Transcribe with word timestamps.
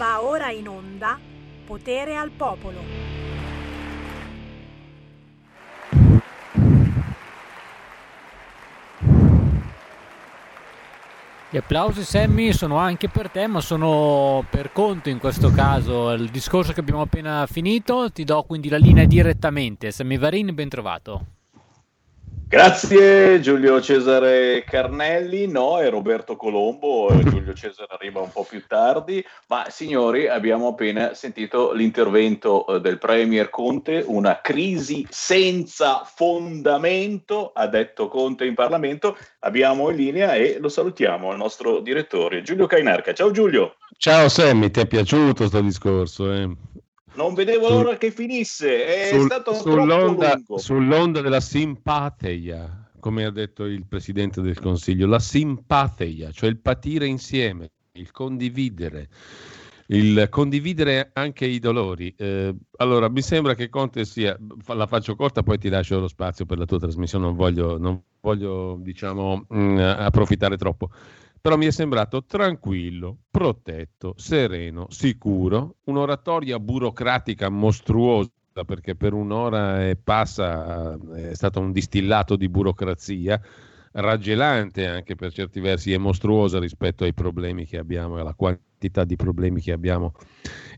Va 0.00 0.22
ora 0.22 0.50
in 0.50 0.66
onda 0.66 1.18
Potere 1.66 2.16
al 2.16 2.30
Popolo. 2.30 2.78
Gli 11.50 11.56
applausi 11.58 12.02
Sammy 12.02 12.54
sono 12.54 12.78
anche 12.78 13.10
per 13.10 13.28
te, 13.28 13.46
ma 13.46 13.60
sono 13.60 14.42
per 14.48 14.72
conto 14.72 15.10
in 15.10 15.18
questo 15.18 15.50
caso. 15.50 16.12
Il 16.12 16.30
discorso 16.30 16.72
che 16.72 16.80
abbiamo 16.80 17.02
appena 17.02 17.46
finito, 17.46 18.10
ti 18.10 18.24
do 18.24 18.42
quindi 18.44 18.70
la 18.70 18.78
linea 18.78 19.04
direttamente. 19.04 19.90
Sammy 19.90 20.16
Varin, 20.16 20.54
ben 20.54 20.70
trovato. 20.70 21.39
Grazie 22.50 23.38
Giulio 23.38 23.80
Cesare 23.80 24.64
Carnelli, 24.66 25.46
no, 25.46 25.78
è 25.78 25.88
Roberto 25.88 26.34
Colombo, 26.34 27.08
Giulio 27.22 27.54
Cesare 27.54 27.94
arriva 27.94 28.22
un 28.22 28.32
po' 28.32 28.42
più 28.42 28.66
tardi, 28.66 29.24
ma 29.46 29.66
signori 29.68 30.26
abbiamo 30.26 30.66
appena 30.66 31.14
sentito 31.14 31.70
l'intervento 31.72 32.66
eh, 32.66 32.80
del 32.80 32.98
Premier 32.98 33.50
Conte, 33.50 34.02
una 34.04 34.40
crisi 34.40 35.06
senza 35.08 36.02
fondamento, 36.04 37.52
ha 37.54 37.68
detto 37.68 38.08
Conte 38.08 38.46
in 38.46 38.54
Parlamento, 38.54 39.16
abbiamo 39.38 39.88
in 39.90 39.96
linea 39.96 40.34
e 40.34 40.58
lo 40.58 40.68
salutiamo, 40.68 41.30
il 41.30 41.38
nostro 41.38 41.78
direttore 41.78 42.42
Giulio 42.42 42.66
Cainarca. 42.66 43.14
Ciao 43.14 43.30
Giulio. 43.30 43.76
Ciao 43.96 44.28
Sammy, 44.28 44.72
ti 44.72 44.80
è 44.80 44.86
piaciuto 44.88 45.34
questo 45.34 45.60
discorso? 45.60 46.32
Eh? 46.32 46.50
Non 47.20 47.34
vedevo 47.34 47.66
Sul, 47.66 47.76
l'ora 47.82 47.98
che 47.98 48.10
finisse, 48.10 48.86
è 48.86 49.08
sul, 49.14 49.26
stato 49.26 49.52
sull'onda, 49.52 50.40
sull'onda 50.56 51.20
della 51.20 51.40
simpatia, 51.40 52.90
come 52.98 53.26
ha 53.26 53.30
detto 53.30 53.66
il 53.66 53.84
Presidente 53.86 54.40
del 54.40 54.58
Consiglio, 54.58 55.06
la 55.06 55.18
simpatia, 55.18 56.32
cioè 56.32 56.48
il 56.48 56.56
patire 56.56 57.04
insieme, 57.04 57.72
il 57.92 58.10
condividere, 58.10 59.10
il 59.88 60.28
condividere 60.30 61.10
anche 61.12 61.44
i 61.44 61.58
dolori. 61.58 62.14
Eh, 62.16 62.54
allora, 62.78 63.10
mi 63.10 63.20
sembra 63.20 63.52
che 63.52 63.68
Conte 63.68 64.06
sia, 64.06 64.34
la 64.68 64.86
faccio 64.86 65.14
corta, 65.14 65.42
poi 65.42 65.58
ti 65.58 65.68
lascio 65.68 66.00
lo 66.00 66.08
spazio 66.08 66.46
per 66.46 66.56
la 66.56 66.64
tua 66.64 66.78
trasmissione, 66.78 67.26
non 67.26 67.36
voglio, 67.36 67.76
non 67.76 68.02
voglio 68.22 68.78
diciamo, 68.80 69.44
mh, 69.46 69.58
mm, 69.58 69.78
approfittare 69.78 70.56
troppo 70.56 70.88
però 71.40 71.56
mi 71.56 71.66
è 71.66 71.70
sembrato 71.70 72.24
tranquillo, 72.24 73.18
protetto, 73.30 74.14
sereno, 74.16 74.86
sicuro, 74.90 75.76
un'oratoria 75.84 76.58
burocratica 76.58 77.48
mostruosa 77.48 78.30
perché 78.66 78.94
per 78.94 79.14
un'ora 79.14 79.88
e 79.88 79.96
passa 79.96 80.98
è 81.14 81.34
stato 81.34 81.60
un 81.60 81.72
distillato 81.72 82.36
di 82.36 82.48
burocrazia, 82.48 83.40
raggelante 83.92 84.86
anche 84.86 85.16
per 85.16 85.32
certi 85.32 85.60
versi 85.60 85.92
e 85.92 85.98
mostruosa 85.98 86.58
rispetto 86.58 87.04
ai 87.04 87.12
problemi 87.12 87.66
che 87.66 87.78
abbiamo 87.78 88.16
e 88.16 88.20
alla 88.20 88.34
quantità 88.34 89.04
di 89.04 89.16
problemi 89.16 89.60
che 89.60 89.72
abbiamo 89.72 90.14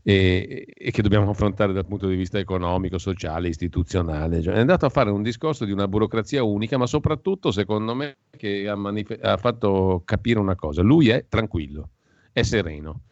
e, 0.01 0.65
e, 0.75 0.91
che 0.91 1.01
dobbiamo 1.01 1.29
affrontare 1.29 1.73
dal 1.73 1.85
punto 1.85 2.07
di 2.07 2.15
vista 2.15 2.39
economico, 2.39 2.97
sociale, 2.97 3.47
istituzionale. 3.47 4.41
Cioè, 4.41 4.55
è 4.55 4.59
andato 4.59 4.85
a 4.85 4.89
fare 4.89 5.11
un 5.11 5.21
discorso 5.21 5.63
di 5.63 5.71
una 5.71 5.87
burocrazia 5.87 6.43
unica, 6.43 6.77
ma 6.77 6.85
soprattutto, 6.85 7.51
secondo 7.51 7.93
me, 7.93 8.17
che 8.35 8.67
ha, 8.67 8.75
manif- 8.75 9.23
ha 9.23 9.37
fatto 9.37 10.01
capire 10.03 10.39
una 10.39 10.55
cosa. 10.55 10.81
Lui 10.81 11.09
è 11.09 11.25
tranquillo, 11.29 11.91
è 12.31 12.41
sereno. 12.41 13.03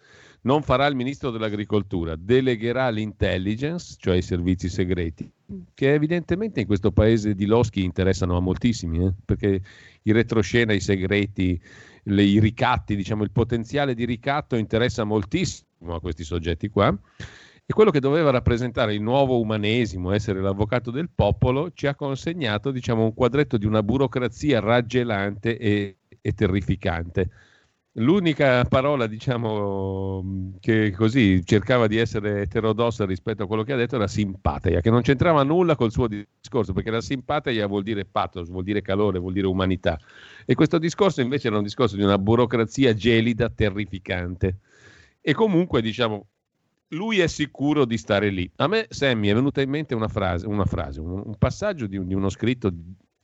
Non 0.43 0.63
farà 0.63 0.87
il 0.87 0.95
ministro 0.95 1.29
dell'agricoltura, 1.29 2.15
delegherà 2.15 2.89
l'intelligence, 2.89 3.95
cioè 3.99 4.15
i 4.15 4.23
servizi 4.23 4.69
segreti, 4.69 5.31
che 5.75 5.93
evidentemente 5.93 6.61
in 6.61 6.65
questo 6.65 6.91
paese 6.91 7.35
di 7.35 7.45
Loschi 7.45 7.83
interessano 7.83 8.35
a 8.35 8.39
moltissimi, 8.39 9.05
eh? 9.05 9.13
perché 9.23 9.61
i 10.01 10.11
retroscena, 10.11 10.73
i 10.73 10.79
segreti, 10.79 11.61
le, 12.05 12.23
i 12.23 12.39
ricatti, 12.39 12.95
diciamo, 12.95 13.21
il 13.23 13.29
potenziale 13.29 13.93
di 13.93 14.03
ricatto 14.03 14.55
interessa 14.55 15.03
moltissimo 15.03 15.93
a 15.93 16.01
questi 16.01 16.23
soggetti 16.23 16.69
qua. 16.69 16.97
E 17.63 17.73
quello 17.73 17.91
che 17.91 17.99
doveva 17.99 18.31
rappresentare 18.31 18.95
il 18.95 19.01
nuovo 19.01 19.39
umanesimo, 19.39 20.11
essere 20.11 20.41
l'avvocato 20.41 20.89
del 20.89 21.09
popolo, 21.13 21.71
ci 21.71 21.85
ha 21.85 21.93
consegnato 21.93 22.71
diciamo, 22.71 23.03
un 23.03 23.13
quadretto 23.13 23.57
di 23.57 23.67
una 23.67 23.83
burocrazia 23.83 24.59
raggelante 24.59 25.55
e, 25.57 25.97
e 26.19 26.31
terrificante. 26.33 27.29
L'unica 27.95 28.63
parola, 28.63 29.05
diciamo, 29.05 30.53
che 30.61 30.91
così 30.91 31.43
cercava 31.43 31.87
di 31.87 31.97
essere 31.97 32.43
eterodossa 32.43 33.05
rispetto 33.05 33.43
a 33.43 33.47
quello 33.47 33.63
che 33.63 33.73
ha 33.73 33.75
detto 33.75 33.95
era 33.95 34.07
simpatia, 34.07 34.79
che 34.79 34.89
non 34.89 35.01
c'entrava 35.01 35.43
nulla 35.43 35.75
col 35.75 35.91
suo 35.91 36.07
discorso, 36.07 36.71
perché 36.71 36.89
la 36.89 37.01
simpatia 37.01 37.67
vuol 37.67 37.83
dire 37.83 38.05
pathos, 38.05 38.49
vuol 38.49 38.63
dire 38.63 38.81
calore, 38.81 39.19
vuol 39.19 39.33
dire 39.33 39.47
umanità. 39.47 39.99
E 40.45 40.55
questo 40.55 40.77
discorso 40.77 41.19
invece 41.19 41.47
era 41.47 41.57
un 41.57 41.63
discorso 41.63 41.97
di 41.97 42.03
una 42.03 42.17
burocrazia 42.17 42.93
gelida, 42.93 43.49
terrificante. 43.49 44.59
E 45.19 45.33
comunque, 45.33 45.81
diciamo, 45.81 46.27
lui 46.89 47.19
è 47.19 47.27
sicuro 47.27 47.83
di 47.83 47.97
stare 47.97 48.29
lì. 48.29 48.49
A 48.55 48.67
me, 48.67 48.85
Sammy, 48.89 49.27
è 49.27 49.33
venuta 49.33 49.61
in 49.61 49.69
mente 49.69 49.95
una 49.95 50.07
frase, 50.07 50.47
una 50.47 50.65
frase 50.65 51.01
un, 51.01 51.21
un, 51.25 51.35
passaggio 51.37 51.87
di, 51.87 52.05
di 52.05 52.13
uno 52.13 52.29
scritto, 52.29 52.71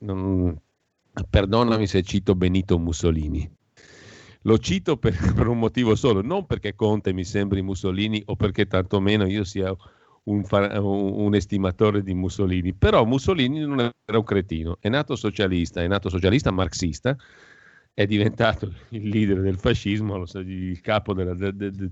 non, 0.00 0.54
perdonami 1.30 1.86
se 1.86 2.02
cito 2.02 2.34
Benito 2.34 2.78
Mussolini. 2.78 3.56
Lo 4.48 4.56
cito 4.56 4.96
per, 4.96 5.14
per, 5.36 5.46
un 5.46 5.58
motivo 5.58 5.94
solo, 5.94 6.22
non 6.22 6.46
perché 6.46 6.74
Conte 6.74 7.12
mi 7.12 7.24
sembri 7.24 7.60
Mussolini 7.60 8.22
o 8.26 8.34
perché 8.34 8.66
tantomeno 8.66 9.26
io 9.26 9.44
sia 9.44 9.76
un, 10.24 10.42
un, 10.50 11.34
estimatore 11.34 12.02
di 12.02 12.14
Mussolini, 12.14 12.72
però 12.72 13.04
Mussolini 13.04 13.60
non 13.60 13.78
era 13.78 14.18
un 14.18 14.24
cretino, 14.24 14.78
è 14.80 14.88
nato 14.88 15.16
socialista, 15.16 15.82
è 15.82 15.86
nato 15.86 16.08
socialista 16.08 16.50
marxista, 16.50 17.14
è 17.92 18.06
diventato 18.06 18.72
il 18.90 19.08
leader 19.08 19.40
del 19.40 19.58
fascismo, 19.58 20.24
il 20.36 20.80
capo 20.80 21.12
della, 21.12 21.34
de, 21.34 21.54
de, 21.54 21.90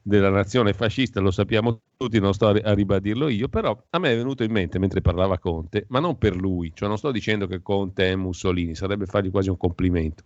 della 0.00 0.30
nazione 0.30 0.72
fascista, 0.72 1.20
lo 1.20 1.30
sappiamo 1.30 1.82
tutti, 1.94 2.20
non 2.20 2.32
sto 2.32 2.48
a 2.48 2.72
ribadirlo 2.72 3.28
io, 3.28 3.48
però 3.48 3.78
a 3.90 3.98
me 3.98 4.12
è 4.12 4.16
venuto 4.16 4.44
in 4.44 4.52
mente 4.52 4.78
mentre 4.78 5.02
parlava 5.02 5.38
Conte, 5.38 5.84
ma 5.88 5.98
non 6.00 6.16
per 6.16 6.36
lui, 6.36 6.72
cioè 6.74 6.88
non 6.88 6.96
sto 6.96 7.10
dicendo 7.10 7.46
che 7.46 7.60
Conte 7.60 8.10
è 8.10 8.16
Mussolini, 8.16 8.74
sarebbe 8.74 9.04
fargli 9.04 9.30
quasi 9.30 9.50
un 9.50 9.58
complimento, 9.58 10.22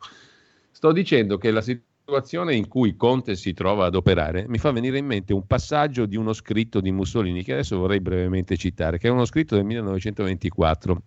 sto 0.73 0.91
dicendo 0.91 1.39
che 1.39 1.53
la 1.53 1.61
situazione 1.61 2.57
in 2.57 2.67
cui 2.67 2.97
Conte 2.97 3.37
si 3.37 3.53
trova 3.53 3.87
ad 3.87 3.95
operare 3.95 4.47
mi 4.49 4.59
fa 4.59 4.73
venire 4.73 4.99
in 4.99 5.07
mente 5.07 5.33
un 5.33 5.47
passaggio 5.47 6.07
di 6.07 6.17
uno 6.17 6.33
scritto 6.33 6.81
di 6.81 6.91
Mussolini 6.91 7.45
che 7.45 7.53
adesso 7.53 7.79
vorrei 7.79 8.01
brevemente 8.01 8.57
citare, 8.57 8.99
che 8.99 9.07
è 9.07 9.11
uno 9.11 9.25
scritto 9.25 9.55
del 9.55 9.65
1924 9.65 11.03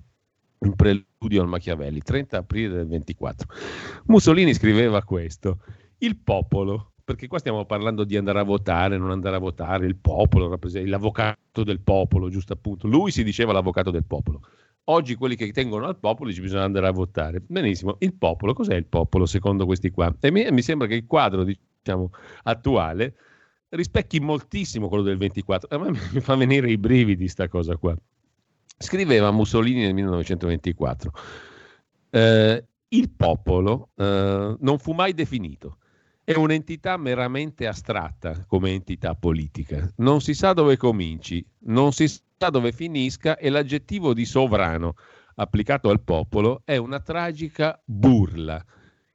un 0.58 0.76
preludio 0.76 1.42
al 1.42 1.48
Machiavelli, 1.48 2.02
30 2.02 2.38
aprile 2.38 2.76
del 2.76 2.88
24. 2.88 3.48
Mussolini 4.06 4.54
scriveva 4.54 5.04
questo, 5.04 5.60
il 6.00 6.18
popolo, 6.18 6.94
perché 7.04 7.28
qua 7.28 7.40
stiamo 7.40 7.66
parlando 7.66 8.04
di 8.04 8.18
andare 8.18 8.40
a 8.40 8.44
votare, 8.44 8.98
non 8.98 9.12
andare 9.12 9.36
a 9.36 9.40
votare, 9.40 9.86
il 9.86 9.96
popolo, 9.96 10.58
l'avvocato 10.86 11.64
del 11.64 11.82
popolo, 11.82 12.30
giusto 12.30 12.54
appunto. 12.54 12.88
Lui 12.88 13.12
si 13.12 13.24
diceva 13.24 13.54
l'avvocato 13.54 13.92
del 13.92 14.06
popolo. 14.06 14.42
Oggi 14.88 15.16
quelli 15.16 15.36
che 15.36 15.52
tengono 15.52 15.88
al 15.88 15.98
popolo 15.98 16.30
dice 16.30 16.42
bisogna 16.42 16.64
andare 16.64 16.88
a 16.88 16.92
votare. 16.92 17.40
Benissimo, 17.40 17.96
il 18.00 18.14
popolo, 18.14 18.54
cos'è 18.54 18.76
il 18.76 18.86
popolo 18.86 19.26
secondo 19.26 19.66
questi 19.66 19.90
qua? 19.90 20.16
E 20.20 20.32
mi, 20.32 20.46
mi 20.52 20.62
sembra 20.62 20.88
che 20.88 20.96
il 20.96 21.06
quadro 21.08 21.44
diciamo, 21.44 22.12
attuale 22.44 23.16
rispecchi 23.70 24.20
moltissimo 24.20 24.88
quello 24.88 25.04
del 25.04 25.18
24. 25.18 25.76
A 25.76 25.80
me 25.80 25.92
mi 26.14 26.20
fa 26.20 26.36
venire 26.36 26.70
i 26.70 26.78
brividi 26.78 27.28
sta 27.28 27.48
cosa 27.48 27.78
qua. 27.78 27.96
Scriveva 28.78 29.32
Mussolini 29.32 29.82
nel 29.82 29.94
1924, 29.94 31.12
eh, 32.10 32.66
il 32.90 33.10
popolo 33.10 33.90
eh, 33.96 34.56
non 34.60 34.80
fu 34.80 34.92
mai 34.92 35.14
definito, 35.14 35.78
è 36.26 36.34
un'entità 36.34 36.98
meramente 36.98 37.68
astratta 37.68 38.44
come 38.46 38.72
entità 38.72 39.16
politica, 39.16 39.90
non 39.98 40.20
si 40.20 40.34
sa 40.34 40.52
dove 40.52 40.76
cominci, 40.76 41.46
non 41.68 41.94
si 41.94 42.06
sa 42.38 42.50
dove 42.50 42.72
finisca 42.74 43.38
e 43.38 43.50
l'aggettivo 43.50 44.14
di 44.14 44.26
sovrano 44.26 44.96
applicato 45.36 45.90
al 45.90 46.02
popolo 46.02 46.62
è 46.66 46.76
una 46.78 47.00
tragica 47.00 47.82
burla. 47.84 48.64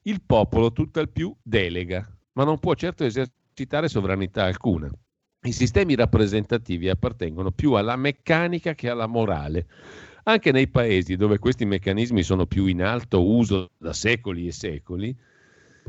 Il 0.03 0.23
popolo 0.25 0.73
tutt'al 0.73 1.11
più 1.11 1.35
delega, 1.43 2.07
ma 2.33 2.45
non 2.45 2.59
può 2.59 2.75
certo 2.75 3.05
esercitare 3.05 3.89
sovranità 3.89 4.45
alcuna. 4.45 4.91
I 5.43 5.53
sistemi 5.53 5.95
rappresentativi 5.95 6.89
appartengono 6.89 7.51
più 7.51 7.73
alla 7.73 7.97
meccanica 7.97 8.75
che 8.75 8.89
alla 8.89 9.07
morale. 9.07 9.67
Anche 10.25 10.53
nei 10.53 10.69
paesi 10.69 11.17
dove 11.17 11.39
questi 11.39 11.65
meccanismi 11.65 12.23
sono 12.23 12.47
più 12.47 12.67
in 12.67 12.83
alto 12.83 13.27
uso 13.27 13.71
da 13.79 13.93
secoli 13.93 14.47
e 14.47 14.53
secoli, 14.53 15.17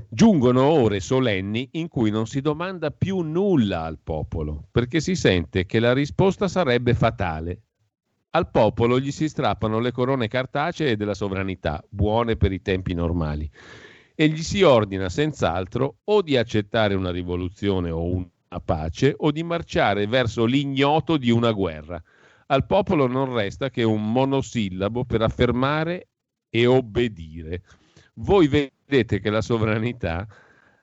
giungono 0.09 0.63
ore 0.63 0.99
solenni 0.99 1.69
in 1.73 1.87
cui 1.87 2.11
non 2.11 2.27
si 2.27 2.41
domanda 2.41 2.91
più 2.91 3.19
nulla 3.21 3.83
al 3.83 3.99
popolo, 4.03 4.67
perché 4.71 4.99
si 4.99 5.15
sente 5.15 5.65
che 5.65 5.79
la 5.79 5.93
risposta 5.93 6.47
sarebbe 6.47 6.93
fatale. 6.93 7.61
Al 8.31 8.49
popolo 8.49 8.99
gli 8.99 9.11
si 9.11 9.27
strappano 9.27 9.79
le 9.79 9.91
corone 9.91 10.27
cartacee 10.27 10.95
della 10.95 11.13
sovranità, 11.13 11.83
buone 11.89 12.37
per 12.37 12.51
i 12.51 12.61
tempi 12.61 12.93
normali, 12.93 13.49
e 14.15 14.27
gli 14.29 14.41
si 14.41 14.61
ordina 14.61 15.09
senz'altro 15.09 15.97
o 16.05 16.21
di 16.21 16.37
accettare 16.37 16.93
una 16.95 17.11
rivoluzione 17.11 17.89
o 17.89 18.03
un 18.03 18.27
a 18.53 18.59
pace 18.59 19.13
o 19.17 19.31
di 19.31 19.43
marciare 19.43 20.07
verso 20.07 20.45
l'ignoto 20.45 21.17
di 21.17 21.31
una 21.31 21.51
guerra. 21.51 22.01
Al 22.47 22.65
popolo 22.65 23.07
non 23.07 23.33
resta 23.33 23.69
che 23.69 23.83
un 23.83 24.11
monosillabo 24.11 25.05
per 25.05 25.21
affermare 25.21 26.09
e 26.49 26.65
obbedire. 26.65 27.63
Voi 28.15 28.47
vedete 28.47 28.80
che 29.19 29.29
la 29.29 29.41
sovranità 29.41 30.27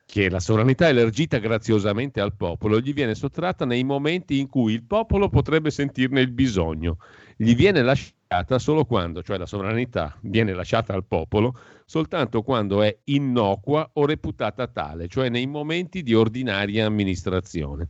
che 0.09 0.27
la 0.27 0.39
sovranità 0.39 0.87
elargita 0.87 1.37
graziosamente 1.37 2.19
al 2.19 2.33
popolo 2.33 2.79
gli 2.79 2.93
viene 2.93 3.13
sottratta 3.13 3.63
nei 3.63 3.83
momenti 3.83 4.39
in 4.39 4.49
cui 4.49 4.73
il 4.73 4.81
popolo 4.81 5.29
potrebbe 5.29 5.69
sentirne 5.69 6.19
il 6.19 6.31
bisogno. 6.31 6.97
Gli 7.35 7.53
viene 7.53 7.83
lasciata 7.83 8.57
solo 8.57 8.85
quando, 8.85 9.21
cioè 9.21 9.37
la 9.37 9.45
sovranità 9.45 10.17
viene 10.21 10.53
lasciata 10.53 10.93
al 10.93 11.05
popolo, 11.05 11.55
soltanto 11.85 12.41
quando 12.41 12.81
è 12.81 12.97
innocua 13.03 13.87
o 13.93 14.07
reputata 14.07 14.65
tale, 14.65 15.07
cioè 15.07 15.29
nei 15.29 15.45
momenti 15.45 16.01
di 16.01 16.15
ordinaria 16.15 16.87
amministrazione. 16.87 17.89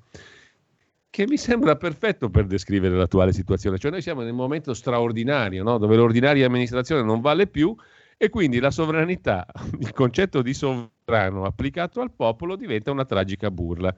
Che 1.09 1.25
mi 1.25 1.37
sembra 1.37 1.77
perfetto 1.77 2.29
per 2.29 2.47
descrivere 2.47 2.97
l'attuale 2.97 3.31
situazione, 3.31 3.77
cioè 3.77 3.91
noi 3.91 4.01
siamo 4.01 4.23
nel 4.23 4.33
momento 4.33 4.73
straordinario, 4.73 5.63
no? 5.63 5.77
dove 5.77 5.95
l'ordinaria 5.95 6.45
amministrazione 6.45 7.01
non 7.01 7.21
vale 7.21 7.47
più 7.47 7.73
e 8.21 8.27
quindi 8.27 8.59
la 8.59 8.69
sovranità, 8.69 9.45
il 9.79 9.93
concetto 9.93 10.41
di 10.41 10.53
sovrano 10.53 11.45
applicato 11.45 12.01
al 12.01 12.11
popolo 12.11 12.57
diventa 12.57 12.91
una 12.91 13.05
tragica 13.05 13.49
burla. 13.49 13.95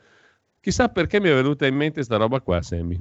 Chissà 0.59 0.89
perché 0.89 1.19
mi 1.19 1.29
è 1.29 1.33
venuta 1.33 1.65
in 1.65 1.75
mente 1.75 2.03
sta 2.03 2.18
roba 2.18 2.39
qua, 2.39 2.62
Sammy. 2.62 3.00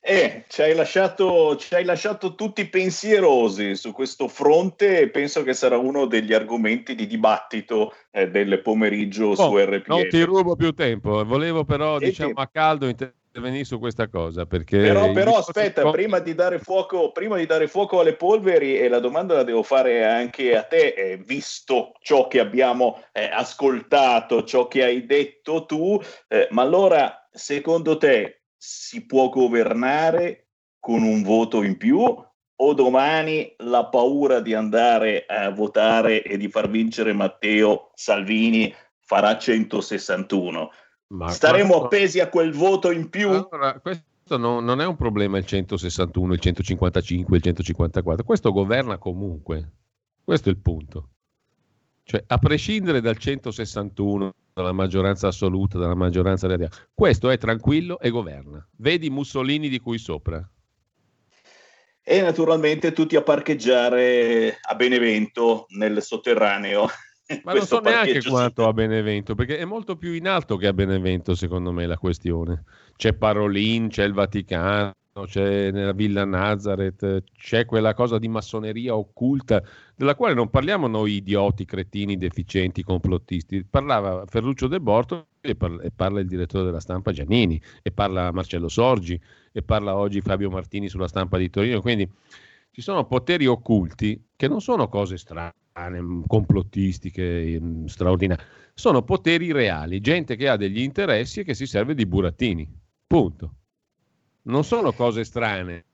Eh, 0.00 0.44
ci 0.48 0.62
hai, 0.62 0.74
lasciato, 0.74 1.56
ci 1.56 1.72
hai 1.76 1.84
lasciato 1.84 2.34
tutti 2.34 2.66
pensierosi 2.66 3.76
su 3.76 3.92
questo 3.92 4.26
fronte 4.26 5.00
e 5.00 5.08
penso 5.08 5.44
che 5.44 5.52
sarà 5.52 5.78
uno 5.78 6.06
degli 6.06 6.32
argomenti 6.32 6.96
di 6.96 7.06
dibattito 7.06 7.92
eh, 8.10 8.28
del 8.28 8.60
pomeriggio 8.62 9.26
oh, 9.26 9.34
su 9.36 9.56
RPL. 9.56 9.84
Non 9.86 10.08
ti 10.08 10.20
rubo 10.22 10.56
più 10.56 10.72
tempo, 10.72 11.24
volevo 11.24 11.64
però, 11.64 11.98
e 11.98 12.06
diciamo, 12.06 12.32
a 12.34 12.48
caldo 12.48 12.88
inter- 12.88 13.14
intervenire 13.36 13.64
su 13.64 13.78
questa 13.78 14.08
cosa 14.08 14.46
perché 14.46 14.78
però, 14.78 15.12
però 15.12 15.36
aspetta 15.36 15.82
po- 15.82 15.90
prima, 15.90 16.18
di 16.18 16.34
dare 16.34 16.58
fuoco, 16.58 17.12
prima 17.12 17.36
di 17.36 17.44
dare 17.44 17.68
fuoco 17.68 18.00
alle 18.00 18.14
polveri 18.14 18.78
e 18.78 18.88
la 18.88 18.98
domanda 18.98 19.34
la 19.34 19.42
devo 19.42 19.62
fare 19.62 20.04
anche 20.04 20.56
a 20.56 20.62
te 20.62 20.94
eh, 20.96 21.16
visto 21.18 21.92
ciò 22.00 22.26
che 22.28 22.40
abbiamo 22.40 23.02
eh, 23.12 23.28
ascoltato 23.30 24.44
ciò 24.44 24.66
che 24.68 24.84
hai 24.84 25.04
detto 25.04 25.66
tu 25.66 26.00
eh, 26.28 26.48
ma 26.50 26.62
allora 26.62 27.28
secondo 27.30 27.98
te 27.98 28.44
si 28.56 29.04
può 29.04 29.28
governare 29.28 30.48
con 30.80 31.02
un 31.02 31.22
voto 31.22 31.62
in 31.62 31.76
più 31.76 32.24
o 32.58 32.72
domani 32.72 33.54
la 33.58 33.84
paura 33.86 34.40
di 34.40 34.54
andare 34.54 35.26
a 35.26 35.50
votare 35.50 36.22
e 36.22 36.38
di 36.38 36.48
far 36.48 36.70
vincere 36.70 37.12
Matteo 37.12 37.90
Salvini 37.94 38.74
farà 38.98 39.36
161 39.36 40.70
ma 41.08 41.28
Staremo 41.28 41.68
questo... 41.68 41.84
appesi 41.84 42.20
a 42.20 42.28
quel 42.28 42.52
voto 42.52 42.90
in 42.90 43.08
più? 43.08 43.28
Allora, 43.28 43.78
questo 43.80 44.36
no, 44.36 44.60
non 44.60 44.80
è 44.80 44.86
un 44.86 44.96
problema 44.96 45.38
il 45.38 45.46
161, 45.46 46.32
il 46.32 46.40
155, 46.40 47.36
il 47.36 47.42
154. 47.42 48.24
Questo 48.24 48.52
governa 48.52 48.98
comunque. 48.98 49.70
Questo 50.24 50.48
è 50.48 50.52
il 50.52 50.58
punto. 50.58 51.10
Cioè, 52.02 52.22
a 52.26 52.38
prescindere 52.38 53.00
dal 53.00 53.16
161, 53.16 54.32
dalla 54.52 54.72
maggioranza 54.72 55.28
assoluta, 55.28 55.78
dalla 55.78 55.94
maggioranza 55.94 56.46
relativa, 56.46 56.70
questo 56.94 57.30
è 57.30 57.38
tranquillo 57.38 57.98
e 57.98 58.10
governa. 58.10 58.64
Vedi 58.76 59.10
Mussolini 59.10 59.68
di 59.68 59.80
cui 59.80 59.98
sopra. 59.98 60.48
E 62.02 62.20
naturalmente 62.20 62.92
tutti 62.92 63.16
a 63.16 63.22
parcheggiare 63.22 64.56
a 64.60 64.74
Benevento 64.76 65.66
nel 65.70 66.00
sotterraneo 66.00 66.86
Ma 67.42 67.54
non 67.54 67.66
so 67.66 67.80
neanche 67.80 68.22
quanto 68.22 68.66
a 68.68 68.72
Benevento, 68.72 69.34
perché 69.34 69.58
è 69.58 69.64
molto 69.64 69.96
più 69.96 70.12
in 70.12 70.28
alto 70.28 70.56
che 70.56 70.68
a 70.68 70.72
Benevento, 70.72 71.34
secondo 71.34 71.72
me, 71.72 71.86
la 71.86 71.98
questione. 71.98 72.62
C'è 72.96 73.14
Parolin, 73.14 73.88
c'è 73.88 74.04
il 74.04 74.12
Vaticano, 74.12 74.92
c'è 75.24 75.72
nella 75.72 75.92
Villa 75.92 76.24
Nazareth, 76.24 77.24
c'è 77.36 77.64
quella 77.64 77.94
cosa 77.94 78.18
di 78.18 78.28
massoneria 78.28 78.94
occulta, 78.94 79.60
della 79.96 80.14
quale 80.14 80.34
non 80.34 80.50
parliamo 80.50 80.86
noi 80.86 81.14
idioti, 81.14 81.64
cretini, 81.64 82.16
deficienti, 82.16 82.84
complottisti. 82.84 83.64
Parlava 83.64 84.24
Ferruccio 84.26 84.68
De 84.68 84.80
Borto 84.80 85.26
e 85.40 85.56
parla, 85.56 85.82
e 85.82 85.90
parla 85.90 86.20
il 86.20 86.28
direttore 86.28 86.64
della 86.64 86.80
stampa 86.80 87.10
Giannini, 87.10 87.60
e 87.82 87.90
parla 87.90 88.30
Marcello 88.30 88.68
Sorgi, 88.68 89.20
e 89.50 89.62
parla 89.62 89.96
oggi 89.96 90.20
Fabio 90.20 90.50
Martini 90.50 90.88
sulla 90.88 91.08
stampa 91.08 91.38
di 91.38 91.50
Torino. 91.50 91.80
Quindi 91.80 92.08
ci 92.70 92.82
sono 92.82 93.04
poteri 93.04 93.46
occulti 93.46 94.28
che 94.36 94.46
non 94.46 94.60
sono 94.60 94.88
cose 94.88 95.16
strane 95.16 95.64
complottistiche 96.26 97.58
mm, 97.60 97.84
straordinarie, 97.86 98.44
sono 98.74 99.02
poteri 99.02 99.52
reali, 99.52 100.00
gente 100.00 100.36
che 100.36 100.48
ha 100.48 100.56
degli 100.56 100.80
interessi 100.80 101.40
e 101.40 101.44
che 101.44 101.54
si 101.54 101.66
serve 101.66 101.94
di 101.94 102.06
burattini. 102.06 102.68
Punto. 103.06 103.54
Non 104.42 104.64
sono 104.64 104.92
cose 104.92 105.24
strane. 105.24 105.84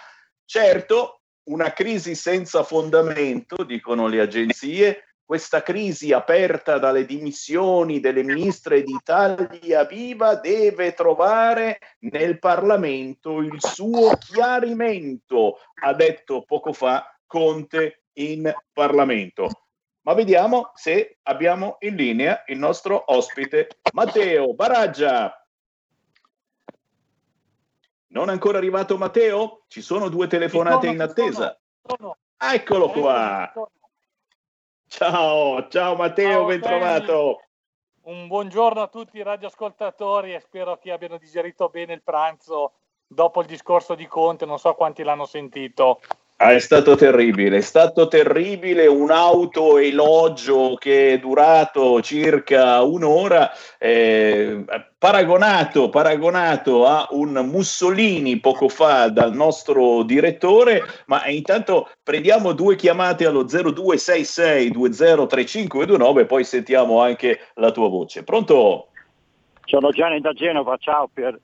Certo, 0.45 1.21
una 1.49 1.71
crisi 1.73 2.15
senza 2.15 2.63
fondamento, 2.63 3.63
dicono 3.63 4.07
le 4.07 4.21
agenzie, 4.21 5.12
questa 5.25 5.61
crisi 5.61 6.11
aperta 6.11 6.77
dalle 6.77 7.05
dimissioni 7.05 7.99
delle 7.99 8.23
ministre 8.23 8.83
d'Italia 8.83 9.85
Viva 9.85 10.35
deve 10.35 10.93
trovare 10.93 11.79
nel 11.99 12.39
Parlamento 12.39 13.39
il 13.39 13.55
suo 13.59 14.17
chiarimento, 14.17 15.59
ha 15.81 15.93
detto 15.93 16.43
poco 16.43 16.73
fa 16.73 17.05
Conte 17.25 18.03
in 18.13 18.53
Parlamento. 18.71 19.49
Ma 20.01 20.13
vediamo 20.13 20.71
se 20.75 21.17
abbiamo 21.23 21.77
in 21.79 21.95
linea 21.95 22.43
il 22.47 22.57
nostro 22.57 23.03
ospite 23.07 23.69
Matteo 23.93 24.53
Baraggia. 24.53 25.33
Non 28.07 28.29
è 28.29 28.31
ancora 28.33 28.57
arrivato 28.57 28.97
Matteo? 28.97 29.63
Ci 29.67 29.81
sono 29.81 30.09
due 30.09 30.27
telefonate 30.27 30.87
in 30.87 31.01
attesa. 31.01 31.57
Eccolo 32.37 32.89
qua. 32.89 33.51
Ciao, 34.95 35.67
ciao 35.69 35.95
Matteo, 35.95 36.31
ciao, 36.31 36.45
ben 36.45 36.61
trovato. 36.61 37.41
Un 38.03 38.27
buongiorno 38.27 38.79
a 38.79 38.87
tutti 38.87 39.17
i 39.17 39.23
radioascoltatori 39.23 40.35
e 40.35 40.39
spero 40.39 40.77
che 40.77 40.91
abbiano 40.91 41.17
digerito 41.17 41.67
bene 41.69 41.93
il 41.93 42.03
pranzo 42.03 42.73
dopo 43.07 43.41
il 43.41 43.47
discorso 43.47 43.95
di 43.95 44.05
Conte, 44.05 44.45
non 44.45 44.59
so 44.59 44.75
quanti 44.75 45.01
l'hanno 45.01 45.25
sentito. 45.25 45.99
Ah, 46.43 46.51
è 46.51 46.59
stato 46.59 46.95
terribile, 46.95 47.55
è 47.55 47.61
stato 47.61 48.09
terribile 48.09 48.85
un 48.85 49.11
autoelogio 49.11 50.75
che 50.75 51.13
è 51.13 51.17
durato 51.17 52.01
circa 52.01 52.81
un'ora, 52.81 53.49
eh, 53.79 54.65
paragonato, 54.97 55.89
paragonato 55.89 56.85
a 56.85 57.07
un 57.11 57.31
Mussolini 57.49 58.41
poco 58.41 58.67
fa 58.67 59.07
dal 59.07 59.33
nostro 59.33 60.03
direttore, 60.03 60.81
ma 61.05 61.25
intanto 61.27 61.89
prendiamo 62.03 62.51
due 62.51 62.75
chiamate 62.75 63.25
allo 63.25 63.43
0266 63.43 64.69
203529 64.69 66.21
e 66.23 66.25
poi 66.25 66.43
sentiamo 66.43 66.99
anche 66.99 67.39
la 67.53 67.71
tua 67.71 67.87
voce. 67.87 68.25
Pronto? 68.25 68.89
Sono 69.63 69.91
Gianni 69.91 70.19
da 70.19 70.33
Genova, 70.33 70.75
ciao 70.75 71.07
Pier, 71.07 71.39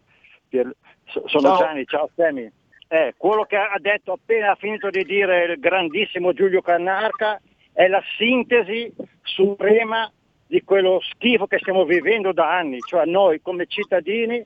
Pier 0.49 0.75
sono 1.05 1.47
ciao. 1.47 1.57
Gianni, 1.57 1.85
ciao 1.85 2.09
Semi. 2.17 2.51
Eh, 2.91 3.13
quello 3.17 3.43
che 3.43 3.55
ha 3.55 3.77
detto 3.79 4.13
appena 4.13 4.55
finito 4.55 4.89
di 4.89 5.03
dire 5.03 5.43
il 5.43 5.59
grandissimo 5.59 6.33
Giulio 6.33 6.63
Cannarca 6.63 7.39
è 7.71 7.87
la 7.87 8.01
sintesi 8.17 8.91
suprema 9.21 10.11
di 10.47 10.63
quello 10.63 10.99
schifo 10.99 11.45
che 11.45 11.59
stiamo 11.59 11.85
vivendo 11.85 12.33
da 12.33 12.51
anni, 12.51 12.79
cioè 12.79 13.05
noi 13.05 13.43
come 13.43 13.67
cittadini 13.67 14.43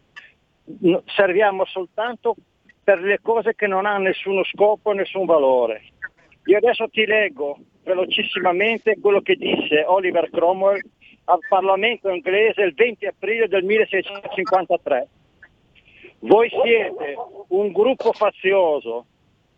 serviamo 1.06 1.64
soltanto 1.64 2.36
per 2.84 3.00
le 3.00 3.20
cose 3.22 3.56
che 3.56 3.66
non 3.66 3.86
hanno 3.86 4.10
nessuno 4.10 4.44
scopo, 4.44 4.92
nessun 4.92 5.24
valore. 5.24 5.82
Io 6.48 6.58
adesso 6.58 6.90
ti 6.90 7.06
leggo 7.06 7.58
velocissimamente 7.86 8.98
quello 9.00 9.22
che 9.22 9.36
disse 9.36 9.86
Oliver 9.88 10.30
Cromwell 10.30 10.82
al 11.26 11.40
Parlamento 11.48 12.10
inglese 12.10 12.64
il 12.64 12.74
20 12.74 13.06
aprile 13.06 13.48
del 13.48 13.64
1653 13.64 15.08
voi 16.24 16.50
siete 16.50 17.16
un 17.50 17.72
gruppo 17.72 18.14
fazioso 18.14 19.06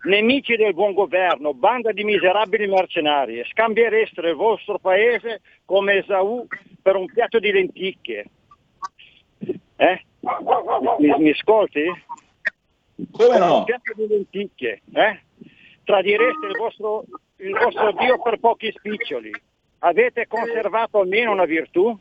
nemici 0.06 0.56
del 0.56 0.74
buon 0.74 0.94
governo, 0.94 1.54
banda 1.54 1.92
di 1.92 2.04
miserabili 2.04 2.68
mercenari, 2.68 3.44
scambiereste 3.46 4.22
il 4.22 4.36
vostro 4.36 4.78
paese 4.80 5.42
come 5.66 5.98
Esaù 5.98 6.46
per 6.82 6.96
un 6.96 7.06
piatto 7.12 7.40
di 7.40 7.52
lenticchie. 7.52 8.26
Eh? 9.78 10.06
Mi, 11.00 11.14
mi 11.18 11.30
ascolti? 11.32 11.84
Come 13.12 13.38
no? 13.38 13.58
Un 13.60 13.64
piatto 13.64 13.94
di 13.96 14.08
lenticchie. 14.08 14.82
Eh? 14.94 15.22
Tradireste 15.84 16.46
il 16.48 16.58
vostro, 16.58 17.04
il 17.38 17.52
vostro 17.52 17.92
Dio 17.94 18.22
per 18.22 18.40
pochi 18.40 18.72
spiccioli. 18.76 19.32
Avete 19.80 20.28
conservato 20.28 21.00
almeno 21.00 21.32
una 21.32 21.46
virtù? 21.46 21.96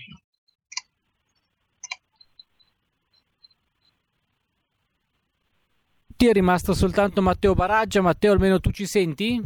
Ti 6.23 6.29
è 6.29 6.33
rimasto 6.33 6.73
soltanto 6.73 7.21
Matteo 7.21 7.53
Baraggia. 7.53 8.01
Matteo, 8.01 8.31
almeno 8.31 8.61
tu 8.61 8.71
ci 8.71 8.87
senti? 8.87 9.43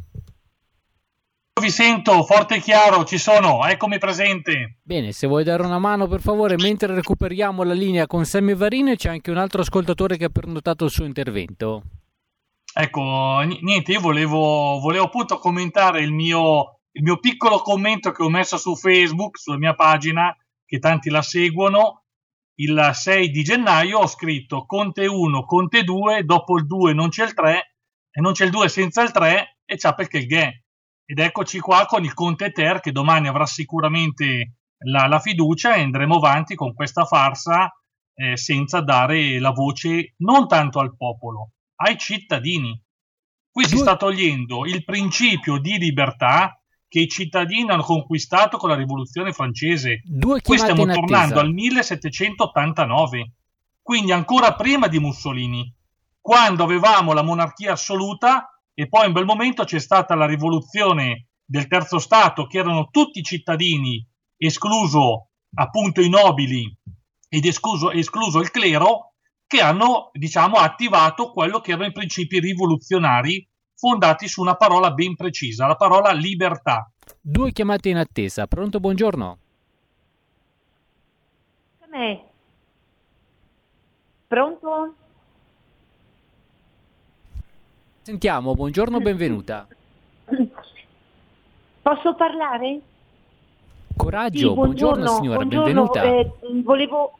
Vi 1.59 1.71
sento 1.71 2.23
forte 2.23 2.57
e 2.57 2.61
chiaro, 2.61 3.03
ci 3.07 3.17
sono, 3.17 3.65
eccomi 3.65 3.97
presente. 3.97 4.81
Bene, 4.83 5.13
se 5.13 5.27
vuoi 5.27 5.43
dare 5.43 5.63
una 5.63 5.79
mano 5.79 6.07
per 6.07 6.21
favore, 6.21 6.57
mentre 6.59 6.95
recuperiamo 6.95 7.63
la 7.63 7.73
linea 7.73 8.07
con 8.07 8.27
Sammy 8.27 8.55
Varine, 8.55 8.97
c'è 8.97 9.09
anche 9.09 9.31
un 9.31 9.39
altro 9.39 9.63
ascoltatore 9.63 10.19
che 10.19 10.27
ha 10.27 10.29
prenotato 10.29 10.85
il 10.85 10.91
suo 10.91 11.07
intervento. 11.07 11.83
Ecco, 12.75 13.41
niente, 13.63 13.93
io 13.93 14.01
volevo, 14.01 14.79
volevo 14.79 15.07
appunto 15.07 15.39
commentare 15.39 16.03
il 16.03 16.13
mio, 16.13 16.81
il 16.93 17.03
mio 17.03 17.17
piccolo 17.17 17.57
commento 17.61 18.11
che 18.11 18.23
ho 18.23 18.29
messo 18.29 18.59
su 18.59 18.77
Facebook, 18.77 19.39
sulla 19.39 19.57
mia 19.57 19.73
pagina, 19.73 20.37
che 20.67 20.79
tanti 20.79 21.09
la 21.09 21.23
seguono, 21.23 22.03
il 22.57 22.91
6 22.93 23.31
di 23.31 23.43
gennaio 23.43 23.99
ho 23.99 24.07
scritto 24.07 24.65
Conte 24.65 25.07
1, 25.07 25.45
Conte 25.45 25.83
2, 25.83 26.25
dopo 26.25 26.57
il 26.57 26.67
2 26.67 26.95
non 26.95 27.09
c'è 27.09 27.25
il 27.25 27.35
3 27.35 27.77
e 28.11 28.21
non 28.21 28.33
c'è 28.33 28.45
il 28.45 28.51
2 28.51 28.69
senza 28.69 29.03
il 29.03 29.11
3 29.11 29.59
e 29.65 29.77
c'ha 29.77 29.95
perché 29.95 30.19
il 30.19 30.27
GE. 30.27 30.65
Ed 31.05 31.19
eccoci 31.19 31.61
qua 31.61 31.85
con 31.87 32.05
il 32.05 32.15
Conte 32.15 32.51
Ter 32.53 32.81
che 32.81 32.93
domani 32.93 33.29
avrà 33.29 33.47
sicuramente 33.47 34.55
la, 34.85 35.07
la 35.07 35.21
fiducia 35.21 35.75
e 35.75 35.83
andremo 35.83 36.17
avanti 36.17 36.55
con 36.55 36.75
questa 36.75 37.05
farsa 37.05 37.71
eh, 38.15 38.37
senza 38.37 38.81
dare 38.81 39.39
la 39.39 39.51
voce 39.51 40.15
non 40.19 40.49
tanto 40.49 40.81
al 40.81 40.97
popolo, 40.97 41.53
ai 41.77 41.99
cittadini. 41.99 42.81
Qui 43.51 43.65
si 43.67 43.77
sta 43.77 43.97
togliendo 43.97 44.67
il 44.67 44.85
principio 44.85 45.59
di 45.59 45.79
libertà 45.79 46.56
che 46.89 47.01
i 47.01 47.09
cittadini 47.09 47.71
hanno 47.71 47.83
conquistato 47.83 48.57
con 48.57 48.69
la 48.69 48.77
rivoluzione 48.77 49.33
francese. 49.33 50.01
Due 50.05 50.41
Qui 50.41 50.59
stiamo 50.59 50.87
tornando 50.87 51.41
al 51.41 51.53
1789, 51.53 53.33
quindi 53.83 54.13
ancora 54.13 54.55
prima 54.55 54.87
di 54.89 54.99
Mussolini, 54.99 55.73
quando 56.21 56.65
avevamo 56.65 57.13
la 57.13 57.23
monarchia 57.23 57.73
assoluta 57.73 58.51
e 58.75 58.89
poi 58.89 59.07
in 59.07 59.13
quel 59.13 59.25
momento 59.25 59.65
c'è 59.65 59.79
stata 59.79 60.15
la 60.15 60.27
rivoluzione 60.27 61.29
del 61.45 61.69
terzo 61.69 61.99
Stato, 61.99 62.47
che 62.47 62.59
erano 62.59 62.89
tutti 62.91 63.23
cittadini, 63.23 64.05
escluso 64.37 65.29
appunto 65.55 66.01
i 66.01 66.09
nobili 66.09 66.77
ed 67.29 67.45
escluso, 67.45 67.91
escluso 67.91 68.41
il 68.41 68.51
clero, 68.51 69.13
che 69.47 69.61
hanno 69.61 70.11
diciamo 70.13 70.57
attivato 70.57 71.31
quello 71.31 71.61
che 71.61 71.73
erano 71.73 71.87
i 71.87 71.93
principi 71.93 72.41
rivoluzionari 72.41 73.49
fondati 73.77 74.27
su 74.27 74.41
una 74.41 74.57
parola 74.57 74.91
ben 74.93 75.15
precisa, 75.15 75.67
la 75.67 75.77
parola 75.77 76.11
libertà. 76.13 76.91
Due 77.21 77.53
chiamate 77.53 77.89
in 77.91 77.99
attesa. 77.99 78.47
Pronto, 78.47 78.81
buongiorno. 78.81 79.39
Me. 81.91 82.25
Pronto? 84.27 84.95
Sentiamo, 88.03 88.55
buongiorno, 88.55 89.01
benvenuta. 89.01 89.67
Posso 91.83 92.15
parlare? 92.15 92.81
Coraggio, 93.97 94.49
Sì, 94.49 94.55
buongiorno, 94.55 95.07
signora, 95.07 95.37
buongiorno, 95.45 95.65
benvenuta. 95.65 96.03
eh, 96.05 96.33
volevo... 96.63 97.19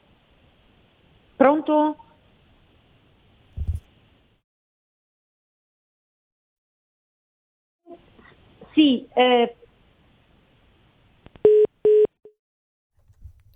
Pronto? 1.35 1.95
Sì, 8.77 9.07
eh, 9.15 9.55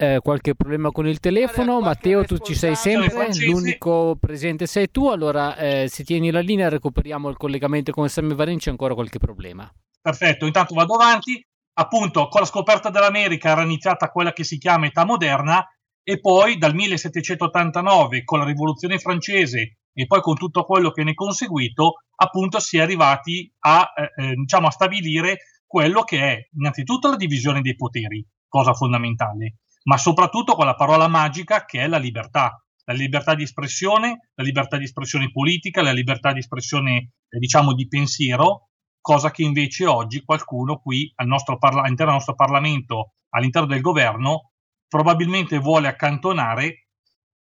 Eh, 0.01 0.19
qualche 0.19 0.55
problema 0.55 0.89
con 0.89 1.07
il 1.07 1.19
telefono? 1.19 1.79
Matteo, 1.79 2.23
tu 2.23 2.39
ci 2.39 2.55
sei 2.55 2.73
sempre, 2.75 3.27
l'unico 3.45 4.17
presente 4.19 4.65
sei 4.65 4.89
tu, 4.89 5.09
allora 5.09 5.55
eh, 5.57 5.87
se 5.89 6.03
tieni 6.03 6.31
la 6.31 6.39
linea 6.39 6.69
recuperiamo 6.69 7.29
il 7.29 7.37
collegamento 7.37 7.91
con 7.91 8.09
Sammy 8.09 8.33
Varin, 8.33 8.57
c'è 8.57 8.71
ancora 8.71 8.95
qualche 8.95 9.19
problema. 9.19 9.71
Perfetto, 10.01 10.47
intanto 10.47 10.73
vado 10.73 10.95
avanti. 10.95 11.45
Appunto, 11.73 12.27
con 12.29 12.41
la 12.41 12.47
scoperta 12.47 12.89
dell'America 12.89 13.49
era 13.49 13.61
iniziata 13.61 14.09
quella 14.09 14.33
che 14.33 14.43
si 14.43 14.57
chiama 14.57 14.87
età 14.87 15.05
moderna 15.05 15.63
e 16.03 16.19
poi 16.19 16.57
dal 16.57 16.73
1789 16.73 18.23
con 18.23 18.39
la 18.39 18.45
rivoluzione 18.45 18.97
francese 18.97 19.77
e 19.93 20.05
poi 20.07 20.21
con 20.21 20.35
tutto 20.35 20.63
quello 20.63 20.91
che 20.91 21.03
ne 21.03 21.11
è 21.11 21.13
conseguito, 21.13 22.03
appunto 22.15 22.59
si 22.59 22.77
è 22.77 22.81
arrivati 22.81 23.51
a, 23.59 23.91
eh, 23.95 24.23
eh, 24.23 24.33
diciamo, 24.35 24.67
a 24.67 24.71
stabilire 24.71 25.37
quello 25.65 26.03
che 26.03 26.19
è 26.19 26.47
innanzitutto 26.53 27.09
la 27.09 27.15
divisione 27.15 27.61
dei 27.61 27.75
poteri, 27.75 28.25
cosa 28.47 28.73
fondamentale, 28.73 29.59
ma 29.83 29.97
soprattutto 29.97 30.55
quella 30.55 30.75
parola 30.75 31.07
magica 31.07 31.65
che 31.65 31.81
è 31.81 31.87
la 31.87 31.97
libertà. 31.97 32.63
La 32.85 32.93
libertà 32.93 33.35
di 33.35 33.43
espressione, 33.43 34.31
la 34.33 34.43
libertà 34.43 34.77
di 34.77 34.85
espressione 34.85 35.31
politica, 35.31 35.83
la 35.83 35.93
libertà 35.93 36.33
di 36.33 36.39
espressione, 36.39 37.11
eh, 37.29 37.37
diciamo, 37.37 37.73
di 37.73 37.87
pensiero, 37.87 38.69
cosa 38.99 39.31
che 39.31 39.43
invece 39.43 39.85
oggi 39.85 40.23
qualcuno 40.23 40.77
qui 40.77 41.11
al 41.15 41.27
nostro 41.27 41.57
parla- 41.57 41.81
all'interno 41.81 42.11
del 42.11 42.21
nostro 42.21 42.35
Parlamento, 42.35 43.13
all'interno 43.29 43.67
del 43.67 43.81
governo, 43.81 44.50
probabilmente 44.91 45.57
vuole 45.57 45.87
accantonare 45.87 46.87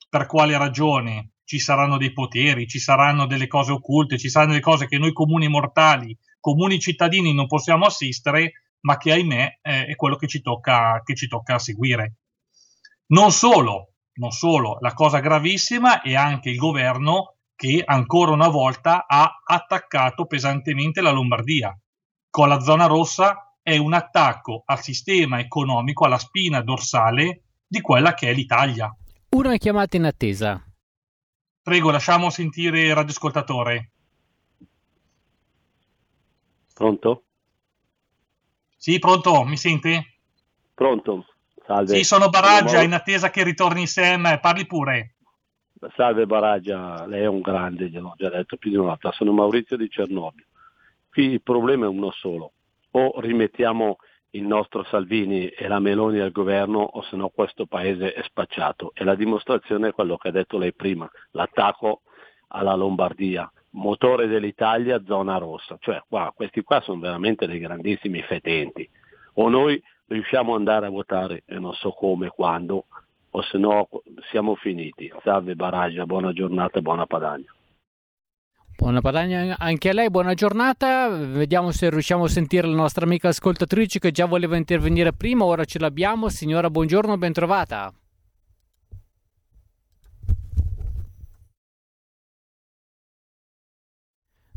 per 0.06 0.26
quale 0.26 0.58
ragione 0.58 1.30
ci 1.44 1.58
saranno 1.58 1.96
dei 1.96 2.12
poteri, 2.12 2.66
ci 2.66 2.78
saranno 2.78 3.24
delle 3.24 3.46
cose 3.46 3.72
occulte, 3.72 4.18
ci 4.18 4.28
saranno 4.28 4.50
delle 4.50 4.62
cose 4.62 4.86
che 4.86 4.98
noi 4.98 5.14
comuni 5.14 5.48
mortali, 5.48 6.14
comuni 6.40 6.78
cittadini 6.78 7.32
non 7.32 7.46
possiamo 7.46 7.86
assistere, 7.86 8.64
ma 8.80 8.98
che 8.98 9.12
ahimè 9.12 9.60
è 9.62 9.96
quello 9.96 10.16
che 10.16 10.28
ci 10.28 10.42
tocca, 10.42 11.00
che 11.02 11.14
ci 11.14 11.26
tocca 11.26 11.58
seguire. 11.58 12.16
Non 13.06 13.32
solo, 13.32 13.94
non 14.16 14.30
solo, 14.30 14.76
la 14.80 14.92
cosa 14.92 15.20
gravissima 15.20 16.02
è 16.02 16.14
anche 16.14 16.50
il 16.50 16.58
governo 16.58 17.36
che 17.56 17.82
ancora 17.82 18.32
una 18.32 18.48
volta 18.48 19.06
ha 19.06 19.40
attaccato 19.42 20.26
pesantemente 20.26 21.00
la 21.00 21.12
Lombardia. 21.12 21.74
Con 22.28 22.50
la 22.50 22.60
zona 22.60 22.84
rossa 22.84 23.47
è 23.68 23.76
un 23.76 23.92
attacco 23.92 24.62
al 24.64 24.80
sistema 24.80 25.40
economico, 25.40 26.06
alla 26.06 26.16
spina 26.16 26.62
dorsale 26.62 27.42
di 27.66 27.82
quella 27.82 28.14
che 28.14 28.30
è 28.30 28.32
l'Italia. 28.32 28.90
Una 29.30 29.58
chiamata 29.58 29.94
in 29.98 30.04
attesa. 30.04 30.64
Prego, 31.60 31.90
lasciamo 31.90 32.30
sentire 32.30 32.80
il 32.80 32.94
radioascoltatore. 32.94 33.90
Pronto? 36.72 37.24
Sì, 38.74 38.98
pronto, 38.98 39.44
mi 39.44 39.58
sente? 39.58 40.14
Pronto? 40.72 41.26
Salve. 41.66 41.94
Sì, 41.94 42.04
sono 42.04 42.30
Baraggia, 42.30 42.68
Sono 42.68 42.82
in 42.84 42.94
attesa 42.94 43.28
che 43.28 43.42
ritorni 43.42 43.86
Sam, 43.86 44.38
parli 44.40 44.64
pure. 44.64 45.16
Salve 45.94 46.24
Baraggia, 46.24 47.04
lei 47.04 47.24
è 47.24 47.26
un 47.26 47.42
grande, 47.42 47.90
gliel'ho 47.90 48.14
già 48.16 48.30
detto 48.30 48.56
più 48.56 48.70
di 48.70 48.76
una 48.76 48.86
volta, 48.86 49.12
sono 49.12 49.32
Maurizio 49.32 49.76
di 49.76 49.90
Cernobbio. 49.90 50.46
Qui 51.10 51.24
il 51.32 51.42
problema 51.42 51.84
è 51.84 51.88
uno 51.88 52.10
solo, 52.12 52.52
o 53.06 53.20
rimettiamo 53.20 53.98
il 54.30 54.44
nostro 54.44 54.84
Salvini 54.84 55.48
e 55.48 55.68
la 55.68 55.78
Meloni 55.78 56.18
al 56.20 56.32
governo 56.32 56.80
o 56.80 57.02
se 57.02 57.16
no 57.16 57.28
questo 57.28 57.66
paese 57.66 58.12
è 58.12 58.22
spacciato. 58.22 58.92
E 58.94 59.04
la 59.04 59.14
dimostrazione 59.14 59.88
è 59.88 59.92
quello 59.92 60.16
che 60.16 60.28
ha 60.28 60.32
detto 60.32 60.58
lei 60.58 60.74
prima, 60.74 61.08
l'attacco 61.30 62.02
alla 62.48 62.74
Lombardia, 62.74 63.50
motore 63.70 64.26
dell'Italia, 64.26 65.02
zona 65.04 65.38
rossa. 65.38 65.76
Cioè 65.80 66.02
qua, 66.08 66.32
questi 66.34 66.62
qua 66.62 66.80
sono 66.80 67.00
veramente 67.00 67.46
dei 67.46 67.58
grandissimi 67.58 68.22
fetenti. 68.22 68.88
O 69.34 69.48
noi 69.48 69.80
riusciamo 70.06 70.52
ad 70.52 70.58
andare 70.58 70.86
a 70.86 70.90
votare 70.90 71.42
e 71.46 71.58
non 71.58 71.72
so 71.74 71.90
come, 71.90 72.28
quando, 72.28 72.86
o 73.30 73.42
se 73.42 73.58
no 73.58 73.88
siamo 74.30 74.54
finiti. 74.56 75.12
Salve 75.22 75.54
Baraggia, 75.54 76.06
buona 76.06 76.32
giornata, 76.32 76.80
buona 76.80 77.06
Padagna. 77.06 77.52
Buona 78.80 79.00
Padagna 79.00 79.56
anche 79.58 79.88
a 79.88 79.92
lei, 79.92 80.08
buona 80.08 80.34
giornata. 80.34 81.08
Vediamo 81.08 81.72
se 81.72 81.90
riusciamo 81.90 82.24
a 82.24 82.28
sentire 82.28 82.68
la 82.68 82.76
nostra 82.76 83.04
amica 83.04 83.26
ascoltatrice 83.26 83.98
che 83.98 84.12
già 84.12 84.24
voleva 84.24 84.56
intervenire 84.56 85.12
prima, 85.12 85.44
ora 85.44 85.64
ce 85.64 85.80
l'abbiamo. 85.80 86.28
Signora, 86.28 86.70
buongiorno, 86.70 87.18
ben 87.18 87.32
trovata. 87.32 87.92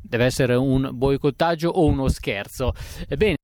Deve 0.04 0.25
essere 0.25 0.54
un 0.54 0.92
boicottaggio 0.94 1.70
o 1.70 1.86
uno 1.86 2.08
scherzo. 2.08 2.74
Ebbene, 3.08 3.38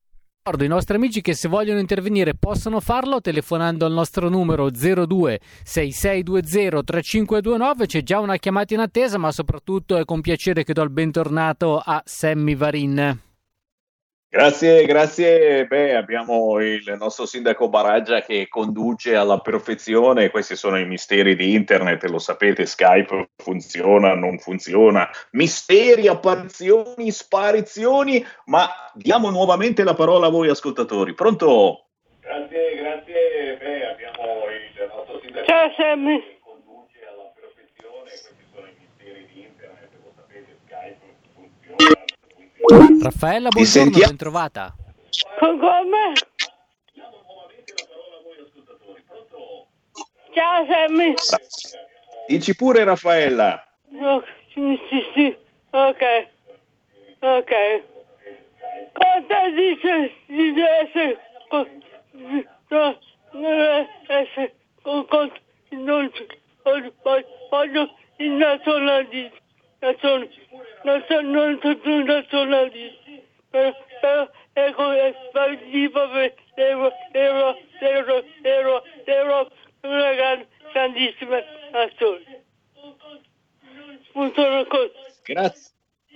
ricordo 0.48 0.64
ai 0.64 0.70
nostri 0.70 0.96
amici 0.96 1.20
che 1.20 1.34
se 1.34 1.50
vogliono 1.50 1.80
intervenire 1.80 2.34
possono 2.34 2.80
farlo 2.80 3.20
telefonando 3.20 3.86
al 3.86 3.92
nostro 3.92 4.30
numero 4.30 4.70
02 4.70 5.42
6620 5.64 6.84
3529. 6.86 7.86
C'è 7.86 8.02
già 8.02 8.20
una 8.20 8.38
chiamata 8.38 8.74
in 8.74 8.80
attesa, 8.80 9.18
ma 9.18 9.30
soprattutto 9.34 9.98
è 9.98 10.06
con 10.06 10.22
piacere 10.22 10.64
che 10.64 10.72
do 10.72 10.84
il 10.84 10.90
bentornato 10.90 11.82
a 11.84 12.02
Sammy 12.06 12.56
Varin. 12.56 13.27
Grazie, 14.30 14.86
grazie. 14.86 15.66
Beh, 15.68 15.96
abbiamo 15.96 16.60
il 16.60 16.84
nostro 17.00 17.26
sindaco 17.26 17.70
Baraggia 17.70 18.22
che 18.22 18.48
conduce 18.50 19.16
alla 19.16 19.40
perfezione. 19.40 20.30
Questi 20.30 20.58
sono 20.58 20.78
i 20.78 20.86
misteri 20.86 21.34
di 21.36 21.54
internet, 21.54 22.04
lo 22.06 22.20
sapete, 22.20 22.66
Skype 22.66 23.30
funziona, 23.38 24.16
non 24.16 24.38
funziona. 24.38 25.10
Misteri, 25.32 26.10
apparizioni, 26.10 27.10
sparizioni, 27.10 28.24
ma 28.46 28.68
diamo 28.94 29.30
nuovamente 29.30 29.84
la 29.86 29.94
parola 29.94 30.28
a 30.28 30.30
voi 30.30 30.50
ascoltatori. 30.50 31.14
Pronto? 31.14 31.88
Grazie, 32.20 32.76
grazie. 32.76 33.58
Beh, 33.58 33.88
abbiamo 33.88 34.44
il 34.52 34.92
nostro 34.94 35.20
sindaco 35.22 35.46
Ciao 35.46 35.72
Sammy. 35.78 36.20
che 36.20 36.40
conduce 36.44 37.00
alla 37.08 37.32
perfezione. 37.34 38.10
Questi 38.12 38.44
sono 38.54 38.68
i 38.68 38.76
misteri 38.78 39.26
di 39.34 39.40
internet, 39.40 39.90
lo 40.04 40.12
sapete, 40.14 40.58
Skype 40.66 41.00
funziona. 41.34 42.06
funziona. 42.36 42.57
Raffaella, 42.68 43.50
buongiorno, 43.50 43.98
ben 43.98 44.18
trovata. 44.18 44.76
Come? 45.40 46.14
Ciao 50.34 50.66
Sammy. 50.70 51.14
Dici 52.28 52.56
pure 52.56 52.84
Raffaella. 52.84 53.66
Oh, 54.02 54.22
sì, 54.54 54.80
sì, 54.90 55.02
sì. 55.14 55.38
Ok. 55.70 56.28
Ok. 57.20 57.84
Cosa 58.94 59.50
dice 59.56 60.14
di 60.28 60.62
essere 60.62 61.20
non 63.32 63.88
essere 64.08 64.56
con, 64.82 65.06
con 65.08 65.32
non 65.70 66.12
voglio, 67.50 67.94
il 68.18 69.32
non 69.80 69.96
sono 70.00 70.28
non 70.84 72.26
sono 72.30 72.70
però 73.50 73.76
però 74.02 74.30
ecco 74.54 74.92
ecco 74.92 74.92
ero 76.56 76.92
ero 77.12 77.58
ero 77.80 78.24
ero 78.42 78.84
ero 79.06 79.52
una 79.82 80.14
gran- 80.14 80.48
grandissima 80.74 81.40
nazione 81.72 82.44
funziona 84.12 84.66
così 84.66 84.92
Grazie. 85.24 85.72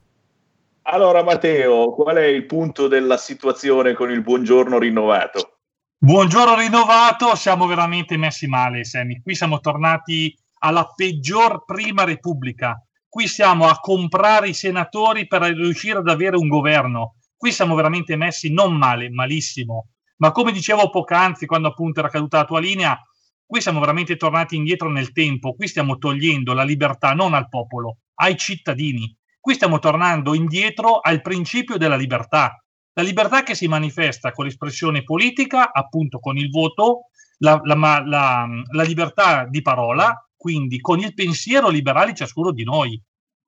Allora 0.83 1.21
Matteo, 1.21 1.91
qual 1.91 2.15
è 2.15 2.27
il 2.27 2.45
punto 2.45 2.87
della 2.87 3.17
situazione 3.17 3.91
con 3.91 4.09
il 4.09 4.21
buongiorno 4.21 4.79
rinnovato? 4.79 5.51
Buongiorno 5.99 6.55
rinnovato, 6.55 7.33
siamo 7.33 7.65
veramente 7.65 8.17
messi 8.17 8.45
male, 8.45 8.83
Sammy. 8.83 9.19
Qui 9.19 9.33
siamo 9.33 9.59
tornati 9.59 10.31
alla 10.59 10.93
peggior 10.95 11.65
prima 11.65 12.03
repubblica. 12.03 12.79
Qui 13.09 13.27
siamo 13.27 13.65
a 13.67 13.79
comprare 13.79 14.49
i 14.49 14.53
senatori 14.53 15.25
per 15.25 15.41
riuscire 15.41 15.97
ad 15.97 16.07
avere 16.07 16.37
un 16.37 16.49
governo. 16.49 17.15
Qui 17.35 17.51
siamo 17.51 17.73
veramente 17.73 18.15
messi 18.15 18.53
non 18.53 18.77
male, 18.77 19.09
malissimo. 19.09 19.87
Ma 20.17 20.31
come 20.31 20.51
dicevo 20.51 20.91
poc'anzi, 20.91 21.47
quando 21.47 21.69
appunto 21.69 21.99
era 21.99 22.09
caduta 22.09 22.37
la 22.37 22.45
tua 22.45 22.59
linea, 22.59 22.95
qui 23.43 23.59
siamo 23.59 23.79
veramente 23.79 24.17
tornati 24.17 24.55
indietro 24.55 24.91
nel 24.91 25.11
tempo. 25.11 25.55
Qui 25.55 25.67
stiamo 25.67 25.97
togliendo 25.97 26.53
la 26.53 26.63
libertà 26.63 27.13
non 27.13 27.33
al 27.33 27.49
popolo, 27.49 27.97
ai 28.17 28.37
cittadini. 28.37 29.17
Qui 29.39 29.55
stiamo 29.55 29.79
tornando 29.79 30.35
indietro 30.35 30.99
al 30.99 31.21
principio 31.21 31.75
della 31.77 31.95
libertà. 31.95 32.55
La 32.97 33.03
libertà 33.03 33.43
che 33.43 33.53
si 33.53 33.67
manifesta 33.67 34.31
con 34.31 34.45
l'espressione 34.45 35.03
politica, 35.03 35.71
appunto 35.71 36.17
con 36.17 36.35
il 36.35 36.49
voto, 36.49 37.09
la, 37.39 37.61
la- 37.63 38.01
la- 38.03 38.47
la 38.71 38.83
libertà 38.83 39.45
di 39.45 39.61
parola, 39.61 40.27
quindi 40.35 40.79
con 40.81 40.97
il 40.97 41.13
pensiero 41.13 41.69
liberale 41.69 42.15
ciascuno 42.15 42.51
di 42.51 42.63
noi. 42.63 42.99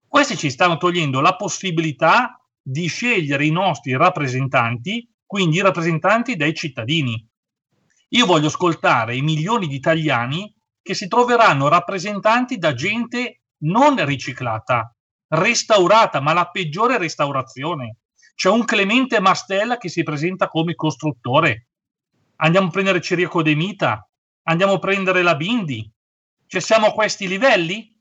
Questi 0.07 0.37
ci 0.37 0.51
stanno 0.51 0.77
togliendo 0.77 1.19
la 1.19 1.35
possibilità 1.35 2.39
di 2.61 2.85
scegliere 2.85 3.43
i 3.43 3.49
nostri 3.49 3.95
rappresentanti, 3.97 5.09
quindi 5.25 5.57
i 5.57 5.61
rappresentanti 5.61 6.35
dei 6.35 6.53
cittadini. 6.53 7.27
Io 8.09 8.25
voglio 8.27 8.47
ascoltare 8.49 9.15
i 9.15 9.21
milioni 9.23 9.65
di 9.65 9.73
italiani 9.75 10.53
che 10.79 10.93
si 10.93 11.07
troveranno 11.07 11.69
rappresentanti 11.69 12.59
da 12.59 12.75
gente 12.75 13.41
non 13.63 14.05
riciclata, 14.05 14.95
restaurata, 15.29 16.19
ma 16.21 16.33
la 16.33 16.49
peggiore 16.51 16.99
restaurazione. 16.99 17.97
C'è 18.39 18.47
un 18.47 18.63
Clemente 18.63 19.19
Mastella 19.19 19.75
che 19.75 19.89
si 19.89 20.01
presenta 20.01 20.47
come 20.47 20.73
costruttore. 20.73 21.67
Andiamo 22.37 22.67
a 22.67 22.71
prendere 22.71 23.01
Ciriaco 23.01 23.41
De 23.41 23.53
Mita, 23.53 24.09
andiamo 24.43 24.75
a 24.75 24.79
prendere 24.79 25.23
la 25.23 25.35
Bindi. 25.35 25.91
Cioè 26.47 26.61
siamo 26.61 26.87
a 26.87 26.93
questi 26.93 27.27
livelli? 27.27 27.93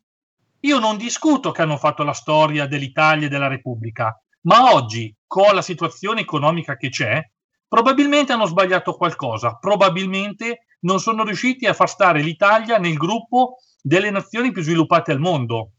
Io 0.61 0.79
non 0.79 0.97
discuto 0.97 1.51
che 1.51 1.63
hanno 1.63 1.77
fatto 1.77 2.05
la 2.05 2.13
storia 2.13 2.69
dell'Italia 2.69 3.27
e 3.27 3.29
della 3.29 3.49
Repubblica, 3.49 4.17
ma 4.43 4.73
oggi, 4.75 5.13
con 5.27 5.53
la 5.57 5.61
situazione 5.61 6.21
economica 6.21 6.77
che 6.77 6.91
c'è, 6.91 7.21
probabilmente 7.67 8.33
hanno 8.33 8.47
sbagliato 8.47 8.95
qualcosa, 8.95 9.57
probabilmente 9.57 10.67
non 10.83 11.01
sono 11.01 11.25
riusciti 11.25 11.67
a 11.67 11.75
far 11.75 11.89
stare 11.89 12.23
l'Italia 12.23 12.79
nel 12.79 12.95
gruppo 12.95 13.57
delle 13.83 14.11
nazioni 14.11 14.53
più 14.53 14.63
sviluppate 14.63 15.11
al 15.11 15.19
mondo. 15.19 15.73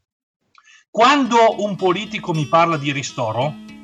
Quando 0.90 1.64
un 1.64 1.76
politico 1.76 2.34
mi 2.34 2.44
parla 2.44 2.76
di 2.76 2.92
ristoro, 2.92 3.78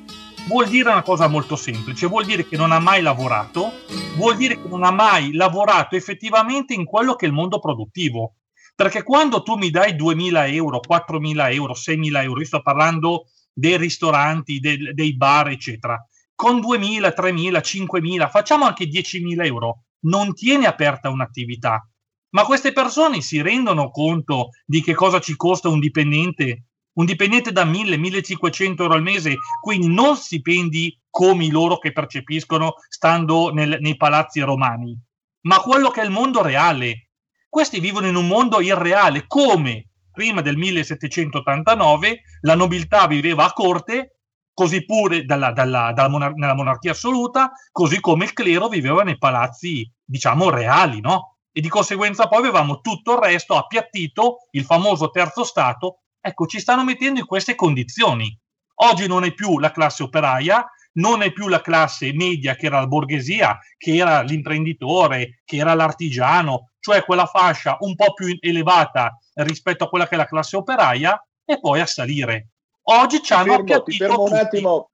vuol 0.47 0.67
dire 0.69 0.89
una 0.89 1.01
cosa 1.01 1.27
molto 1.27 1.55
semplice, 1.55 2.07
vuol 2.07 2.25
dire 2.25 2.47
che 2.47 2.55
non 2.55 2.71
ha 2.71 2.79
mai 2.79 3.01
lavorato, 3.01 3.73
vuol 4.15 4.37
dire 4.37 4.59
che 4.59 4.67
non 4.67 4.83
ha 4.83 4.91
mai 4.91 5.33
lavorato 5.33 5.95
effettivamente 5.95 6.73
in 6.73 6.85
quello 6.85 7.15
che 7.15 7.25
è 7.25 7.27
il 7.27 7.33
mondo 7.33 7.59
produttivo. 7.59 8.35
Perché 8.73 9.03
quando 9.03 9.43
tu 9.43 9.55
mi 9.55 9.69
dai 9.69 9.93
2.000 9.95 10.47
euro, 10.47 10.79
4.000 10.79 11.51
euro, 11.51 11.73
6.000 11.73 12.23
euro, 12.23 12.39
io 12.39 12.45
sto 12.45 12.61
parlando 12.61 13.25
dei 13.51 13.77
ristoranti, 13.77 14.59
del- 14.59 14.93
dei 14.93 15.15
bar, 15.15 15.49
eccetera, 15.49 16.01
con 16.33 16.59
2.000, 16.59 17.11
3.000, 17.11 17.59
5.000, 17.59 18.29
facciamo 18.29 18.65
anche 18.65 18.85
10.000 18.85 19.43
euro, 19.45 19.83
non 20.01 20.33
tieni 20.33 20.65
aperta 20.65 21.09
un'attività. 21.09 21.89
Ma 22.29 22.43
queste 22.43 22.71
persone 22.71 23.21
si 23.21 23.41
rendono 23.41 23.89
conto 23.89 24.49
di 24.63 24.81
che 24.83 24.93
cosa 24.93 25.19
ci 25.19 25.35
costa 25.35 25.69
un 25.69 25.79
dipendente? 25.79 26.66
Un 26.97 27.05
dipendente 27.05 27.51
da 27.51 27.63
1.000, 27.63 27.95
1.500 27.95 28.81
euro 28.81 28.95
al 28.95 29.03
mese, 29.03 29.35
quindi 29.61 29.87
non 29.87 30.15
stipendi 30.15 30.99
come 31.09 31.47
loro 31.49 31.77
che 31.77 31.91
percepiscono 31.91 32.73
stando 32.89 33.51
nel- 33.53 33.77
nei 33.81 33.95
palazzi 33.95 34.39
romani, 34.41 34.97
ma 35.41 35.59
quello 35.59 35.89
che 35.89 36.01
è 36.01 36.05
il 36.05 36.09
mondo 36.09 36.41
reale. 36.41 37.09
Questi 37.47 37.79
vivono 37.79 38.07
in 38.07 38.15
un 38.15 38.25
mondo 38.25 38.59
irreale, 38.61 39.25
come 39.27 39.89
prima 40.11 40.41
del 40.41 40.57
1789 40.57 42.21
la 42.41 42.55
nobiltà 42.55 43.05
viveva 43.05 43.45
a 43.45 43.53
corte, 43.53 44.21
così 44.51 44.83
pure 44.83 45.23
dalla- 45.23 45.51
dalla- 45.51 45.91
dalla 45.93 46.09
monar- 46.09 46.33
nella 46.35 46.55
monarchia 46.55 46.91
assoluta, 46.91 47.51
così 47.71 47.99
come 47.99 48.25
il 48.25 48.33
clero 48.33 48.69
viveva 48.69 49.03
nei 49.03 49.19
palazzi, 49.19 49.87
diciamo, 50.03 50.49
reali, 50.49 50.99
no? 50.99 51.37
e 51.51 51.61
di 51.61 51.69
conseguenza 51.69 52.27
poi 52.27 52.39
avevamo 52.39 52.81
tutto 52.81 53.13
il 53.13 53.19
resto 53.19 53.55
appiattito, 53.55 54.47
il 54.51 54.63
famoso 54.63 55.09
terzo 55.09 55.43
Stato. 55.43 56.01
Ecco, 56.27 56.45
ci 56.45 56.59
stanno 56.59 56.83
mettendo 56.83 57.21
in 57.21 57.25
queste 57.25 57.55
condizioni. 57.55 58.37
Oggi 58.79 59.07
non 59.07 59.23
è 59.23 59.33
più 59.33 59.59
la 59.59 59.71
classe 59.71 60.03
operaia, 60.03 60.69
non 60.95 61.21
è 61.21 61.31
più 61.31 61.47
la 61.47 61.61
classe 61.61 62.11
media 62.11 62.55
che 62.55 62.65
era 62.65 62.81
la 62.81 62.87
borghesia, 62.87 63.57
che 63.77 63.95
era 63.95 64.19
l'imprenditore, 64.23 65.39
che 65.45 65.55
era 65.55 65.73
l'artigiano, 65.73 66.71
cioè 66.81 67.05
quella 67.05 67.27
fascia 67.27 67.77
un 67.79 67.95
po' 67.95 68.13
più 68.13 68.37
elevata 68.41 69.17
rispetto 69.35 69.85
a 69.85 69.87
quella 69.87 70.05
che 70.05 70.15
è 70.15 70.17
la 70.17 70.25
classe 70.25 70.57
operaia, 70.57 71.17
e 71.45 71.61
poi 71.61 71.79
a 71.79 71.85
salire. 71.85 72.49
Oggi 72.89 73.21
ci 73.21 73.31
hanno 73.31 73.63
fermo, 73.63 73.83
ti 73.83 73.95
fermo 73.95 74.23
un 74.23 74.33
attimo. 74.33 74.89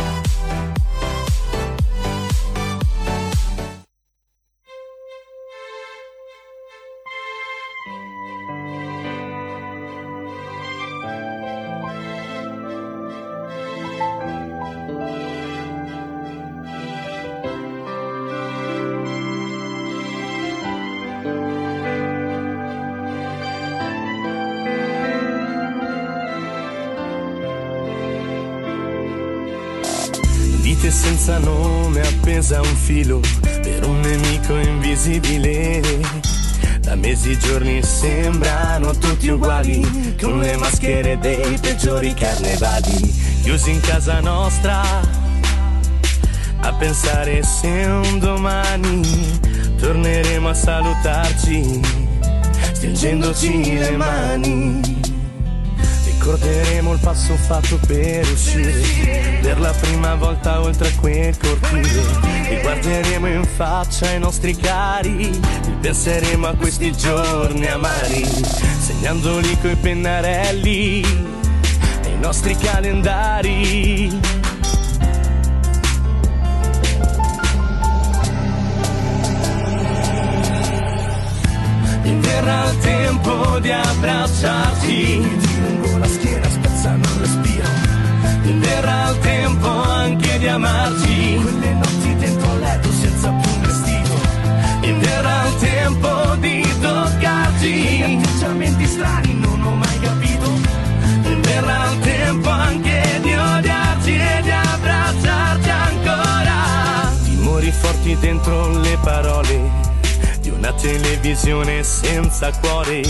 Filo 32.91 33.21
per 33.61 33.85
un 33.85 34.01
nemico 34.01 34.57
invisibile. 34.57 35.81
Da 36.81 36.95
mesi 36.95 37.31
i 37.31 37.39
giorni 37.39 37.81
sembrano 37.81 38.93
tutti 38.97 39.29
uguali, 39.29 40.15
con 40.19 40.39
le 40.39 40.57
maschere 40.57 41.17
dei 41.19 41.57
peggiori 41.61 42.13
carnevali, 42.13 43.13
chiusi 43.43 43.71
in 43.71 43.79
casa 43.79 44.19
nostra, 44.19 44.81
a 46.59 46.73
pensare 46.73 47.41
se 47.43 47.67
un 47.67 48.19
domani 48.19 49.39
torneremo 49.79 50.49
a 50.49 50.53
salutarci, 50.53 51.79
stringendoci 52.73 53.77
le 53.77 53.91
mani. 53.91 54.99
Ricorderemo 56.05 56.93
il 56.93 56.99
passo 56.99 57.35
fatto 57.35 57.79
per 57.87 58.27
uscire 58.29 59.20
Per 59.41 59.59
la 59.59 59.71
prima 59.71 60.15
volta 60.15 60.61
oltre 60.61 60.93
quel 60.99 61.35
cortile 61.37 62.03
E 62.47 62.61
guarderemo 62.61 63.27
in 63.27 63.43
faccia 63.43 64.11
i 64.11 64.19
nostri 64.19 64.55
cari 64.55 65.39
Penseremo 65.81 66.47
a 66.47 66.53
questi 66.53 66.91
giorni 66.95 67.67
amari 67.67 68.23
Segnandoli 68.23 69.57
coi 69.59 69.75
pennarelli 69.75 71.01
Nei 72.03 72.17
nostri 72.19 72.55
calendari. 72.55 74.19
Verrà 82.03 82.69
il 82.69 82.77
tempo 82.79 83.59
di 83.59 83.71
abbracciarti 83.71 85.39
lungo 85.59 85.97
la 85.97 86.07
schiena 86.07 86.49
spezzando 86.49 87.07
il 87.07 87.19
respiro. 87.19 87.69
Verrà 88.59 89.00
anche 90.01 90.39
di 90.39 90.47
amarti. 90.47 91.39
Quelle 91.41 91.73
notti 91.73 92.15
dentro 92.15 92.57
letto 92.57 92.91
senza 92.91 93.29
più 93.29 93.51
un 93.51 93.61
vestito. 93.61 94.13
Ed 94.81 95.03
era 95.03 95.45
il 95.47 95.55
tempo 95.57 96.35
di 96.39 96.61
toccarti. 96.81 98.01
E 98.01 98.15
atteggiamenti 98.15 98.85
strani 98.85 99.33
non 99.39 99.61
ho 99.61 99.75
mai 99.75 99.99
capito. 99.99 100.49
Ed 101.23 101.45
era 101.45 101.91
il 101.91 101.99
tempo 101.99 102.49
anche 102.49 103.19
di 103.21 103.33
odiarci 103.33 104.15
e 104.15 104.41
di 104.41 104.51
abbracciarti 104.51 105.69
ancora. 105.69 107.11
Timori 107.23 107.71
forti 107.71 108.17
dentro 108.19 108.79
le 108.79 108.97
parole. 109.03 109.89
Di 110.41 110.49
una 110.49 110.73
televisione 110.73 111.83
senza 111.83 112.51
cuore 112.59 113.01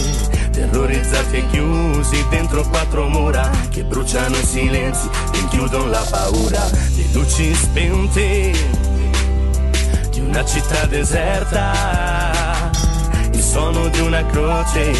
terrorizzati 0.51 1.37
e 1.37 1.47
chiusi 1.47 2.25
dentro 2.29 2.63
quattro 2.63 3.07
mura 3.07 3.49
che 3.69 3.83
bruciano 3.83 4.37
i 4.37 4.43
silenzi, 4.43 5.09
rinchiudono 5.31 5.87
la 5.87 6.05
paura, 6.09 6.69
le 6.69 7.05
luci 7.13 7.53
spente 7.55 8.51
di 10.09 10.19
una 10.19 10.43
città 10.45 10.85
deserta, 10.85 12.69
il 13.31 13.41
suono 13.41 13.87
di 13.87 13.99
una 14.01 14.25
croce 14.25 14.93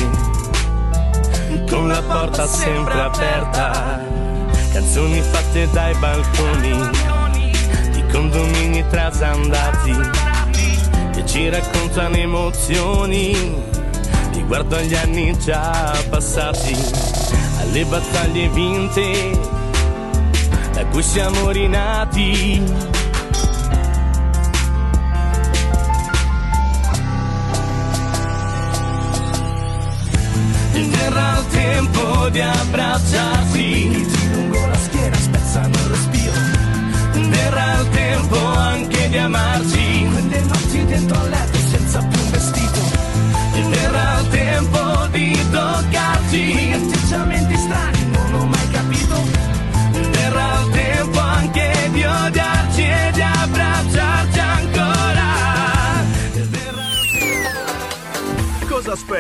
con 1.70 1.88
la 1.88 2.02
porta 2.02 2.48
sempre 2.48 3.00
aperta, 3.00 4.04
canzoni 4.72 5.22
fatte 5.22 5.70
dai 5.72 5.94
balconi 5.96 6.90
di 7.92 8.06
condomini 8.12 8.86
trasandati 8.90 9.96
che 11.14 11.26
ci 11.26 11.50
raccontano 11.50 12.16
emozioni 12.16 13.80
riguardo 14.32 14.76
agli 14.76 14.96
anni 14.96 15.38
già 15.38 15.94
passati, 16.10 16.76
alle 17.60 17.86
battaglie 17.86 18.50
vinte 18.50 19.40
da 20.74 20.86
cui 20.86 21.04
siamo 21.04 21.50
rinati. 21.50 22.64
E 30.74 30.84
verrà 30.84 31.38
il 31.38 31.48
tempo 31.48 32.30
di 32.30 32.42
abbracciarsi 32.42 33.31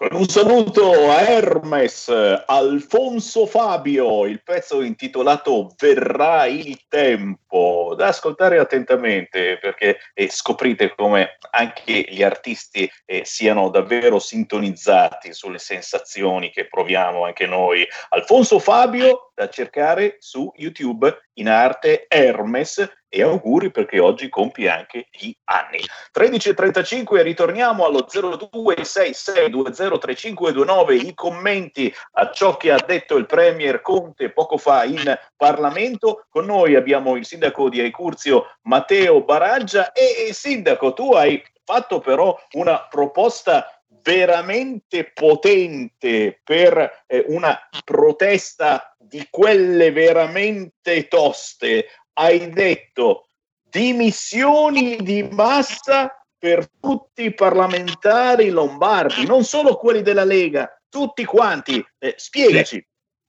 Con 0.00 0.14
un 0.14 0.26
saluto 0.28 1.10
a 1.10 1.20
Hermes, 1.20 2.08
Alfonso 2.46 3.44
Fabio, 3.44 4.24
il 4.24 4.42
pezzo 4.42 4.80
intitolato 4.80 5.74
Verrà 5.76 6.46
il 6.46 6.86
tempo, 6.88 7.92
da 7.94 8.06
ascoltare 8.06 8.58
attentamente 8.58 9.58
perché 9.58 9.98
eh, 10.14 10.30
scoprite 10.30 10.94
come 10.94 11.36
anche 11.50 12.06
gli 12.08 12.22
artisti 12.22 12.90
eh, 13.04 13.26
siano 13.26 13.68
davvero 13.68 14.18
sintonizzati 14.18 15.34
sulle 15.34 15.58
sensazioni 15.58 16.50
che 16.50 16.66
proviamo 16.66 17.26
anche 17.26 17.44
noi. 17.44 17.86
Alfonso 18.08 18.58
Fabio 18.58 19.32
da 19.34 19.50
cercare 19.50 20.16
su 20.18 20.50
YouTube 20.56 21.14
in 21.34 21.48
arte 21.50 22.06
Hermes 22.08 22.99
e 23.12 23.22
auguri 23.22 23.72
perché 23.72 23.98
oggi 23.98 24.28
compie 24.28 24.70
anche 24.70 25.08
gli 25.10 25.32
anni. 25.44 25.80
13.35 26.16 27.20
ritorniamo 27.22 27.84
allo 27.84 28.06
0266203529 28.08 30.92
i 30.92 31.12
commenti 31.14 31.92
a 32.12 32.30
ciò 32.30 32.56
che 32.56 32.70
ha 32.70 32.80
detto 32.86 33.16
il 33.16 33.26
Premier 33.26 33.80
Conte 33.82 34.30
poco 34.30 34.56
fa 34.56 34.84
in 34.84 35.18
Parlamento. 35.36 36.26
Con 36.30 36.46
noi 36.46 36.76
abbiamo 36.76 37.16
il 37.16 37.26
sindaco 37.26 37.68
di 37.68 37.80
Aicurzio 37.80 38.58
Matteo 38.62 39.24
Baraggia 39.24 39.90
e, 39.92 40.28
e 40.28 40.32
sindaco 40.32 40.92
tu 40.92 41.12
hai 41.12 41.42
fatto 41.64 41.98
però 41.98 42.38
una 42.52 42.86
proposta 42.88 43.80
veramente 44.02 45.10
potente 45.12 46.40
per 46.42 47.04
eh, 47.06 47.24
una 47.28 47.58
protesta 47.84 48.94
di 48.98 49.26
quelle 49.30 49.92
veramente 49.92 51.08
toste 51.08 51.86
hai 52.14 52.50
detto 52.50 53.28
dimissioni 53.62 54.96
di 54.96 55.22
massa 55.22 56.14
per 56.36 56.68
tutti 56.80 57.24
i 57.24 57.34
parlamentari 57.34 58.48
lombardi, 58.48 59.26
non 59.26 59.44
solo 59.44 59.76
quelli 59.76 60.02
della 60.02 60.24
Lega, 60.24 60.68
tutti 60.88 61.24
quanti. 61.24 61.84
Eh, 61.98 62.14
spiegaci. 62.16 62.84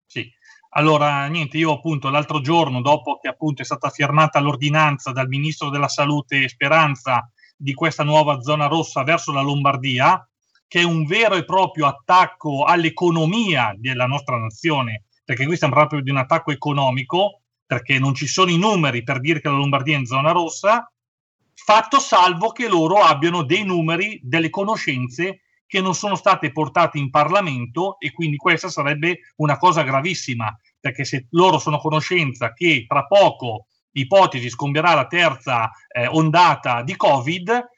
Sì. 0.06 0.30
Allora, 0.74 1.28
niente, 1.28 1.58
io 1.58 1.74
appunto 1.74 2.10
l'altro 2.10 2.40
giorno, 2.40 2.82
dopo 2.82 3.18
che 3.18 3.28
appunto 3.28 3.62
è 3.62 3.66
stata 3.66 3.90
firmata 3.90 4.40
l'ordinanza 4.40 5.12
dal 5.12 5.28
Ministro 5.28 5.70
della 5.70 5.90
Salute 5.90 6.48
Speranza 6.48 7.30
di 7.58 7.74
questa 7.74 8.04
nuova 8.04 8.40
zona 8.40 8.68
rossa 8.68 9.04
verso 9.04 9.34
la 9.34 9.42
Lombardia, 9.42 10.26
che 10.68 10.80
è 10.80 10.84
un 10.84 11.06
vero 11.06 11.36
e 11.36 11.44
proprio 11.44 11.88
attacco 11.88 12.64
all'economia 12.64 13.76
della 13.78 14.06
nostra 14.06 14.38
nazione, 14.38 15.04
perché 15.26 15.46
qui 15.46 15.58
stiamo 15.58 15.76
proprio 15.76 16.02
di 16.02 16.10
un 16.10 16.18
attacco 16.18 16.52
economico, 16.52 17.41
perché 17.72 18.00
non 18.00 18.14
ci 18.14 18.28
sono 18.28 18.52
i 18.52 18.58
numeri 18.58 19.02
per 19.02 19.22
dire 19.22 19.40
che 19.40 19.48
la 19.48 19.56
Lombardia 19.56 19.96
è 19.96 20.00
in 20.00 20.06
zona 20.06 20.32
rossa, 20.32 20.92
fatto 21.54 22.02
salvo 22.02 22.52
che 22.52 22.68
loro 22.68 22.98
abbiano 22.98 23.44
dei 23.44 23.64
numeri, 23.64 24.20
delle 24.22 24.50
conoscenze 24.50 25.44
che 25.66 25.80
non 25.80 25.96
sono 25.96 26.16
state 26.16 26.52
portate 26.52 26.98
in 26.98 27.10
Parlamento 27.10 27.98
e 27.98 28.12
quindi 28.12 28.36
questa 28.36 28.68
sarebbe 28.68 29.20
una 29.38 29.58
cosa 29.58 29.84
gravissima, 29.84 30.54
perché 30.82 31.06
se 31.06 31.28
loro 31.30 31.60
sono 31.60 31.78
a 31.78 31.80
conoscenza 31.80 32.52
che 32.52 32.84
tra 32.86 33.06
poco, 33.06 33.68
ipotesi, 33.92 34.50
scombierà 34.50 34.94
la 34.94 35.08
terza 35.08 35.72
eh, 35.88 36.08
ondata 36.08 36.84
di 36.84 36.98
Covid, 36.98 37.70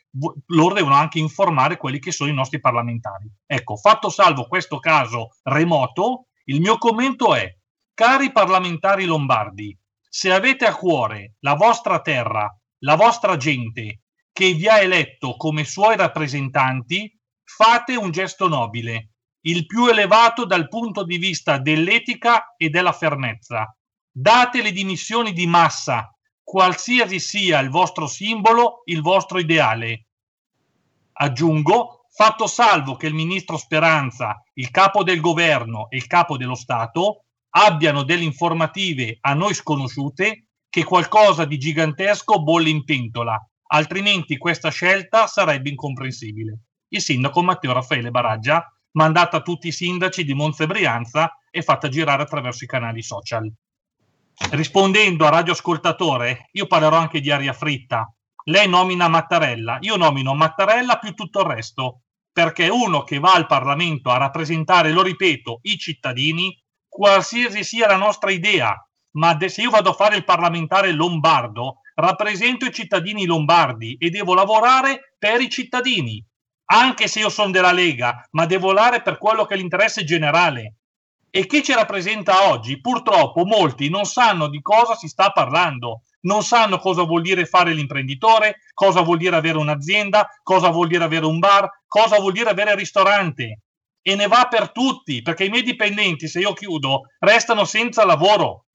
loro 0.47 0.73
devono 0.73 0.95
anche 0.95 1.19
informare 1.19 1.77
quelli 1.77 1.99
che 1.99 2.11
sono 2.11 2.31
i 2.31 2.33
nostri 2.33 2.59
parlamentari. 2.59 3.31
Ecco, 3.45 3.75
fatto 3.75 4.09
salvo 4.09 4.47
questo 4.47 4.79
caso 4.79 5.35
remoto, 5.43 6.29
il 6.45 6.61
mio 6.61 6.79
commento 6.79 7.35
è, 7.35 7.55
cari 7.93 8.31
parlamentari 8.31 9.05
lombardi, 9.05 9.77
se 10.15 10.31
avete 10.31 10.65
a 10.65 10.75
cuore 10.75 11.37
la 11.39 11.55
vostra 11.55 11.99
terra, 11.99 12.47
la 12.83 12.95
vostra 12.95 13.35
gente, 13.35 14.03
che 14.31 14.53
vi 14.53 14.67
ha 14.67 14.79
eletto 14.79 15.35
come 15.35 15.63
suoi 15.63 15.97
rappresentanti, 15.97 17.11
fate 17.43 17.95
un 17.95 18.11
gesto 18.11 18.47
nobile, 18.47 19.13
il 19.45 19.65
più 19.65 19.87
elevato 19.87 20.45
dal 20.45 20.67
punto 20.67 21.03
di 21.03 21.17
vista 21.17 21.57
dell'etica 21.57 22.53
e 22.55 22.69
della 22.69 22.91
fermezza. 22.91 23.75
Date 24.11 24.61
le 24.61 24.71
dimissioni 24.71 25.33
di 25.33 25.47
massa 25.47 26.15
qualsiasi 26.43 27.19
sia 27.19 27.57
il 27.57 27.71
vostro 27.71 28.05
simbolo, 28.05 28.83
il 28.85 29.01
vostro 29.01 29.39
ideale. 29.39 30.09
Aggiungo, 31.13 32.05
fatto 32.13 32.45
salvo 32.45 32.97
che 32.97 33.07
il 33.07 33.15
ministro 33.15 33.57
Speranza, 33.57 34.43
il 34.53 34.69
capo 34.69 35.03
del 35.03 35.19
governo 35.19 35.89
e 35.89 35.97
il 35.97 36.05
capo 36.05 36.37
dello 36.37 36.53
Stato 36.53 37.22
abbiano 37.55 38.03
delle 38.03 38.23
informative 38.23 39.17
a 39.21 39.33
noi 39.33 39.53
sconosciute 39.53 40.47
che 40.69 40.83
qualcosa 40.83 41.45
di 41.45 41.57
gigantesco 41.57 42.41
bolle 42.41 42.69
in 42.69 42.83
pentola, 42.83 43.39
altrimenti 43.67 44.37
questa 44.37 44.69
scelta 44.69 45.27
sarebbe 45.27 45.69
incomprensibile. 45.69 46.59
Il 46.87 47.01
sindaco 47.01 47.43
Matteo 47.43 47.73
Raffaele 47.73 48.09
Baraggia, 48.09 48.67
mandata 48.93 49.37
a 49.37 49.41
tutti 49.41 49.67
i 49.67 49.71
sindaci 49.71 50.23
di 50.23 50.33
Monza 50.33 50.63
e 50.63 50.67
Brianza 50.67 51.37
e 51.51 51.61
fatta 51.61 51.89
girare 51.89 52.23
attraverso 52.23 52.63
i 52.63 52.67
canali 52.67 53.03
social. 53.03 53.51
Rispondendo 54.51 55.25
a 55.25 55.29
radioascoltatore, 55.29 56.49
io 56.53 56.65
parlerò 56.65 56.97
anche 56.97 57.21
di 57.21 57.29
aria 57.29 57.53
fritta. 57.53 58.11
Lei 58.45 58.67
nomina 58.67 59.07
Mattarella, 59.07 59.77
io 59.81 59.95
nomino 59.95 60.33
Mattarella 60.33 60.97
più 60.97 61.13
tutto 61.13 61.41
il 61.41 61.45
resto, 61.45 62.01
perché 62.31 62.67
uno 62.67 63.03
che 63.03 63.19
va 63.19 63.33
al 63.33 63.45
Parlamento 63.45 64.09
a 64.09 64.17
rappresentare, 64.17 64.91
lo 64.91 65.03
ripeto, 65.03 65.59
i 65.63 65.77
cittadini, 65.77 66.62
qualsiasi 66.93 67.63
sia 67.63 67.87
la 67.87 67.95
nostra 67.95 68.29
idea, 68.29 68.75
ma 69.13 69.35
se 69.47 69.61
io 69.61 69.71
vado 69.71 69.89
a 69.89 69.93
fare 69.93 70.15
il 70.15 70.23
parlamentare 70.23 70.91
lombardo, 70.91 71.79
rappresento 71.95 72.65
i 72.65 72.71
cittadini 72.71 73.25
lombardi 73.25 73.95
e 73.99 74.11
devo 74.11 74.35
lavorare 74.35 75.15
per 75.17 75.41
i 75.41 75.49
cittadini, 75.49 76.23
anche 76.65 77.07
se 77.07 77.19
io 77.19 77.29
sono 77.29 77.49
della 77.49 77.71
Lega, 77.71 78.27
ma 78.31 78.45
devo 78.45 78.71
lavorare 78.71 79.01
per 79.01 79.17
quello 79.17 79.45
che 79.45 79.55
è 79.55 79.57
l'interesse 79.57 80.03
generale. 80.03 80.75
E 81.31 81.47
chi 81.47 81.63
ci 81.63 81.73
rappresenta 81.73 82.49
oggi, 82.49 82.79
purtroppo 82.79 83.43
molti 83.43 83.89
non 83.89 84.05
sanno 84.05 84.47
di 84.47 84.61
cosa 84.61 84.93
si 84.93 85.07
sta 85.07 85.31
parlando, 85.31 86.03
non 86.21 86.43
sanno 86.43 86.77
cosa 86.77 87.03
vuol 87.03 87.23
dire 87.23 87.47
fare 87.47 87.73
l'imprenditore, 87.73 88.59
cosa 88.75 89.01
vuol 89.01 89.17
dire 89.17 89.35
avere 89.35 89.57
un'azienda, 89.57 90.29
cosa 90.43 90.69
vuol 90.69 90.87
dire 90.87 91.03
avere 91.03 91.25
un 91.25 91.39
bar, 91.39 91.67
cosa 91.87 92.19
vuol 92.19 92.33
dire 92.33 92.51
avere 92.51 92.73
il 92.73 92.77
ristorante. 92.77 93.61
E 94.05 94.15
ne 94.15 94.27
va 94.27 94.47
per 94.49 94.71
tutti, 94.71 95.21
perché 95.21 95.45
i 95.45 95.49
miei 95.49 95.63
dipendenti, 95.63 96.27
se 96.27 96.39
io 96.39 96.53
chiudo, 96.53 97.03
restano 97.19 97.63
senza 97.65 98.05
lavoro. 98.05 98.65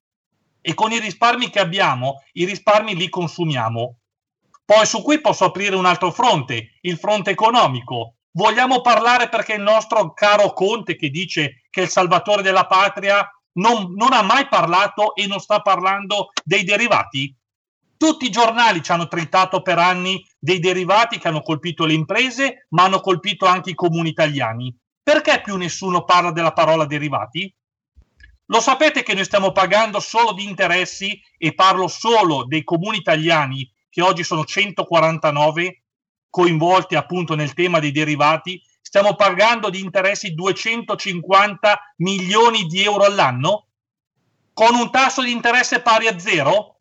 e 0.60 0.74
con 0.74 0.92
i 0.92 0.98
risparmi 0.98 1.50
che 1.50 1.60
abbiamo, 1.60 2.22
i 2.32 2.44
risparmi 2.44 2.94
li 2.94 3.08
consumiamo. 3.08 3.96
Poi 4.64 4.84
su 4.84 5.02
qui 5.02 5.20
posso 5.20 5.46
aprire 5.46 5.76
un 5.76 5.86
altro 5.86 6.10
fronte, 6.10 6.78
il 6.82 6.98
fronte 6.98 7.30
economico. 7.30 8.16
Vogliamo 8.32 8.82
parlare 8.82 9.28
perché 9.30 9.54
il 9.54 9.62
nostro 9.62 10.12
caro 10.12 10.52
Conte 10.52 10.96
che 10.96 11.08
dice 11.08 11.62
che 11.70 11.80
è 11.80 11.84
il 11.84 11.90
salvatore 11.90 12.42
della 12.42 12.66
patria 12.66 13.26
non, 13.52 13.94
non 13.94 14.12
ha 14.12 14.20
mai 14.22 14.46
parlato 14.48 15.14
e 15.14 15.26
non 15.26 15.40
sta 15.40 15.60
parlando 15.62 16.32
dei 16.44 16.64
derivati? 16.64 17.34
Tutti 17.96 18.26
i 18.26 18.30
giornali 18.30 18.82
ci 18.82 18.92
hanno 18.92 19.08
tritato 19.08 19.62
per 19.62 19.78
anni 19.78 20.22
dei 20.38 20.60
derivati 20.60 21.18
che 21.18 21.28
hanno 21.28 21.40
colpito 21.40 21.86
le 21.86 21.94
imprese, 21.94 22.66
ma 22.70 22.84
hanno 22.84 23.00
colpito 23.00 23.46
anche 23.46 23.70
i 23.70 23.74
comuni 23.74 24.10
italiani. 24.10 24.76
Perché 25.08 25.40
più 25.40 25.56
nessuno 25.56 26.04
parla 26.04 26.32
della 26.32 26.52
parola 26.52 26.84
derivati? 26.84 27.50
Lo 28.48 28.60
sapete 28.60 29.02
che 29.02 29.14
noi 29.14 29.24
stiamo 29.24 29.52
pagando 29.52 30.00
solo 30.00 30.34
di 30.34 30.44
interessi 30.44 31.18
e 31.38 31.54
parlo 31.54 31.88
solo 31.88 32.44
dei 32.44 32.62
comuni 32.62 32.98
italiani 32.98 33.66
che 33.88 34.02
oggi 34.02 34.22
sono 34.22 34.44
149 34.44 35.82
coinvolti 36.28 36.94
appunto 36.94 37.34
nel 37.34 37.54
tema 37.54 37.78
dei 37.78 37.90
derivati, 37.90 38.62
stiamo 38.82 39.14
pagando 39.14 39.70
di 39.70 39.80
interessi 39.80 40.34
250 40.34 41.94
milioni 41.96 42.66
di 42.66 42.82
euro 42.82 43.04
all'anno 43.04 43.68
con 44.52 44.74
un 44.74 44.90
tasso 44.90 45.22
di 45.22 45.32
interesse 45.32 45.80
pari 45.80 46.06
a 46.06 46.18
zero? 46.18 46.80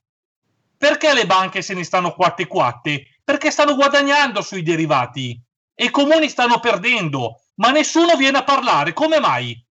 Perché 0.78 1.14
le 1.14 1.26
banche 1.26 1.62
se 1.62 1.74
ne 1.74 1.86
stanno 1.86 2.12
quatte 2.12 2.46
quatte? 2.46 3.22
Perché 3.24 3.52
stanno 3.52 3.74
guadagnando 3.76 4.42
sui 4.42 4.64
derivati 4.64 5.42
e 5.74 5.86
i 5.86 5.92
comuni 5.92 6.28
stanno 6.28 6.60
perdendo, 6.60 7.40
ma 7.58 7.72
nessuno 7.72 8.16
viene 8.16 8.38
a 8.40 8.44
parlare. 8.44 8.94
Come 8.94 9.20
mai? 9.20 9.64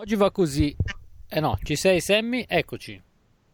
Oggi 0.00 0.16
va 0.16 0.30
così. 0.30 0.74
Eh 1.28 1.40
no, 1.40 1.58
ci 1.62 1.76
sei 1.76 2.00
Sammy? 2.00 2.46
Eccoci. 2.48 3.09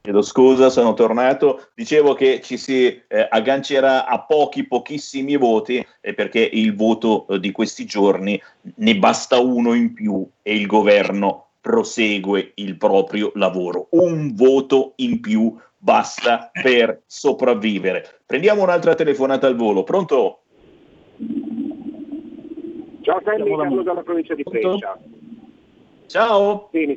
Chiedo 0.07 0.23
scusa, 0.23 0.71
sono 0.71 0.95
tornato. 0.95 1.67
Dicevo 1.75 2.15
che 2.15 2.41
ci 2.41 2.57
si 2.59 2.87
eh, 2.87 3.27
aggancerà 3.29 4.07
a 4.07 4.21
pochi, 4.21 4.65
pochissimi 4.65 5.37
voti, 5.37 5.85
eh, 6.01 6.15
perché 6.15 6.39
il 6.39 6.77
voto 6.77 7.27
eh, 7.27 7.41
di 7.41 7.51
questi 7.51 7.87
giorni 7.87 8.41
ne 8.77 8.97
basta 8.99 9.41
uno 9.41 9.75
in 9.75 9.95
più 9.95 10.25
e 10.43 10.55
il 10.55 10.67
governo 10.67 11.47
prosegue 11.61 12.53
il 12.55 12.77
proprio 12.77 13.33
lavoro. 13.35 13.89
Un 13.91 14.33
voto 14.37 14.93
in 14.99 15.19
più 15.21 15.53
basta 15.77 16.53
per 16.53 17.03
sopravvivere. 17.05 18.21
Prendiamo 18.25 18.63
un'altra 18.63 18.95
telefonata 18.95 19.49
al 19.49 19.57
volo. 19.57 19.83
Pronto? 19.83 20.43
Ciao 23.01 23.21
Sammy, 23.25 23.57
Carlo 23.57 23.83
dalla 23.83 24.03
provincia 24.03 24.37
di 24.37 24.45
Brescia. 24.45 24.97
Ciao. 26.07 26.69
Sì? 26.71 26.97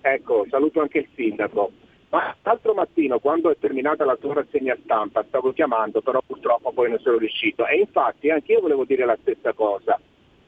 Ecco, 0.00 0.46
saluto 0.48 0.80
anche 0.80 1.00
il 1.00 1.08
sindaco. 1.14 1.72
Ma 2.10 2.34
l'altro 2.42 2.72
mattino, 2.72 3.18
quando 3.18 3.50
è 3.50 3.56
terminata 3.58 4.04
la 4.04 4.16
tua 4.16 4.34
rassegna 4.34 4.76
stampa, 4.82 5.24
stavo 5.28 5.52
chiamando, 5.52 6.00
però 6.00 6.22
purtroppo 6.26 6.72
poi 6.72 6.88
non 6.88 6.98
sono 7.00 7.18
riuscito. 7.18 7.66
E 7.66 7.78
infatti 7.78 8.30
anche 8.30 8.52
io 8.52 8.60
volevo 8.60 8.84
dire 8.84 9.04
la 9.04 9.18
stessa 9.20 9.52
cosa. 9.52 10.00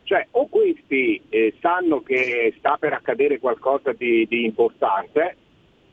Cioè, 0.04 0.26
o 0.32 0.48
questi 0.48 1.20
eh, 1.28 1.54
sanno 1.60 2.00
che 2.00 2.54
sta 2.58 2.76
per 2.78 2.94
accadere 2.94 3.38
qualcosa 3.38 3.92
di, 3.92 4.26
di 4.26 4.44
importante, 4.44 5.36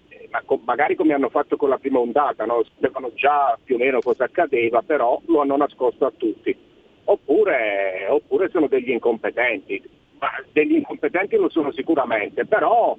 eh, 0.08 0.28
ma 0.32 0.42
co- 0.46 0.62
magari 0.64 0.96
come 0.96 1.14
hanno 1.14 1.30
fatto 1.30 1.58
con 1.58 1.70
la 1.70 1.78
prima 1.78 2.00
ondata, 2.00 2.46
no? 2.46 2.64
sapevano 2.64 3.12
già 3.14 3.58
più 3.62 3.76
o 3.76 3.78
meno 3.78 4.00
cosa 4.00 4.24
accadeva, 4.24 4.82
però 4.82 5.22
lo 5.26 5.42
hanno 5.42 5.58
nascosto 5.58 6.06
a 6.06 6.14
tutti. 6.16 6.56
Oppure, 7.04 8.08
oppure 8.10 8.50
sono 8.50 8.68
degli 8.68 8.90
incompetenti. 8.90 9.84
Ma 10.20 10.30
degli 10.52 10.76
incompetenti 10.76 11.36
lo 11.36 11.50
sono 11.50 11.72
sicuramente, 11.72 12.46
però 12.46 12.98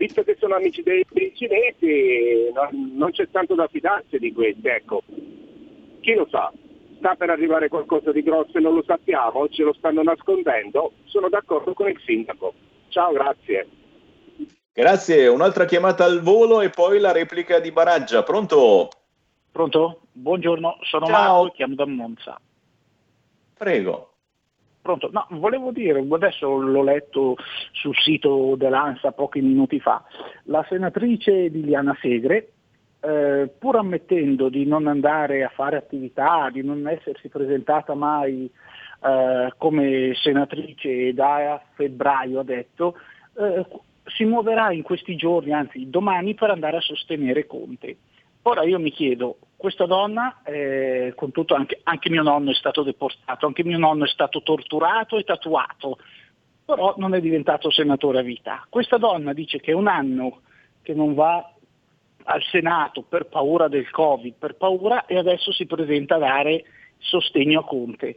visto 0.00 0.22
che 0.22 0.34
sono 0.40 0.54
amici 0.54 0.82
dei, 0.82 1.04
dei 1.10 1.30
cinesi 1.36 2.50
non, 2.54 2.92
non 2.96 3.10
c'è 3.10 3.28
tanto 3.30 3.54
da 3.54 3.68
fidarsi 3.68 4.18
di 4.18 4.32
questi. 4.32 4.66
Ecco. 4.66 5.02
Chi 6.00 6.14
lo 6.14 6.26
sa? 6.30 6.50
sta 7.00 7.14
per 7.16 7.30
arrivare 7.30 7.68
qualcosa 7.68 8.12
di 8.12 8.22
grosso 8.22 8.58
e 8.58 8.60
non 8.60 8.74
lo 8.74 8.84
sappiamo, 8.86 9.48
ce 9.48 9.62
lo 9.62 9.72
stanno 9.72 10.02
nascondendo, 10.02 10.92
sono 11.04 11.30
d'accordo 11.30 11.72
con 11.72 11.88
il 11.88 11.98
sindaco. 12.04 12.52
Ciao, 12.88 13.12
grazie. 13.12 13.68
Grazie, 14.70 15.26
un'altra 15.26 15.64
chiamata 15.64 16.04
al 16.04 16.20
volo 16.20 16.60
e 16.60 16.68
poi 16.68 17.00
la 17.00 17.12
replica 17.12 17.58
di 17.58 17.72
Baraggia. 17.72 18.22
Pronto? 18.22 18.90
Pronto? 19.50 20.02
Buongiorno, 20.12 20.76
sono 20.82 21.06
Ciao. 21.06 21.42
Marco, 21.42 21.56
chiamo 21.56 21.74
da 21.74 21.86
Monza. 21.86 22.38
Prego. 23.56 24.09
Pronto? 24.82 25.10
No, 25.12 25.26
volevo 25.30 25.72
dire, 25.72 26.04
adesso 26.10 26.56
l'ho 26.56 26.82
letto 26.82 27.36
sul 27.72 27.94
sito 27.96 28.54
dell'ANSA 28.56 29.12
pochi 29.12 29.40
minuti 29.40 29.78
fa, 29.78 30.02
la 30.44 30.64
senatrice 30.68 31.48
Liliana 31.48 31.96
Segre, 32.00 32.52
eh, 33.00 33.50
pur 33.58 33.76
ammettendo 33.76 34.48
di 34.48 34.64
non 34.64 34.86
andare 34.86 35.44
a 35.44 35.50
fare 35.50 35.76
attività, 35.76 36.48
di 36.50 36.62
non 36.62 36.86
essersi 36.88 37.28
presentata 37.28 37.94
mai 37.94 38.50
eh, 39.02 39.52
come 39.58 40.12
senatrice 40.14 41.12
da 41.12 41.62
febbraio, 41.74 42.40
ha 42.40 42.44
detto, 42.44 42.96
eh, 43.38 43.66
si 44.04 44.24
muoverà 44.24 44.72
in 44.72 44.82
questi 44.82 45.14
giorni, 45.14 45.52
anzi 45.52 45.88
domani, 45.90 46.34
per 46.34 46.50
andare 46.50 46.78
a 46.78 46.82
sostenere 46.82 47.46
Conte. 47.46 47.96
Ora 48.42 48.64
io 48.64 48.78
mi 48.78 48.90
chiedo, 48.90 49.36
questa 49.60 49.84
donna, 49.84 50.40
eh, 50.42 51.12
con 51.14 51.32
tutto 51.32 51.54
anche, 51.54 51.80
anche 51.82 52.08
mio 52.08 52.22
nonno 52.22 52.50
è 52.50 52.54
stato 52.54 52.82
deportato, 52.82 53.44
anche 53.44 53.62
mio 53.62 53.76
nonno 53.76 54.06
è 54.06 54.08
stato 54.08 54.42
torturato 54.42 55.18
e 55.18 55.22
tatuato, 55.22 55.98
però 56.64 56.94
non 56.96 57.14
è 57.14 57.20
diventato 57.20 57.70
senatore 57.70 58.20
a 58.20 58.22
vita. 58.22 58.66
Questa 58.70 58.96
donna 58.96 59.34
dice 59.34 59.60
che 59.60 59.72
è 59.72 59.74
un 59.74 59.86
anno 59.86 60.40
che 60.80 60.94
non 60.94 61.12
va 61.12 61.52
al 62.22 62.42
Senato 62.44 63.02
per 63.02 63.26
paura 63.26 63.68
del 63.68 63.90
Covid, 63.90 64.34
per 64.38 64.56
paura 64.56 65.04
e 65.04 65.18
adesso 65.18 65.52
si 65.52 65.66
presenta 65.66 66.14
a 66.14 66.20
dare 66.20 66.64
sostegno 66.96 67.60
a 67.60 67.64
Conte. 67.64 68.16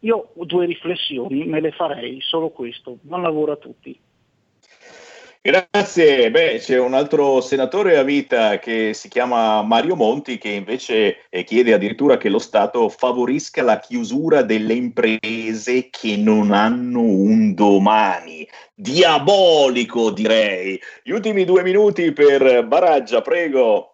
Io 0.00 0.30
due 0.36 0.64
riflessioni 0.64 1.44
me 1.44 1.60
le 1.60 1.72
farei, 1.72 2.18
solo 2.22 2.48
questo. 2.48 2.96
Buon 3.02 3.20
lavoro 3.20 3.52
a 3.52 3.56
tutti. 3.56 3.98
Grazie. 5.48 6.30
Beh, 6.30 6.58
c'è 6.58 6.78
un 6.78 6.92
altro 6.92 7.40
senatore 7.40 7.96
a 7.96 8.02
vita 8.02 8.58
che 8.58 8.92
si 8.92 9.08
chiama 9.08 9.62
Mario 9.62 9.96
Monti 9.96 10.36
che 10.36 10.50
invece 10.50 11.20
eh, 11.30 11.42
chiede 11.42 11.72
addirittura 11.72 12.18
che 12.18 12.28
lo 12.28 12.38
Stato 12.38 12.90
favorisca 12.90 13.62
la 13.62 13.78
chiusura 13.78 14.42
delle 14.42 14.74
imprese 14.74 15.88
che 15.88 16.18
non 16.18 16.52
hanno 16.52 17.00
un 17.00 17.54
domani. 17.54 18.46
Diabolico, 18.74 20.10
direi. 20.10 20.78
Gli 21.02 21.12
ultimi 21.12 21.46
due 21.46 21.62
minuti 21.62 22.12
per 22.12 22.66
Baraggia, 22.66 23.22
prego. 23.22 23.87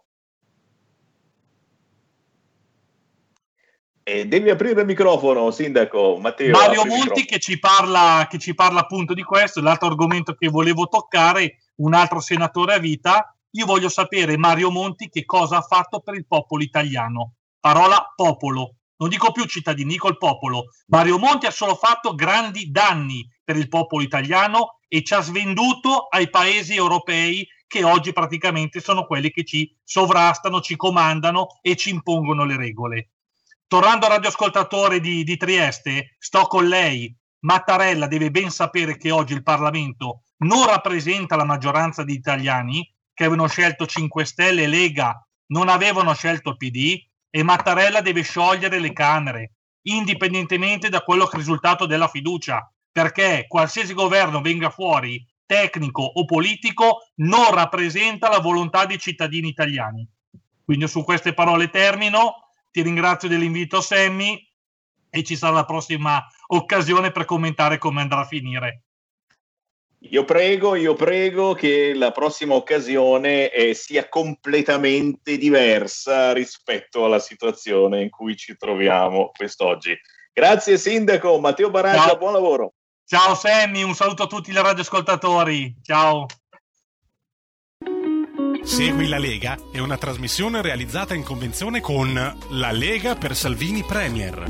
Eh, 4.07 4.27
devi 4.27 4.51
aprire 4.51 4.83
il 4.83 4.87
microfono, 4.87 5.51
sindaco 5.51 6.19
Matteo. 6.21 6.51
Mario 6.51 6.85
Monti 6.85 7.25
che 7.25 7.39
ci, 7.39 7.59
parla, 7.59 8.27
che 8.29 8.39
ci 8.39 8.55
parla 8.55 8.81
appunto 8.81 9.15
di 9.15 9.23
questo, 9.23 9.63
l'altro 9.63 9.89
argomento 9.89 10.35
che 10.35 10.49
volevo 10.49 10.89
toccare, 10.89 11.61
un 11.77 11.95
altro 11.95 12.21
senatore 12.21 12.75
a 12.75 12.79
vita. 12.79 13.35
Io 13.53 13.65
voglio 13.65 13.89
sapere, 13.89 14.37
Mario 14.37 14.71
Monti, 14.71 15.09
che 15.09 15.25
cosa 15.25 15.57
ha 15.57 15.63
fatto 15.63 16.01
per 16.01 16.17
il 16.17 16.27
popolo 16.27 16.63
italiano. 16.63 17.37
Parola 17.59 18.13
popolo. 18.15 18.75
Non 18.97 19.09
dico 19.09 19.33
più 19.33 19.45
cittadini, 19.45 19.93
dico 19.93 20.09
il 20.09 20.19
popolo. 20.19 20.67
Mario 20.89 21.19
Monti 21.19 21.47
ha 21.47 21.51
solo 21.51 21.75
fatto 21.75 22.15
grandi 22.15 22.71
danni 22.71 23.27
per 23.43 23.57
il 23.57 23.71
popolo 23.71 24.03
italiano 24.03 24.81
e 24.87 25.03
ci 25.03 25.15
ha 25.15 25.23
svenduto 25.23 26.09
ai 26.09 26.29
paesi 26.29 26.75
europei 26.75 27.49
che 27.67 27.83
oggi 27.85 28.13
praticamente 28.13 28.81
sono 28.81 29.07
quelli 29.07 29.31
che 29.31 29.45
ci 29.45 29.75
sovrastano, 29.83 30.61
ci 30.61 30.77
comandano 30.77 31.59
e 31.63 31.75
ci 31.75 31.89
impongono 31.89 32.45
le 32.45 32.59
regole 32.59 33.09
tornando 33.75 34.07
al 34.07 34.13
radioascoltatore 34.13 35.01
di, 35.01 35.25
di 35.25 35.37
Trieste, 35.37 36.15
sto 36.21 36.43
con 36.43 36.69
lei. 36.69 37.13
Mattarella 37.41 38.07
deve 38.07 38.31
ben 38.31 38.49
sapere 38.49 38.97
che 38.97 39.11
oggi 39.11 39.33
il 39.33 39.43
Parlamento 39.43 40.23
non 40.45 40.65
rappresenta 40.65 41.35
la 41.35 41.45
maggioranza 41.45 42.05
di 42.05 42.13
italiani 42.13 42.89
che 43.13 43.25
avevano 43.25 43.49
scelto 43.49 43.85
5 43.85 44.25
Stelle 44.25 44.63
e 44.63 44.67
Lega, 44.69 45.21
non 45.47 45.69
avevano 45.69 46.15
scelto 46.15 46.51
il 46.51 46.57
PD 46.57 47.03
e 47.29 47.43
Mattarella 47.43 48.01
deve 48.01 48.23
sciogliere 48.23 48.79
le 48.79 48.93
Camere, 48.93 49.55
indipendentemente 49.89 50.89
da 50.89 51.01
quello 51.01 51.25
che 51.25 51.33
è 51.33 51.35
il 51.35 51.45
risultato 51.45 51.85
della 51.85 52.07
fiducia, 52.07 52.73
perché 52.93 53.47
qualsiasi 53.49 53.93
governo 53.93 54.41
venga 54.41 54.71
fuori, 54.71 55.21
tecnico 55.45 56.03
o 56.03 56.25
politico, 56.27 57.09
non 57.17 57.53
rappresenta 57.53 58.29
la 58.29 58.39
volontà 58.39 58.87
dei 58.87 59.01
cittadini 59.01 59.49
italiani. 59.49 60.09
Quindi 60.65 60.87
su 60.87 61.03
queste 61.03 61.35
parole 61.35 61.71
termino 61.71 62.44
ti 62.75 62.83
ringrazio 62.83 63.29
dell'invito 63.29 63.81
Sammy 63.81 64.37
e 65.09 65.23
ci 65.23 65.37
sarà 65.37 65.53
la 65.53 65.65
prossima 65.65 66.27
occasione 66.49 67.13
per 67.13 67.25
commentare 67.25 67.79
come 67.79 68.01
andrà 68.01 68.23
a 68.23 68.27
finire. 68.27 68.83
Io 70.11 70.25
prego, 70.25 70.75
io 70.75 70.95
prego 70.95 71.55
che 71.55 71.95
la 71.95 72.11
prossima 72.11 72.55
occasione 72.55 73.49
eh, 73.51 73.75
sia 73.75 74.09
completamente 74.09 75.39
diversa 75.39 76.33
rispetto 76.33 77.05
alla 77.05 77.21
situazione 77.21 78.03
in 78.03 78.11
cui 78.11 78.37
ci 78.37 78.57
troviamo 78.57 79.31
quest'oggi. 79.33 79.97
Grazie 80.33 80.77
Sindaco, 80.77 81.39
Matteo 81.39 81.71
Baraggia, 81.71 82.09
Ciao. 82.09 82.17
buon 82.19 82.33
lavoro. 82.33 82.75
Ciao 83.07 83.37
Sammy, 83.37 83.85
un 83.85 83.95
saluto 83.95 84.25
a 84.25 84.27
tutti 84.27 84.51
i 84.51 84.55
radioascoltatori. 84.55 85.77
Ciao. 85.81 86.27
Segui 88.65 89.09
la 89.09 89.19
Lega 89.19 89.59
è 89.71 89.79
una 89.79 89.99
trasmissione 89.99 90.63
realizzata 90.63 91.15
in 91.15 91.23
convenzione 91.23 91.83
con 91.83 92.15
La 92.15 92.73
Lega 92.73 93.15
per 93.15 93.37
Salvini 93.37 93.85
Premier. 93.87 94.47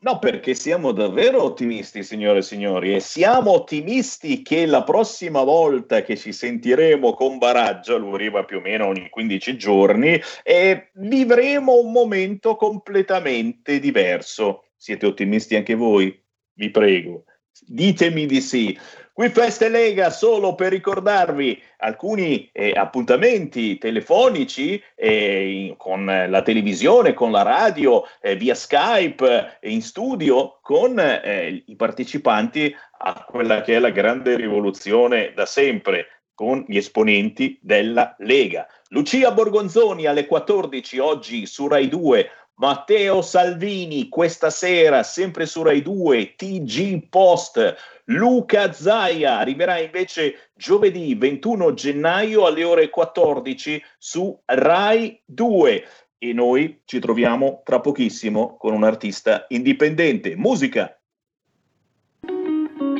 No, 0.00 0.18
perché 0.18 0.54
siamo 0.54 0.92
davvero 0.92 1.42
ottimisti, 1.42 2.02
signore 2.02 2.40
e 2.40 2.42
signori, 2.42 2.94
e 2.94 3.00
siamo 3.00 3.52
ottimisti 3.52 4.42
che 4.42 4.66
la 4.66 4.84
prossima 4.84 5.42
volta 5.44 6.02
che 6.02 6.16
ci 6.16 6.32
sentiremo 6.32 7.14
con 7.14 7.38
Baraggia, 7.38 7.96
lui 7.96 8.14
arriva 8.14 8.44
più 8.44 8.58
o 8.58 8.60
meno 8.60 8.88
ogni 8.88 9.08
15 9.08 9.56
giorni, 9.56 10.20
eh, 10.42 10.90
vivremo 10.94 11.80
un 11.80 11.90
momento 11.90 12.56
completamente 12.56 13.78
diverso. 13.78 14.64
Siete 14.76 15.06
ottimisti 15.06 15.56
anche 15.56 15.74
voi? 15.74 16.20
Vi 16.54 16.70
prego, 16.70 17.24
ditemi 17.60 18.26
di 18.26 18.40
sì. 18.40 18.78
Qui 19.14 19.28
Feste 19.28 19.68
Lega 19.68 20.08
solo 20.08 20.54
per 20.54 20.70
ricordarvi 20.70 21.60
alcuni 21.78 22.48
eh, 22.50 22.72
appuntamenti 22.74 23.76
telefonici 23.76 24.82
eh, 24.94 25.66
in- 25.66 25.76
con 25.76 26.06
la 26.06 26.42
televisione, 26.42 27.12
con 27.12 27.30
la 27.30 27.42
radio, 27.42 28.04
eh, 28.22 28.36
via 28.36 28.54
Skype, 28.54 29.58
eh, 29.60 29.70
in 29.70 29.82
studio 29.82 30.60
con 30.62 30.98
eh, 30.98 31.62
i 31.66 31.76
partecipanti 31.76 32.74
a 33.04 33.24
quella 33.28 33.60
che 33.60 33.74
è 33.74 33.78
la 33.80 33.90
grande 33.90 34.34
rivoluzione 34.34 35.32
da 35.34 35.44
sempre 35.44 36.06
con 36.34 36.64
gli 36.66 36.78
esponenti 36.78 37.58
della 37.60 38.16
Lega. 38.20 38.66
Lucia 38.88 39.30
Borgonzoni 39.30 40.06
alle 40.06 40.26
14 40.26 40.98
oggi 40.98 41.46
su 41.46 41.68
Rai 41.68 41.88
2, 41.88 42.30
Matteo 42.54 43.22
Salvini 43.22 44.08
questa 44.08 44.50
sera 44.50 45.02
sempre 45.02 45.46
su 45.46 45.62
Rai 45.62 45.82
2, 45.82 46.34
TG 46.36 47.08
Post, 47.08 47.76
Luca 48.06 48.72
Zaia 48.72 49.38
arriverà 49.38 49.78
invece 49.78 50.50
giovedì 50.54 51.14
21 51.14 51.74
gennaio 51.74 52.46
alle 52.46 52.64
ore 52.64 52.90
14 52.90 53.82
su 53.98 54.38
Rai 54.44 55.20
2 55.24 55.84
e 56.18 56.32
noi 56.32 56.82
ci 56.84 57.00
troviamo 57.00 57.62
tra 57.64 57.80
pochissimo 57.80 58.56
con 58.56 58.74
un 58.74 58.84
artista 58.84 59.46
indipendente. 59.48 60.36
Musica! 60.36 60.96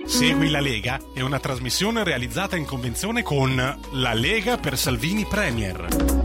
Segui 0.05 0.51
la 0.51 0.61
Lega 0.61 0.99
è 1.15 1.21
una 1.21 1.39
trasmissione 1.39 2.03
realizzata 2.03 2.57
in 2.57 2.65
convenzione 2.65 3.23
con 3.23 3.55
La 3.93 4.13
Lega 4.13 4.57
per 4.57 4.77
Salvini 4.77 5.25
Premier. 5.25 6.22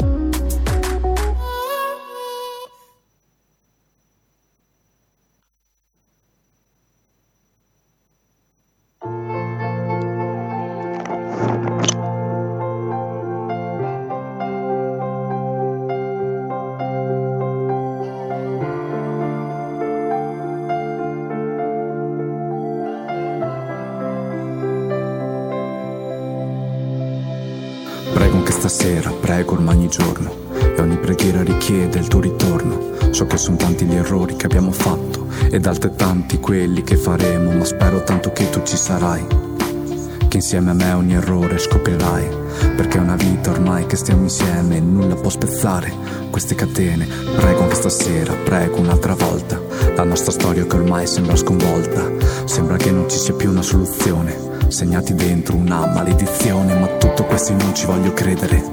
Che 33.37 33.43
sono 33.43 33.57
tanti 33.57 33.85
gli 33.85 33.93
errori 33.93 34.35
che 34.35 34.47
abbiamo 34.47 34.71
fatto 34.71 35.27
ed 35.51 35.67
altrettanti 35.67 36.39
quelli 36.39 36.81
che 36.81 36.97
faremo, 36.97 37.51
ma 37.51 37.63
spero 37.65 38.03
tanto 38.03 38.31
che 38.31 38.49
tu 38.49 38.63
ci 38.63 38.75
sarai. 38.75 39.23
Che 40.27 40.37
insieme 40.37 40.71
a 40.71 40.73
me 40.73 40.91
ogni 40.93 41.13
errore 41.13 41.59
scoprirai. 41.59 42.27
Perché 42.75 42.97
è 42.97 43.01
una 43.01 43.15
vita 43.15 43.51
ormai 43.51 43.85
che 43.85 43.95
stiamo 43.95 44.23
insieme 44.23 44.77
e 44.77 44.79
nulla 44.79 45.13
può 45.13 45.29
spezzare 45.29 45.93
queste 46.31 46.55
catene. 46.55 47.07
Prego 47.35 47.61
anche 47.61 47.75
stasera, 47.75 48.33
prego 48.33 48.79
un'altra 48.79 49.13
volta. 49.13 49.61
La 49.95 50.03
nostra 50.03 50.31
storia 50.31 50.65
che 50.65 50.75
ormai 50.75 51.05
sembra 51.05 51.35
sconvolta. 51.35 52.11
Sembra 52.45 52.75
che 52.77 52.91
non 52.91 53.07
ci 53.07 53.19
sia 53.19 53.35
più 53.35 53.51
una 53.51 53.61
soluzione. 53.61 54.35
Segnati 54.67 55.13
dentro 55.13 55.55
una 55.55 55.85
maledizione, 55.85 56.73
ma 56.73 56.87
tutto 56.97 57.23
questo 57.25 57.53
non 57.53 57.75
ci 57.75 57.85
voglio 57.85 58.13
credere. 58.13 58.63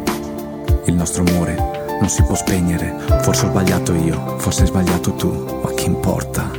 Il 0.86 0.94
nostro 0.94 1.22
amore 1.22 1.73
non 2.00 2.08
si 2.08 2.22
può 2.22 2.34
spegnere. 2.34 2.94
Forse 3.22 3.46
ho 3.46 3.48
sbagliato 3.50 3.94
io, 3.94 4.38
forse 4.38 4.62
hai 4.62 4.68
sbagliato 4.68 5.12
tu, 5.12 5.60
ma 5.62 5.72
che 5.74 5.84
importa? 5.84 6.50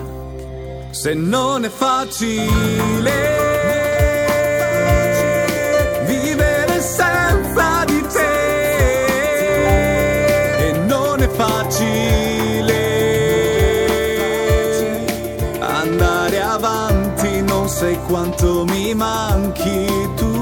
Se 0.91 1.13
non 1.13 1.65
è 1.65 1.69
facile 1.69 3.11
vivere 6.05 6.81
senza 6.81 7.83
di 7.85 8.05
te 8.11 9.05
e 10.67 10.71
non 10.87 11.21
è 11.21 11.27
facile 11.27 12.83
andare 15.59 16.41
avanti, 16.41 17.41
non 17.41 17.67
sai 17.67 17.99
quanto 18.07 18.65
mi 18.65 18.93
manchi 18.95 19.85
tu. 20.15 20.33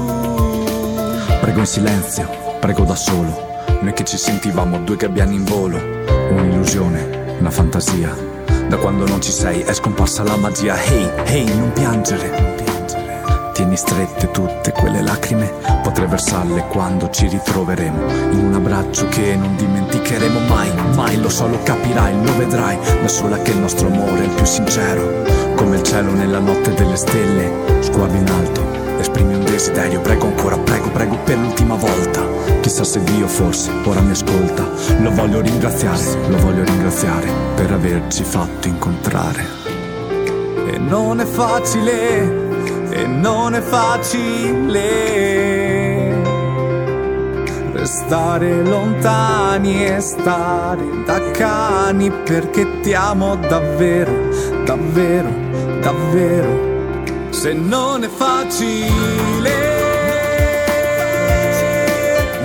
Prego 1.40 1.58
in 1.58 1.66
silenzio, 1.66 2.28
prego 2.60 2.84
da 2.84 2.94
solo. 2.94 3.53
Noi 3.84 3.92
che 3.92 4.04
ci 4.04 4.16
sentivamo 4.16 4.78
due 4.78 4.96
gabbiani 4.96 5.34
in 5.34 5.44
volo. 5.44 5.76
Un'illusione, 6.30 7.36
una 7.38 7.50
fantasia. 7.50 8.16
Da 8.66 8.78
quando 8.78 9.06
non 9.06 9.20
ci 9.20 9.30
sei 9.30 9.60
è 9.60 9.74
scomparsa 9.74 10.22
la 10.22 10.36
magia. 10.36 10.82
Hey, 10.82 11.10
hey, 11.26 11.54
non 11.54 11.70
piangere. 11.70 12.30
non 12.30 12.54
piangere. 12.54 13.20
Tieni 13.52 13.76
strette 13.76 14.30
tutte 14.30 14.72
quelle 14.72 15.02
lacrime. 15.02 15.52
Potrei 15.82 16.06
versarle 16.06 16.66
quando 16.68 17.10
ci 17.10 17.28
ritroveremo. 17.28 18.10
In 18.30 18.46
un 18.46 18.54
abbraccio 18.54 19.06
che 19.08 19.36
non 19.36 19.54
dimenticheremo 19.54 20.40
mai. 20.48 20.72
Mai 20.94 21.20
lo 21.20 21.28
so, 21.28 21.46
lo 21.46 21.62
capirai, 21.62 22.24
lo 22.24 22.36
vedrai. 22.38 22.78
Da 23.02 23.08
sola 23.08 23.36
che 23.36 23.50
il 23.50 23.58
nostro 23.58 23.88
amore 23.88 24.22
è 24.22 24.24
il 24.24 24.30
più 24.30 24.46
sincero. 24.46 25.24
Come 25.56 25.76
il 25.76 25.82
cielo 25.82 26.10
nella 26.10 26.38
notte 26.38 26.72
delle 26.72 26.96
stelle. 26.96 27.82
Sguardo 27.82 28.16
in 28.16 28.30
alto, 28.30 28.62
esprimi 29.14 29.34
un 29.34 29.44
desiderio. 29.44 30.00
Prego 30.00 30.26
ancora, 30.26 30.58
prego, 30.58 30.88
prego 30.90 31.16
per 31.24 31.38
l'ultima 31.38 31.76
volta. 31.76 32.26
Chissà 32.60 32.82
se 32.82 33.02
Dio 33.04 33.28
forse 33.28 33.70
ora 33.84 34.00
mi 34.00 34.10
ascolta. 34.10 34.68
Lo 35.00 35.10
voglio 35.12 35.40
ringraziare, 35.40 36.02
lo 36.28 36.36
voglio 36.38 36.64
ringraziare 36.64 37.28
per 37.54 37.70
averci 37.70 38.24
fatto 38.24 38.66
incontrare. 38.66 39.46
E 40.72 40.78
non 40.78 41.20
è 41.20 41.24
facile, 41.24 42.90
e 42.90 43.06
non 43.06 43.54
è 43.54 43.60
facile 43.60 44.82
restare 47.72 48.64
lontani 48.64 49.86
e 49.86 50.00
stare 50.00 51.04
da 51.04 51.20
cani 51.32 52.10
perché 52.10 52.80
ti 52.80 52.94
amo 52.94 53.36
davvero, 53.36 54.12
davvero, 54.64 55.28
davvero. 55.80 56.73
Se 57.34 57.52
non 57.52 58.02
è 58.02 58.08
facile 58.08 59.52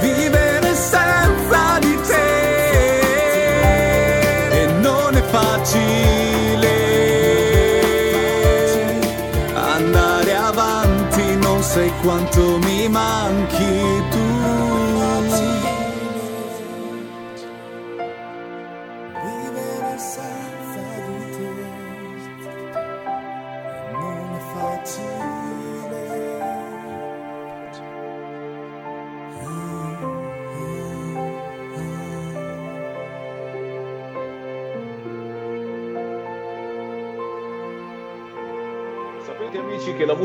vivere 0.01 0.75
senza 0.75 1.79
di 1.79 1.97
te 2.07 2.27
non 4.81 5.15
è 5.15 5.21
facile 5.21 6.75
andare 9.53 10.35
avanti, 10.35 11.35
non 11.37 11.63
sai 11.63 11.91
quanto 12.01 12.57
mi 12.57 12.89
manchi 12.89 14.03
tu. 14.11 14.18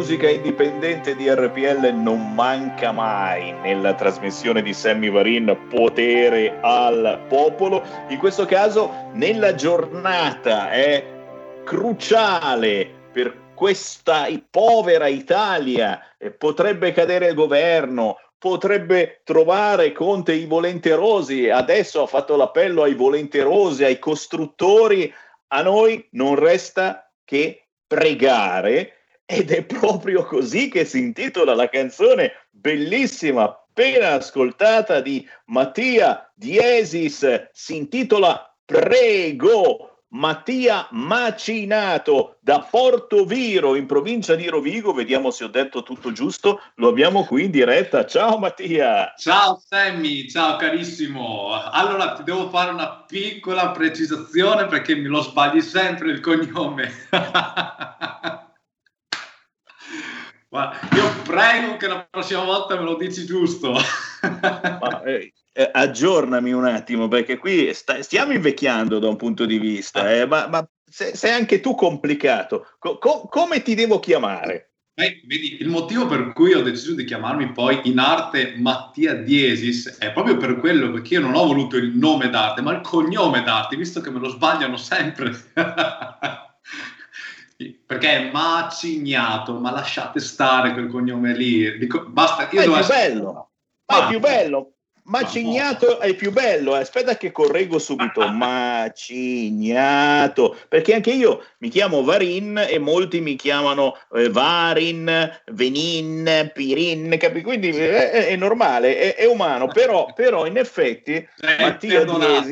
Musica 0.04 0.28
indipendente 0.28 1.16
di 1.16 1.30
RPL 1.30 1.90
non 1.94 2.34
manca 2.34 2.92
mai 2.92 3.52
nella 3.62 3.94
trasmissione 3.94 4.60
di 4.60 4.74
Sammy 4.74 5.08
Varin 5.08 5.56
Potere 5.70 6.58
al 6.60 7.24
Popolo. 7.26 7.82
In 8.08 8.18
questo 8.18 8.44
caso 8.44 9.08
nella 9.14 9.54
giornata 9.54 10.70
è 10.70 11.02
cruciale 11.64 12.86
per 13.14 13.52
questa 13.54 14.26
povera 14.50 15.06
Italia. 15.06 15.98
Eh, 16.18 16.32
Potrebbe 16.32 16.92
cadere 16.92 17.28
il 17.28 17.34
governo, 17.34 18.18
potrebbe 18.36 19.22
trovare 19.24 19.92
Conte 19.92 20.34
i 20.34 20.44
volenterosi. 20.44 21.48
Adesso 21.48 22.02
ha 22.02 22.06
fatto 22.06 22.36
l'appello 22.36 22.82
ai 22.82 22.92
volenterosi, 22.92 23.84
ai 23.84 23.98
costruttori. 23.98 25.10
A 25.54 25.62
noi 25.62 26.06
non 26.10 26.34
resta 26.34 27.10
che 27.24 27.68
pregare 27.86 28.93
ed 29.26 29.50
è 29.50 29.64
proprio 29.64 30.24
così 30.24 30.68
che 30.68 30.84
si 30.84 30.98
intitola 30.98 31.54
la 31.54 31.68
canzone 31.68 32.48
bellissima 32.50 33.44
appena 33.44 34.12
ascoltata 34.12 35.00
di 35.00 35.26
Mattia 35.46 36.30
Diesis. 36.34 37.48
Si 37.52 37.76
intitola 37.76 38.54
Prego 38.64 39.94
Mattia 40.10 40.86
Macinato 40.92 42.36
da 42.40 42.60
Portoviro 42.60 43.74
in 43.74 43.86
provincia 43.86 44.36
di 44.36 44.46
Rovigo. 44.46 44.92
Vediamo 44.92 45.32
se 45.32 45.44
ho 45.44 45.48
detto 45.48 45.82
tutto 45.82 46.12
giusto. 46.12 46.60
Lo 46.76 46.88
abbiamo 46.88 47.24
qui 47.24 47.44
in 47.44 47.50
diretta. 47.50 48.06
Ciao 48.06 48.38
Mattia. 48.38 49.12
Ciao 49.16 49.60
Sammy, 49.66 50.28
ciao 50.28 50.56
carissimo. 50.56 51.50
Allora 51.52 52.12
ti 52.12 52.22
devo 52.22 52.48
fare 52.50 52.70
una 52.70 53.04
piccola 53.06 53.70
precisazione 53.70 54.66
perché 54.66 54.94
me 54.94 55.08
lo 55.08 55.20
sbagli 55.20 55.60
sempre 55.60 56.12
il 56.12 56.20
cognome. 56.20 56.92
Guarda, 60.54 60.78
io 60.94 61.22
prego 61.24 61.76
che 61.76 61.88
la 61.88 62.06
prossima 62.08 62.44
volta 62.44 62.76
me 62.76 62.84
lo 62.84 62.94
dici 62.94 63.26
giusto. 63.26 63.72
Ma, 64.22 65.02
eh, 65.02 65.32
eh, 65.52 65.70
aggiornami 65.72 66.52
un 66.52 66.64
attimo 66.64 67.08
perché 67.08 67.38
qui 67.38 67.74
sta- 67.74 68.00
stiamo 68.02 68.34
invecchiando 68.34 69.00
da 69.00 69.08
un 69.08 69.16
punto 69.16 69.46
di 69.46 69.58
vista 69.58 70.12
eh, 70.12 70.26
ma, 70.26 70.46
ma 70.46 70.64
se- 70.88 71.16
sei 71.16 71.32
anche 71.32 71.60
tu 71.60 71.74
complicato 71.74 72.68
Co- 72.78 72.98
co- 72.98 73.26
come 73.28 73.62
ti 73.62 73.74
devo 73.74 73.98
chiamare? 73.98 74.74
Eh, 74.94 75.22
vedi, 75.26 75.60
il 75.60 75.68
motivo 75.68 76.06
per 76.06 76.32
cui 76.32 76.54
ho 76.54 76.62
deciso 76.62 76.94
di 76.94 77.04
chiamarmi 77.04 77.50
poi 77.50 77.80
in 77.84 77.98
arte 77.98 78.54
Mattia 78.56 79.14
Diesis 79.14 79.98
è 79.98 80.12
proprio 80.12 80.36
per 80.36 80.60
quello 80.60 80.92
perché 80.92 81.14
io 81.14 81.20
non 81.20 81.34
ho 81.34 81.46
voluto 81.46 81.76
il 81.76 81.96
nome 81.96 82.30
d'arte, 82.30 82.62
ma 82.62 82.72
il 82.72 82.80
cognome 82.80 83.42
d'arte, 83.42 83.74
visto 83.74 84.00
che 84.00 84.10
me 84.10 84.20
lo 84.20 84.28
sbagliano 84.28 84.76
sempre. 84.76 85.32
perché 87.86 88.08
è 88.10 88.30
macignato, 88.30 89.58
ma 89.58 89.70
lasciate 89.70 90.20
stare 90.20 90.72
quel 90.72 90.88
cognome 90.88 91.34
lì. 91.34 91.78
Dico, 91.78 92.04
basta, 92.06 92.48
io 92.50 92.60
è 92.60 92.64
più 92.64 92.76
essere- 92.76 93.08
bello 93.08 93.48
ma 93.86 94.06
è 94.06 94.08
più 94.08 94.18
bello 94.18 94.74
Macignato 95.06 96.00
è 96.00 96.14
più 96.14 96.32
bello, 96.32 96.74
eh. 96.76 96.80
aspetta 96.80 97.18
che 97.18 97.30
correggo 97.30 97.78
subito. 97.78 98.26
Macignato, 98.32 99.76
perché 100.68 100.94
anche 100.94 101.10
io 101.10 101.44
mi 101.58 101.68
chiamo 101.68 102.02
Varin 102.02 102.56
e 102.66 102.78
molti 102.78 103.20
mi 103.20 103.36
chiamano 103.36 103.98
eh, 104.14 104.30
Varin, 104.30 105.30
Venin, 105.52 106.50
Pirin, 106.54 107.14
capi? 107.18 107.42
Quindi 107.42 107.68
eh, 107.68 108.10
è, 108.12 108.28
è 108.28 108.36
normale, 108.36 108.96
è, 108.96 109.14
è 109.16 109.26
umano, 109.26 109.66
però, 109.66 110.10
però 110.14 110.46
in 110.46 110.56
effetti 110.56 111.28
Mattia 111.58 111.98
perdonato. 111.98 112.48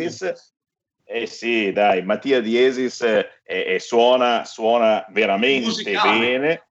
Eh 1.15 1.27
sì, 1.27 1.73
dai, 1.73 2.03
Mattia 2.03 2.41
Diesis 2.41 3.03
eh, 3.45 3.79
suona, 3.79 4.47
suona 4.47 5.05
veramente 5.11 5.67
Musicale. 5.67 6.19
bene. 6.19 6.67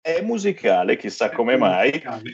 È 0.00 0.20
musicale, 0.22 0.96
chissà 0.96 1.30
come 1.30 1.56
mai. 1.56 1.90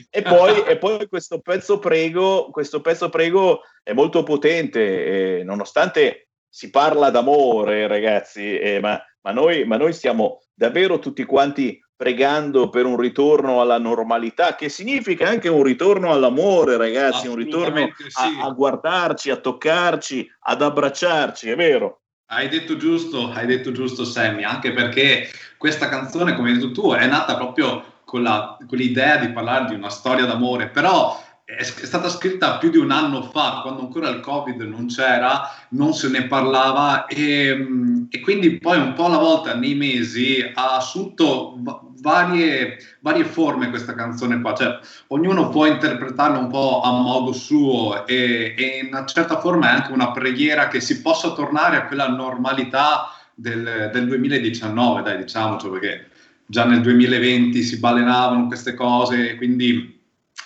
E 0.09 0.23
poi, 0.23 0.63
e 0.67 0.79
poi 0.79 1.07
questo 1.09 1.41
pezzo 1.41 1.79
prego, 1.79 2.49
questo 2.51 2.81
pezzo 2.81 3.11
prego 3.11 3.61
è 3.83 3.93
molto 3.93 4.23
potente, 4.23 5.41
eh, 5.41 5.45
nonostante 5.45 6.29
si 6.49 6.71
parla 6.71 7.11
d'amore, 7.11 7.87
ragazzi, 7.87 8.59
eh, 8.59 8.81
ma, 8.81 9.03
ma 9.21 9.33
noi, 9.33 9.67
ma 9.67 9.77
noi 9.77 9.93
stiamo 9.93 10.41
davvero 10.55 10.99
tutti 10.99 11.25
quanti 11.25 11.79
pregando 12.03 12.69
per 12.69 12.85
un 12.85 12.97
ritorno 12.97 13.61
alla 13.61 13.79
normalità, 13.79 14.57
che 14.57 14.69
significa 14.69 15.29
anche 15.29 15.49
un 15.49 15.63
ritorno 15.63 16.11
all'amore, 16.11 16.77
ragazzi, 16.77 17.29
un 17.29 17.37
ritorno 17.37 17.93
sì. 18.09 18.41
a, 18.41 18.47
a 18.47 18.51
guardarci, 18.51 19.31
a 19.31 19.37
toccarci, 19.37 20.29
ad 20.41 20.63
abbracciarci, 20.63 21.49
è 21.49 21.55
vero? 21.55 22.01
Hai 22.27 22.49
detto 22.49 22.77
giusto, 22.77 23.31
hai 23.31 23.47
detto 23.47 23.71
giusto 23.71 24.05
Sammy, 24.05 24.43
anche 24.43 24.73
perché 24.73 25.31
questa 25.57 25.89
canzone, 25.89 26.35
come 26.35 26.49
hai 26.51 26.57
detto 26.57 26.73
tu, 26.73 26.91
è 26.91 27.07
nata 27.07 27.37
proprio 27.37 27.85
con, 28.05 28.25
la, 28.25 28.57
con 28.67 28.79
l'idea 28.79 29.19
di 29.19 29.31
parlare 29.31 29.67
di 29.69 29.75
una 29.77 29.89
storia 29.89 30.25
d'amore, 30.25 30.71
però 30.71 31.17
è, 31.57 31.63
stata 31.63 32.09
scritta 32.09 32.59
più 32.59 32.71
di 32.71 32.79
un 32.79 32.91
anno 32.91 33.23
fa, 33.23 33.61
quando 33.63 33.83
ancora 33.83 34.09
il 34.09 34.21
Covid 34.21 34.61
non 34.63 34.87
c'era, 34.87 35.43
non 35.71 35.93
se 35.93 36.09
ne 36.09 36.27
parlava 36.27 37.07
e, 37.07 37.67
e 38.09 38.21
quindi 38.21 38.59
poi 38.59 38.79
un 38.79 38.95
po' 38.95 39.07
alla 39.07 39.19
volta 39.19 39.55
nei 39.55 39.75
mesi 39.75 40.41
ha 40.55 40.77
assunto 40.77 41.55
varie, 42.03 42.77
varie 43.01 43.25
forme 43.25 43.71
questa 43.71 43.95
canzone 43.95 44.41
qua, 44.41 44.55
cioè 44.55 44.79
ognuno 45.09 45.49
può 45.49 45.65
interpretarla 45.67 46.37
un 46.37 46.49
po' 46.49 46.81
a 46.83 46.91
modo 46.91 47.33
suo 47.33 48.07
e, 48.07 48.55
e 48.59 48.81
in 48.83 48.89
una 48.89 49.07
certa 49.07 49.39
forma 49.39 49.71
è 49.71 49.75
anche 49.75 49.93
una 49.93 50.11
preghiera 50.11 50.69
che 50.69 50.81
si 50.81 51.01
possa 51.01 51.33
tornare 51.33 51.77
a 51.77 51.87
quella 51.87 52.09
normalità 52.09 53.09
del, 53.35 53.91
del 53.93 54.07
2019, 54.07 55.03
dai 55.03 55.17
diciamoci, 55.19 55.69
perché 55.69 56.09
già 56.45 56.65
nel 56.65 56.83
2020 56.83 57.63
si 57.63 57.79
balenavano 57.79 58.49
queste 58.49 58.75
cose, 58.75 59.37
quindi 59.37 60.01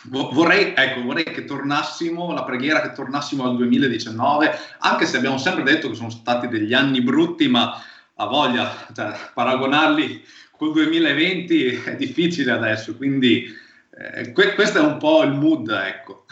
Vorrei, 0.08 0.72
ecco, 0.76 1.02
vorrei, 1.02 1.24
che 1.24 1.44
tornassimo, 1.44 2.32
la 2.32 2.44
preghiera 2.44 2.80
che 2.80 2.92
tornassimo 2.92 3.44
al 3.44 3.56
2019, 3.56 4.52
anche 4.78 5.04
se 5.04 5.16
abbiamo 5.16 5.36
sempre 5.36 5.64
detto 5.64 5.88
che 5.88 5.96
sono 5.96 6.10
stati 6.10 6.46
degli 6.46 6.72
anni 6.74 7.00
brutti, 7.02 7.48
ma 7.48 7.82
a 8.18 8.26
voglia, 8.26 8.72
cioè, 8.94 9.12
paragonarli 9.34 10.22
col 10.56 10.72
2020 10.72 11.82
è 11.84 11.96
difficile 11.96 12.52
adesso, 12.52 12.96
quindi 12.96 13.44
eh, 13.98 14.32
que- 14.32 14.54
questo 14.54 14.78
è 14.78 14.82
un 14.82 14.98
po' 14.98 15.22
il 15.22 15.32
mood, 15.32 15.68
ecco. 15.68 16.24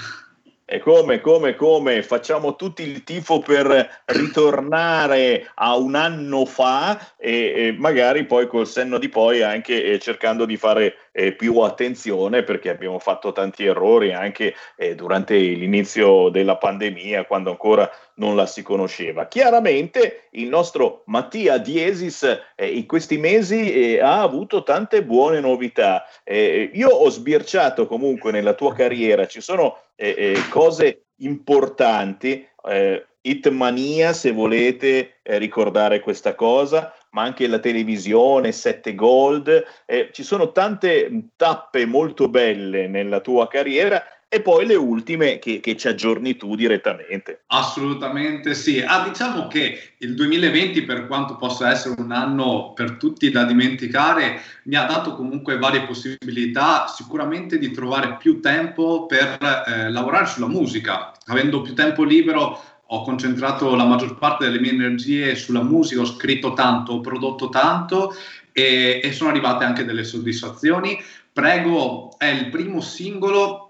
E 0.67 0.79
come, 0.79 1.21
come, 1.21 1.55
come 1.57 2.03
facciamo 2.03 2.57
tutti 2.57 2.83
il 2.83 3.05
tifo 3.05 3.41
per 3.41 4.03
ritornare 4.07 5.51
a 5.57 5.77
un 5.77 5.95
anno 5.95 6.47
fa 6.47 7.13
e, 7.19 7.53
e 7.55 7.77
magari 7.79 8.25
poi 8.25 8.47
col 8.47 8.67
senno 8.67 8.97
di 8.97 9.11
poi 9.11 9.43
anche 9.43 9.85
eh, 9.85 9.99
cercando 9.99 10.47
di 10.47 10.57
fare 10.57 10.97
eh, 11.13 11.33
più 11.33 11.59
attenzione 11.59 12.43
perché 12.43 12.71
abbiamo 12.71 12.99
fatto 12.99 13.33
tanti 13.33 13.65
errori 13.65 14.13
anche 14.13 14.55
eh, 14.77 14.95
durante 14.95 15.37
l'inizio 15.37 16.31
della 16.31 16.57
pandemia 16.57 17.27
quando 17.27 17.51
ancora 17.51 17.91
non 18.17 18.35
la 18.35 18.47
si 18.47 18.63
conosceva. 18.63 19.27
Chiaramente 19.27 20.29
il 20.33 20.49
nostro 20.49 21.03
Mattia 21.07 21.59
Diesis 21.59 22.23
eh, 22.55 22.67
in 22.67 22.87
questi 22.87 23.19
mesi 23.19 23.73
eh, 23.73 24.01
ha 24.01 24.23
avuto 24.23 24.63
tante 24.63 25.05
buone 25.05 25.41
novità. 25.41 26.05
Eh, 26.25 26.71
io 26.73 26.89
ho 26.89 27.09
sbirciato 27.11 27.87
comunque 27.87 28.33
nella 28.33 28.55
tua 28.55 28.73
carriera, 28.75 29.27
ci 29.27 29.41
sono 29.41 29.84
eh, 29.97 30.15
eh, 30.17 30.49
cose 30.51 31.07
importanti. 31.17 32.47
Eh, 32.67 33.07
Hitmania, 33.27 34.13
se 34.13 34.33
volete 34.33 35.21
eh, 35.23 35.39
ricordare 35.39 36.01
questa 36.01 36.35
cosa, 36.35 36.93
ma 37.13 37.23
anche 37.23 37.47
la 37.47 37.59
televisione, 37.59 38.53
7 38.53 38.95
Gold, 38.95 39.65
eh, 39.87 40.11
ci 40.13 40.23
sono 40.23 40.53
tante 40.53 41.29
tappe 41.37 41.87
molto 41.87 42.29
belle 42.29 42.87
nella 42.87 43.21
tua 43.21 43.49
carriera 43.49 44.03
e 44.35 44.41
poi 44.41 44.67
le 44.67 44.75
ultime 44.75 45.39
che, 45.39 45.61
che, 45.61 45.77
ci 45.77 45.87
aggiorni 45.87 46.37
tu 46.37 46.57
direttamente. 46.57 47.45
Assolutamente 47.47 48.55
sì. 48.55 48.81
Ah, 48.81 49.07
diciamo 49.07 49.47
che 49.47 49.93
il 49.99 50.17
2020, 50.17 50.83
per 50.83 51.07
quanto 51.07 51.37
possa 51.37 51.71
essere 51.71 51.95
un 52.01 52.11
anno 52.11 52.73
per 52.75 52.97
tutti 52.97 53.31
da 53.31 53.45
dimenticare, 53.45 54.41
mi 54.65 54.75
ha 54.75 54.87
dato 54.87 55.15
comunque 55.15 55.57
varie 55.57 55.85
possibilità, 55.85 56.89
sicuramente 56.89 57.59
di 57.59 57.71
trovare 57.71 58.17
più 58.17 58.41
tempo 58.41 59.07
per 59.07 59.39
eh, 59.69 59.89
lavorare 59.91 60.27
sulla 60.27 60.49
musica. 60.49 61.13
Avendo 61.27 61.61
più 61.61 61.73
tempo 61.73 62.03
libero 62.03 62.61
ho 62.87 63.03
concentrato 63.03 63.77
la 63.77 63.85
maggior 63.85 64.19
parte 64.19 64.47
delle 64.47 64.59
mie 64.59 64.73
energie 64.73 65.37
sulla 65.37 65.63
musica, 65.63 66.01
ho 66.01 66.07
scritto 66.07 66.55
tanto, 66.55 66.95
ho 66.95 67.01
prodotto 67.01 67.51
tanto 67.51 68.13
e, 68.51 69.01
e 69.01 69.13
sono 69.13 69.31
arrivate 69.31 69.63
anche 69.63 69.85
delle 69.85 70.03
soddisfazioni. 70.03 71.01
Prego 71.33 72.17
è 72.19 72.27
il 72.27 72.49
primo 72.51 72.81
singolo 72.81 73.64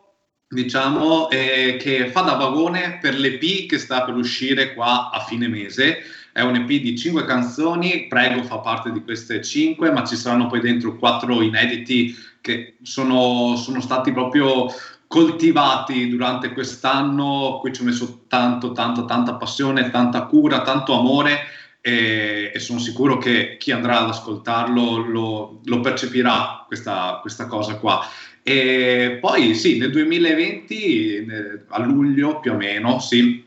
diciamo, 0.55 1.28
eh, 1.28 1.76
che 1.78 2.09
fa 2.09 2.22
da 2.22 2.34
vagone 2.34 2.98
per 3.00 3.18
l'EP 3.18 3.68
che 3.68 3.78
sta 3.78 4.05
per 4.05 4.14
uscire 4.14 4.72
qua 4.72 5.11
a 5.11 5.20
fine 5.20 5.48
mese. 5.48 5.98
È 6.32 6.40
un 6.40 6.55
EP 6.57 6.66
di 6.66 6.96
cinque 6.96 7.24
canzoni, 7.24 8.07
Prego 8.09 8.42
fa 8.42 8.59
parte 8.59 8.90
di 8.90 9.02
queste 9.02 9.42
cinque, 9.42 9.92
ma 9.92 10.05
ci 10.05 10.16
saranno 10.16 10.46
poi 10.46 10.61
dentro 10.61 10.96
quattro 10.96 11.42
inediti 11.42 12.16
che 12.40 12.76
sono, 12.82 13.57
sono 13.57 13.80
stati 13.80 14.12
proprio 14.12 14.66
coltivati 15.07 16.09
durante 16.09 16.52
quest'anno. 16.52 17.59
Qui 17.61 17.72
ci 17.72 17.82
ho 17.82 17.84
messo 17.84 18.24
tanto, 18.26 18.72
tanto, 18.72 19.05
tanta 19.05 19.34
passione, 19.34 19.90
tanta 19.90 20.22
cura, 20.24 20.62
tanto 20.62 20.98
amore. 20.98 21.38
E, 21.80 22.50
e, 22.52 22.59
sono 22.61 22.78
sicuro 22.78 23.18
che 23.18 23.57
chi 23.59 23.70
andrà 23.70 24.00
ad 24.00 24.09
ascoltarlo 24.09 24.96
lo, 25.07 25.61
lo 25.62 25.80
percepirà 25.80 26.64
questa, 26.66 27.18
questa, 27.20 27.46
cosa 27.46 27.76
qua. 27.76 28.00
E 28.47 29.16
poi 29.22 29.55
sì, 29.55 29.78
nel 29.78 29.90
2020, 29.90 31.26
a 31.68 31.82
luglio 31.82 32.40
più 32.40 32.53
o 32.53 32.57
meno, 32.57 32.99
sì, 33.01 33.42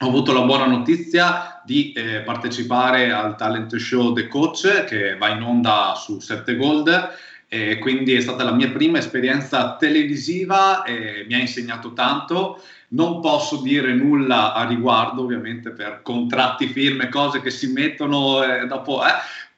ho 0.00 0.08
avuto 0.08 0.32
la 0.32 0.42
buona 0.42 0.66
notizia 0.66 1.62
di 1.64 1.92
eh, 1.92 2.22
partecipare 2.22 3.12
al 3.12 3.36
talent 3.36 3.76
show 3.76 4.12
The 4.12 4.26
Coach 4.26 4.84
che 4.86 5.16
va 5.16 5.28
in 5.28 5.42
onda 5.42 5.94
su 5.94 6.18
7 6.18 6.56
Gold. 6.56 7.10
E 7.46 7.78
quindi 7.78 8.14
è 8.14 8.20
stata 8.20 8.42
la 8.42 8.52
mia 8.52 8.70
prima 8.70 8.98
esperienza 8.98 9.76
televisiva 9.76 10.82
e 10.82 11.24
mi 11.28 11.34
ha 11.34 11.38
insegnato 11.38 11.92
tanto. 11.92 12.60
Non 12.88 13.20
posso 13.20 13.60
dire 13.60 13.92
nulla 13.92 14.52
a 14.52 14.66
riguardo, 14.66 15.22
ovviamente, 15.22 15.70
per 15.70 16.00
contratti, 16.02 16.66
film 16.66 17.02
e 17.02 17.08
cose 17.08 17.40
che 17.40 17.50
si 17.50 17.68
mettono 17.68 18.42
eh, 18.42 18.66
dopo, 18.66 19.04
eh, 19.04 19.10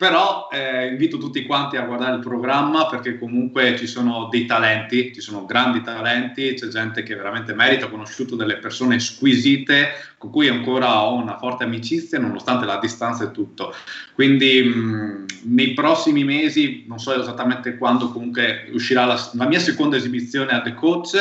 però 0.02 0.48
eh, 0.50 0.88
invito 0.88 1.16
tutti 1.16 1.46
quanti 1.46 1.76
a 1.76 1.84
guardare 1.84 2.16
il 2.16 2.22
programma 2.22 2.88
perché 2.88 3.20
comunque 3.20 3.76
ci 3.78 3.86
sono 3.86 4.26
dei 4.28 4.46
talenti, 4.46 5.12
ci 5.14 5.20
sono 5.20 5.44
grandi 5.44 5.80
talenti, 5.80 6.54
c'è 6.54 6.66
gente 6.66 7.04
che 7.04 7.14
veramente 7.14 7.54
merita, 7.54 7.86
ho 7.86 7.88
conosciuto 7.88 8.34
delle 8.34 8.56
persone 8.56 8.98
squisite 8.98 9.90
con 10.18 10.32
cui 10.32 10.48
ancora 10.48 11.04
ho 11.04 11.14
una 11.14 11.38
forte 11.38 11.62
amicizia 11.62 12.18
nonostante 12.18 12.66
la 12.66 12.80
distanza 12.80 13.22
e 13.22 13.30
tutto. 13.30 13.72
Quindi 14.12 14.64
mh, 14.64 15.26
nei 15.44 15.72
prossimi 15.72 16.24
mesi, 16.24 16.84
non 16.88 16.98
so 16.98 17.16
esattamente 17.16 17.78
quando 17.78 18.10
comunque 18.10 18.70
uscirà 18.72 19.04
la, 19.04 19.30
la 19.34 19.46
mia 19.46 19.60
seconda 19.60 19.94
esibizione 19.94 20.50
a 20.50 20.62
The 20.62 20.74
Coach, 20.74 21.14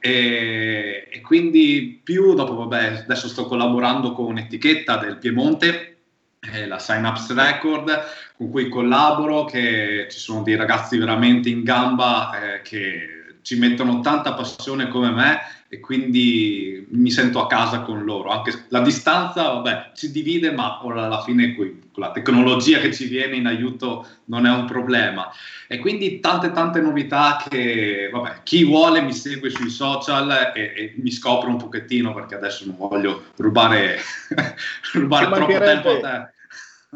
e, 0.00 1.08
e, 1.12 1.20
quindi 1.20 2.00
più 2.02 2.34
dopo, 2.34 2.56
vabbè, 2.56 3.04
adesso 3.04 3.28
sto 3.28 3.46
collaborando 3.46 4.12
con 4.12 4.26
un'etichetta 4.26 4.96
del 4.96 5.18
Piemonte, 5.18 5.95
eh, 6.40 6.66
la 6.66 6.78
Synapse 6.78 7.34
Record, 7.34 8.04
con 8.36 8.50
cui 8.50 8.68
collaboro, 8.68 9.44
che 9.44 10.06
ci 10.10 10.18
sono 10.18 10.42
dei 10.42 10.56
ragazzi 10.56 10.98
veramente 10.98 11.48
in 11.48 11.62
gamba 11.62 12.54
eh, 12.54 12.62
che 12.62 13.15
ci 13.46 13.56
mettono 13.56 14.00
tanta 14.00 14.34
passione 14.34 14.88
come 14.88 15.08
me 15.12 15.38
e 15.68 15.78
quindi 15.78 16.84
mi 16.90 17.12
sento 17.12 17.40
a 17.40 17.46
casa 17.46 17.82
con 17.82 18.02
loro. 18.02 18.30
Anche 18.30 18.64
la 18.70 18.80
distanza, 18.80 19.52
vabbè, 19.52 19.92
ci 19.94 20.10
divide, 20.10 20.50
ma 20.50 20.80
alla 20.80 21.22
fine 21.22 21.54
qui, 21.54 21.90
con 21.92 22.02
la 22.02 22.10
tecnologia 22.10 22.80
che 22.80 22.92
ci 22.92 23.06
viene 23.06 23.36
in 23.36 23.46
aiuto 23.46 24.04
non 24.24 24.46
è 24.46 24.50
un 24.50 24.64
problema. 24.64 25.30
E 25.68 25.78
quindi 25.78 26.18
tante 26.18 26.50
tante 26.50 26.80
novità 26.80 27.40
che, 27.48 28.10
vabbè, 28.12 28.40
chi 28.42 28.64
vuole 28.64 29.00
mi 29.00 29.12
segue 29.12 29.48
sui 29.50 29.70
social 29.70 30.50
e, 30.52 30.60
e 30.74 30.94
mi 30.96 31.12
scopre 31.12 31.48
un 31.48 31.56
pochettino 31.56 32.12
perché 32.12 32.34
adesso 32.34 32.64
non 32.66 32.76
voglio 32.76 33.26
rubare, 33.36 34.00
rubare 34.94 35.30
troppo 35.30 35.58
tempo 35.58 35.90
a 35.90 36.00
te. 36.00 36.34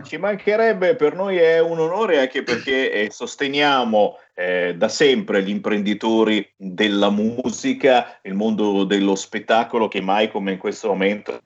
Ci 0.02 0.16
mancherebbe, 0.16 0.94
per 0.94 1.14
noi 1.14 1.36
è 1.36 1.60
un 1.60 1.78
onore 1.78 2.20
anche 2.20 2.42
perché 2.42 2.92
eh, 2.92 3.10
sosteniamo 3.10 4.18
eh, 4.34 4.74
da 4.76 4.88
sempre 4.88 5.42
gli 5.42 5.50
imprenditori 5.50 6.48
della 6.56 7.10
musica, 7.10 8.18
il 8.22 8.34
mondo 8.34 8.84
dello 8.84 9.14
spettacolo 9.14 9.88
che 9.88 10.00
mai 10.00 10.30
come 10.30 10.52
in 10.52 10.58
questo 10.58 10.88
momento 10.88 11.40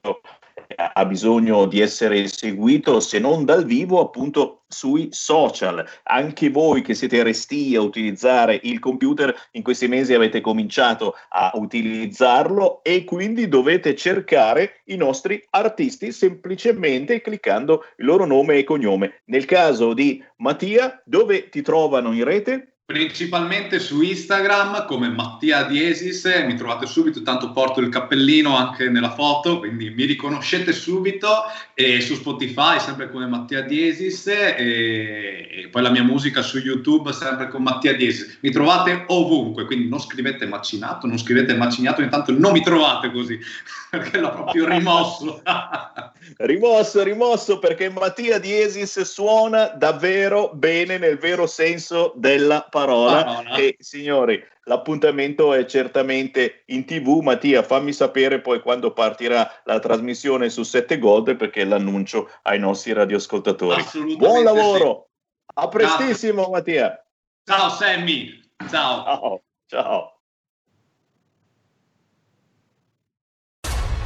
ha 0.76 1.04
bisogno 1.04 1.66
di 1.66 1.80
essere 1.80 2.26
seguito 2.26 3.00
se 3.00 3.18
non 3.18 3.44
dal 3.44 3.64
vivo 3.64 4.00
appunto 4.00 4.64
sui 4.68 5.08
social. 5.10 5.86
Anche 6.04 6.50
voi 6.50 6.82
che 6.82 6.94
siete 6.94 7.22
resti 7.22 7.76
a 7.76 7.80
utilizzare 7.80 8.58
il 8.64 8.78
computer 8.78 9.34
in 9.52 9.62
questi 9.62 9.88
mesi 9.88 10.14
avete 10.14 10.40
cominciato 10.40 11.14
a 11.28 11.52
utilizzarlo 11.54 12.82
e 12.82 13.04
quindi 13.04 13.48
dovete 13.48 13.94
cercare 13.94 14.82
i 14.86 14.96
nostri 14.96 15.44
artisti 15.50 16.12
semplicemente 16.12 17.20
cliccando 17.20 17.84
il 17.98 18.06
loro 18.06 18.26
nome 18.26 18.56
e 18.56 18.64
cognome. 18.64 19.22
Nel 19.26 19.44
caso 19.44 19.94
di 19.94 20.22
Mattia, 20.38 21.00
dove 21.04 21.48
ti 21.48 21.62
trovano 21.62 22.12
in 22.12 22.24
rete? 22.24 22.73
Principalmente 22.86 23.80
su 23.80 24.02
Instagram 24.02 24.84
come 24.84 25.08
Mattia 25.08 25.62
Diesis, 25.62 26.26
mi 26.44 26.54
trovate 26.54 26.84
subito, 26.84 27.22
tanto 27.22 27.50
porto 27.50 27.80
il 27.80 27.88
cappellino 27.88 28.54
anche 28.54 28.90
nella 28.90 29.14
foto, 29.14 29.58
quindi 29.58 29.88
mi 29.88 30.04
riconoscete 30.04 30.70
subito 30.70 31.44
e 31.72 32.02
su 32.02 32.14
Spotify 32.14 32.78
sempre 32.78 33.10
come 33.10 33.26
Mattia 33.26 33.62
Diesis 33.62 34.26
e, 34.26 35.48
e 35.50 35.68
poi 35.70 35.80
la 35.80 35.88
mia 35.88 36.02
musica 36.02 36.42
su 36.42 36.58
YouTube 36.58 37.10
sempre 37.14 37.48
con 37.48 37.62
Mattia 37.62 37.94
Diesis. 37.94 38.40
Mi 38.42 38.50
trovate 38.50 39.04
ovunque, 39.06 39.64
quindi 39.64 39.88
non 39.88 39.98
scrivete 39.98 40.44
macinato, 40.44 41.06
non 41.06 41.18
scrivete 41.18 41.54
macinato, 41.54 42.02
intanto 42.02 42.32
non 42.32 42.52
mi 42.52 42.60
trovate 42.60 43.10
così 43.10 43.40
perché 43.88 44.18
l'ho 44.18 44.30
proprio 44.30 44.68
rimosso. 44.68 45.40
rimosso, 46.36 47.02
rimosso 47.02 47.58
perché 47.58 47.88
Mattia 47.88 48.38
Diesis 48.38 49.00
suona 49.00 49.68
davvero 49.68 50.50
bene 50.52 50.98
nel 50.98 51.16
vero 51.16 51.46
senso 51.46 52.12
della 52.14 52.56
parola. 52.60 52.72
Parola. 52.74 53.44
E 53.56 53.76
signori, 53.78 54.42
l'appuntamento 54.64 55.54
è 55.54 55.64
certamente 55.64 56.64
in 56.66 56.84
tv. 56.84 57.20
Mattia, 57.22 57.62
fammi 57.62 57.92
sapere 57.92 58.40
poi 58.40 58.60
quando 58.60 58.92
partirà 58.92 59.48
la 59.62 59.78
trasmissione 59.78 60.50
su 60.50 60.64
7 60.64 60.98
Gold 60.98 61.36
perché 61.36 61.62
l'annuncio 61.64 62.28
ai 62.42 62.58
nostri 62.58 62.92
radioascoltatori. 62.92 63.80
Buon 64.16 64.42
lavoro! 64.42 65.06
Sì. 65.06 65.52
A 65.56 65.68
prestissimo, 65.68 66.50
Grazie. 66.50 66.52
Mattia. 66.52 67.06
Ciao 67.44 67.68
Sammy. 67.68 68.40
Ciao. 68.68 69.04
Ciao. 69.04 69.42
Ciao. 69.66 70.18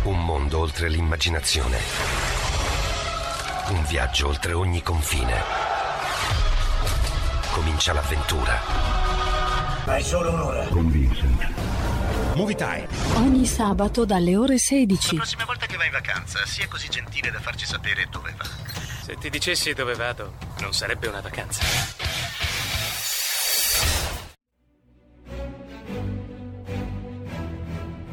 Un 0.05 0.25
mondo 0.25 0.59
oltre 0.59 0.89
l'immaginazione. 0.91 1.79
Un 3.71 3.85
viaggio 3.87 4.29
oltre 4.29 4.53
ogni 4.53 4.83
confine 4.83 5.78
comincia 7.59 7.93
l'avventura. 7.93 8.61
Hai 9.85 10.03
solo 10.05 10.31
un'ora. 10.31 10.65
Con 10.69 10.89
Vincent. 10.93 11.53
Movie 12.37 12.55
Time. 12.55 12.87
Ogni 13.17 13.47
sabato 13.47 14.05
dalle 14.05 14.37
ore 14.37 14.59
16. 14.59 15.17
La 15.17 15.23
prossima 15.23 15.45
volta 15.45 15.67
che 15.67 15.77
vai 15.77 15.87
in 15.87 15.93
vacanza, 15.93 16.47
sia 16.47 16.69
così 16.69 16.89
gentile 16.89 17.33
da 17.33 17.41
farci 17.41 17.67
sapere 17.67 18.07
dove 18.13 18.33
va. 18.37 18.45
Se 19.03 19.17
ti 19.17 19.29
dicessi 19.29 19.73
dove 19.73 19.95
vado, 19.95 20.35
non 20.61 20.73
sarebbe 20.73 21.09
una 21.09 21.21
vacanza. 21.21 21.65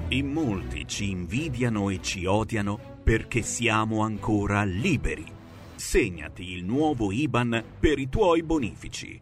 In 0.08 0.32
molti 0.32 0.88
ci 0.88 1.12
invidiano 1.12 1.91
e 1.91 2.02
ci 2.02 2.26
odiano 2.26 2.80
perché 3.04 3.43
siamo 3.43 4.02
ancora 4.02 4.64
liberi. 4.64 5.32
Segnati 5.76 6.54
il 6.54 6.64
nuovo 6.64 7.12
IBAN 7.12 7.64
per 7.80 8.00
i 8.00 8.10
tuoi 8.10 8.41
bonifici 8.41 9.22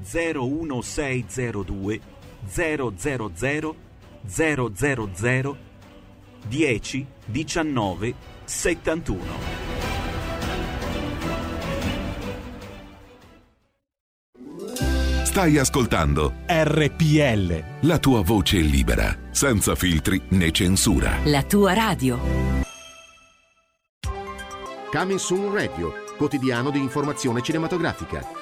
01602 0.00 2.00
000 2.54 2.92
000 5.14 5.56
10 6.46 7.06
19 7.26 8.14
71. 8.44 9.20
Stai 15.24 15.56
ascoltando 15.56 16.34
RPL. 16.46 17.86
La 17.86 17.98
tua 17.98 18.20
voce 18.20 18.58
libera, 18.58 19.16
senza 19.30 19.74
filtri 19.74 20.20
né 20.28 20.50
censura. 20.50 21.20
La 21.24 21.42
tua 21.42 21.72
radio. 21.72 22.20
Coming 24.90 25.18
Radio, 25.54 25.94
quotidiano 26.18 26.70
di 26.70 26.80
informazione 26.80 27.40
cinematografica. 27.40 28.41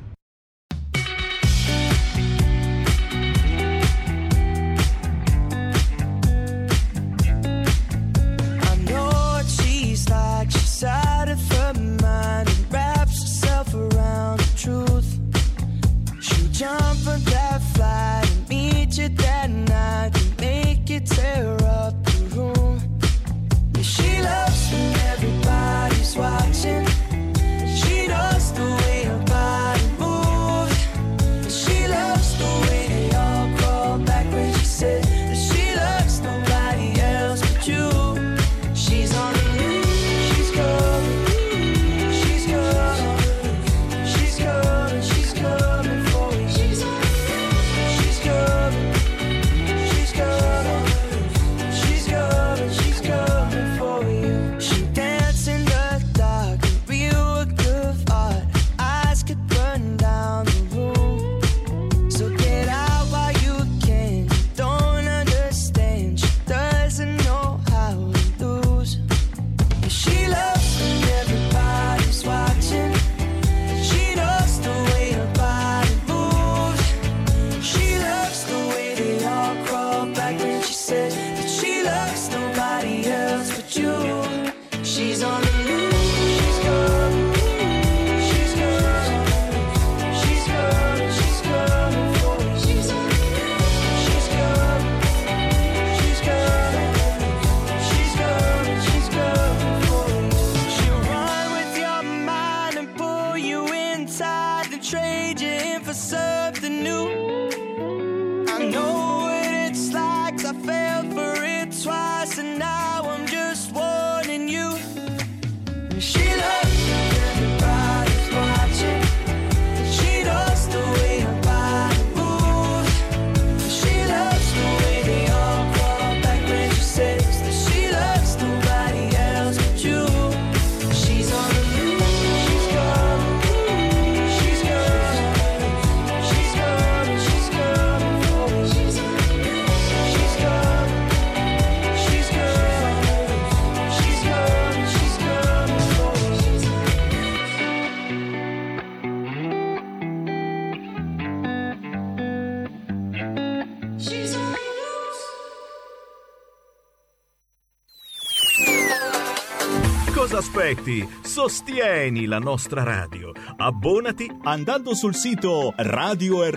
Aspetti? 160.91 161.07
Sostieni 161.21 162.25
la 162.25 162.39
nostra 162.39 162.83
radio. 162.83 163.31
Abbonati 163.57 164.29
andando 164.43 164.93
sul 164.93 165.15
sito 165.15 165.73
radiorpl.it. 165.75 166.51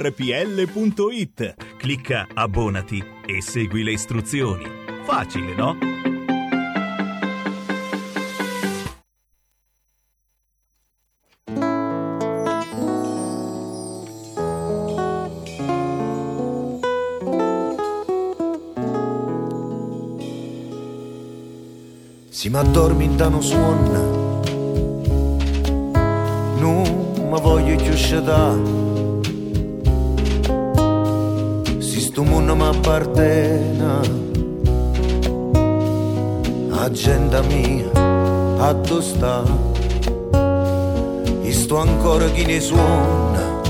Clicca 1.76 2.26
abbonati 2.34 3.00
e 3.24 3.40
segui 3.40 3.84
le 3.84 3.92
istruzioni. 3.92 4.64
Facile, 5.04 5.54
no? 5.54 5.76
Si 22.30 22.50
m'addormentano 22.50 23.40
suona 23.40 23.64
Non 23.78 24.02
mi 24.02 24.03
voglio 27.40 27.76
scettare 27.94 28.82
Si 31.78 32.00
sto 32.00 32.22
mondo 32.22 32.54
mi 32.54 32.62
appartiene. 32.62 34.22
Agenda 36.70 37.40
mia, 37.42 37.90
a 38.58 38.72
dove 38.72 39.02
sta? 39.02 39.42
E 41.42 41.52
sto 41.52 41.78
ancora 41.78 42.26
chi 42.26 42.44
ne 42.44 42.60
suona. 42.60 43.60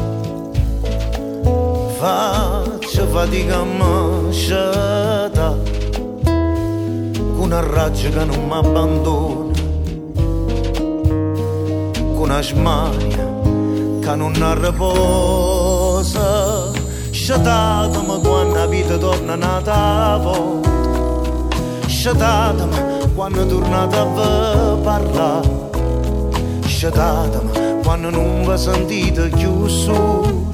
Faccio 1.98 3.06
fatica 3.06 3.60
a 3.60 3.64
me 3.64 4.32
scettare 4.32 5.62
con 6.24 7.44
una 7.44 7.60
raggio 7.60 8.10
che 8.10 8.24
non 8.24 8.46
mi 8.46 8.52
abbandona, 8.52 9.52
con 11.92 12.24
una 12.24 12.42
smania 12.42 13.33
che 14.04 14.14
non 14.14 14.60
riposa. 14.60 16.70
Sciatatemi 17.10 18.20
quando 18.20 18.54
la 18.54 18.66
vita 18.66 18.98
torna 18.98 19.34
nata 19.34 20.18
volta, 20.22 20.68
sciatatemi 21.86 23.12
quando 23.14 23.46
tornate 23.46 23.96
a 23.96 24.76
parlare, 24.82 25.48
sciatatemi 26.66 27.80
quando 27.82 28.10
non 28.10 28.44
vi 28.44 28.58
sentite 28.58 29.28
più 29.28 29.66
su, 29.68 30.50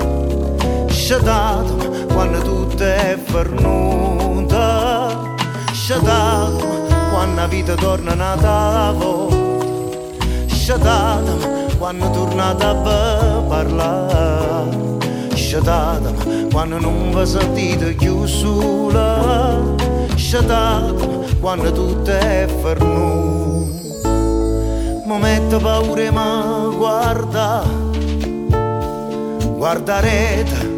sciatatemi 0.87 2.07
quando 2.13 2.39
tutto 2.43 2.85
è 2.85 3.19
fernuta, 3.21 5.11
sciatatemi 5.73 6.69
quando 7.11 7.41
la 7.41 7.47
vita 7.49 7.75
torna 7.75 8.15
nata 8.15 8.93
volta 8.97 9.41
Sciatatemi 10.71 11.77
quando 11.79 12.09
tornate 12.11 12.65
a 12.65 12.75
vi 12.75 13.30
parlare 13.51 14.71
Sciatatemi 15.35 16.49
quando 16.53 16.79
non 16.79 17.11
vi 17.13 17.27
sentite 17.27 17.95
più 17.95 18.25
sola 18.25 19.59
quando 21.41 21.73
tutto 21.73 22.11
è 22.11 22.47
fernuto 22.63 23.81
Mi 25.07 25.19
metto 25.19 25.59
paura 25.59 26.11
mi 26.13 26.77
guarda. 26.77 27.65
Guardarete 29.57 30.69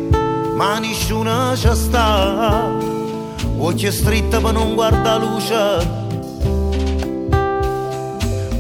ma 0.55 0.79
nessuno 0.79 1.55
ci 1.55 1.69
sta. 1.75 2.71
Occhio 3.59 3.93
stretto 3.93 4.41
ma 4.41 4.51
non 4.53 4.73
guarda 4.73 5.19
luce. 5.19 6.01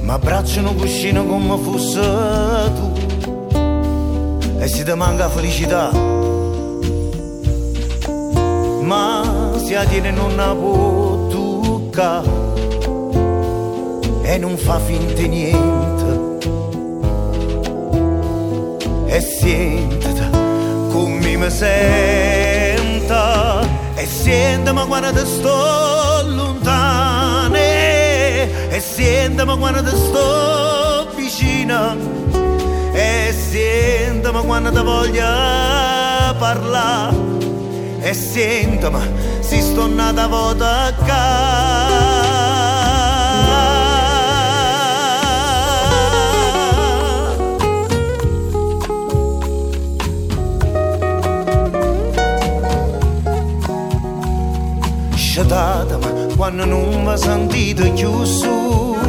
Ma 0.02 0.12
abbracciano 0.12 0.74
cuscino 0.74 1.24
come 1.24 1.56
fosse 1.62 2.72
tu 2.74 3.01
e 4.62 4.68
se 4.68 4.84
ti 4.84 4.92
felicità. 5.28 5.90
Ma 8.82 9.52
se 9.56 9.76
a 9.76 9.84
tiene 9.84 10.12
non 10.12 10.36
la 10.36 10.54
può 10.54 11.26
toccare 11.26 12.30
e 14.22 14.38
non 14.38 14.56
fa 14.56 14.78
finta 14.78 15.22
niente 15.22 16.10
e 19.06 19.20
sentita 19.20 20.30
come 20.92 21.36
mi 21.36 21.50
senta 21.50 23.22
e 23.94 24.06
sentimi 24.06 24.86
quando 24.86 25.12
ti 25.12 25.26
sto 25.26 26.22
lontano 26.24 27.56
e 27.56 28.80
sentimi 28.80 29.58
quando 29.58 29.82
ti 29.82 29.96
sto 29.96 31.08
vicino 31.16 32.11
e 33.12 33.32
sentimi 33.32 34.40
quando 34.44 34.70
ti 34.72 34.82
voglio 34.82 35.22
parlare 36.38 37.16
e 38.00 38.14
sentimi 38.14 39.00
se 39.40 39.60
sto 39.60 39.86
nata 39.86 40.26
volta 40.26 40.94
Sciatatemi 55.14 56.36
quando 56.36 56.64
non 56.64 57.04
mi 57.04 57.16
sentite 57.18 57.90
più 57.90 58.24
su 58.24 59.01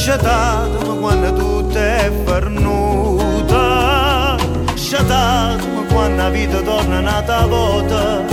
Sciatatemi 0.00 0.98
quando 0.98 1.30
tutto 1.34 1.76
è 1.76 2.10
fernuta 2.24 3.58
Sciatatemi 4.74 5.88
quando 5.92 6.22
la 6.22 6.30
vita 6.30 6.62
torna 6.62 7.00
nata 7.00 7.44
volta 7.44 8.24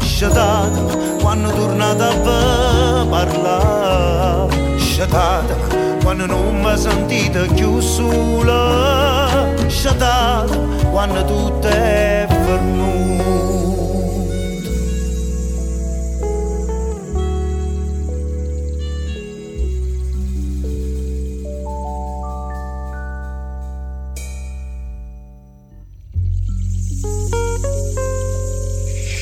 Sciatatemi 0.00 1.20
quando 1.20 1.52
tornate 1.52 2.02
a 2.02 3.06
parlare 3.08 4.76
Sciatatemi 4.76 6.02
quando 6.02 6.26
non 6.26 6.60
mi 6.60 6.76
sentite 6.76 7.46
più 7.54 7.78
sola. 7.78 9.54
Sciatatemi 9.68 10.90
quando 10.90 11.24
tutto 11.26 11.68
è 11.68 12.26
fernuto 12.28 13.29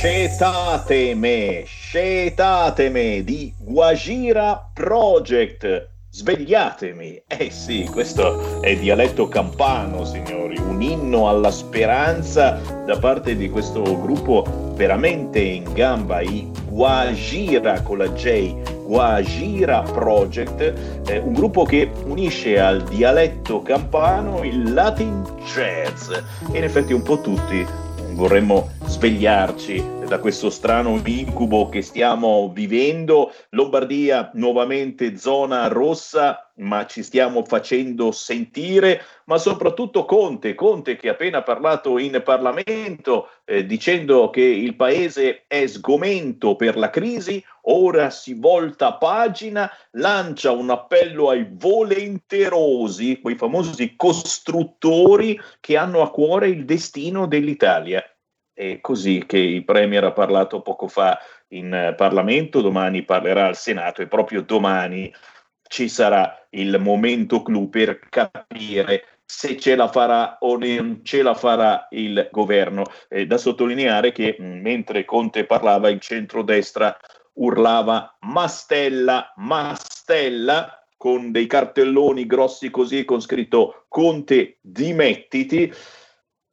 Scetateme, 0.00 1.64
scetateme 1.66 3.24
di 3.24 3.52
Guajira 3.58 4.70
Project. 4.72 5.88
Svegliatemi. 6.08 7.22
Eh 7.26 7.50
sì, 7.50 7.82
questo 7.90 8.60
è 8.60 8.76
dialetto 8.76 9.26
campano, 9.26 10.04
signori, 10.04 10.56
un 10.56 10.80
inno 10.82 11.28
alla 11.28 11.50
speranza 11.50 12.60
da 12.86 12.96
parte 13.00 13.34
di 13.34 13.50
questo 13.50 13.82
gruppo 14.00 14.44
veramente 14.76 15.40
in 15.40 15.72
gamba, 15.72 16.20
i 16.20 16.48
Guajira 16.68 17.82
con 17.82 17.98
la 17.98 18.08
J, 18.10 18.54
Guajira 18.84 19.82
Project, 19.82 21.08
eh, 21.08 21.18
un 21.18 21.32
gruppo 21.32 21.64
che 21.64 21.90
unisce 22.04 22.60
al 22.60 22.84
dialetto 22.84 23.62
campano 23.62 24.44
il 24.44 24.72
Latin 24.72 25.24
Jazz 25.44 26.12
in 26.52 26.62
effetti 26.62 26.92
un 26.92 27.02
po' 27.02 27.20
tutti 27.20 27.87
vorremmo 28.18 28.68
svegliarci 28.84 29.97
da 30.08 30.20
questo 30.20 30.48
strano 30.48 30.98
incubo 31.04 31.68
che 31.68 31.82
stiamo 31.82 32.50
vivendo. 32.54 33.30
Lombardia 33.50 34.30
nuovamente 34.34 35.18
zona 35.18 35.68
rossa, 35.68 36.50
ma 36.56 36.86
ci 36.86 37.02
stiamo 37.02 37.44
facendo 37.44 38.10
sentire, 38.10 39.02
ma 39.26 39.36
soprattutto 39.36 40.06
Conte, 40.06 40.54
Conte 40.54 40.96
che 40.96 41.10
ha 41.10 41.12
appena 41.12 41.42
parlato 41.42 41.98
in 41.98 42.22
Parlamento 42.24 43.28
eh, 43.44 43.66
dicendo 43.66 44.30
che 44.30 44.40
il 44.40 44.76
paese 44.76 45.44
è 45.46 45.66
sgomento 45.66 46.56
per 46.56 46.78
la 46.78 46.88
crisi, 46.88 47.44
ora 47.64 48.08
si 48.08 48.32
volta 48.32 48.94
pagina, 48.94 49.70
lancia 49.92 50.52
un 50.52 50.70
appello 50.70 51.28
ai 51.28 51.46
volenterosi, 51.50 53.20
quei 53.20 53.36
famosi 53.36 53.94
costruttori 53.94 55.38
che 55.60 55.76
hanno 55.76 56.00
a 56.00 56.10
cuore 56.10 56.48
il 56.48 56.64
destino 56.64 57.26
dell'Italia. 57.26 58.02
È 58.58 58.80
così 58.80 59.22
che 59.24 59.38
il 59.38 59.64
Premier 59.64 60.02
ha 60.02 60.10
parlato 60.10 60.62
poco 60.62 60.88
fa 60.88 61.16
in 61.50 61.94
Parlamento, 61.96 62.60
domani 62.60 63.04
parlerà 63.04 63.46
al 63.46 63.54
Senato 63.54 64.02
e 64.02 64.08
proprio 64.08 64.42
domani 64.42 65.14
ci 65.68 65.88
sarà 65.88 66.44
il 66.50 66.76
momento 66.80 67.42
clou 67.42 67.68
per 67.68 68.00
capire 68.08 69.20
se 69.24 69.56
ce 69.56 69.76
la 69.76 69.86
farà 69.86 70.38
o 70.40 70.56
non 70.58 71.02
ce 71.04 71.22
la 71.22 71.34
farà 71.34 71.86
il 71.90 72.28
governo. 72.32 72.82
Eh, 73.08 73.28
da 73.28 73.38
sottolineare 73.38 74.10
che 74.10 74.34
mh, 74.36 74.44
mentre 74.44 75.04
Conte 75.04 75.44
parlava, 75.44 75.88
il 75.88 76.00
centrodestra 76.00 76.96
urlava 77.34 78.16
Mastella, 78.22 79.34
Mastella, 79.36 80.84
con 80.96 81.30
dei 81.30 81.46
cartelloni 81.46 82.26
grossi 82.26 82.70
così 82.70 83.04
con 83.04 83.20
scritto 83.20 83.84
Conte 83.86 84.58
dimettiti 84.60 85.72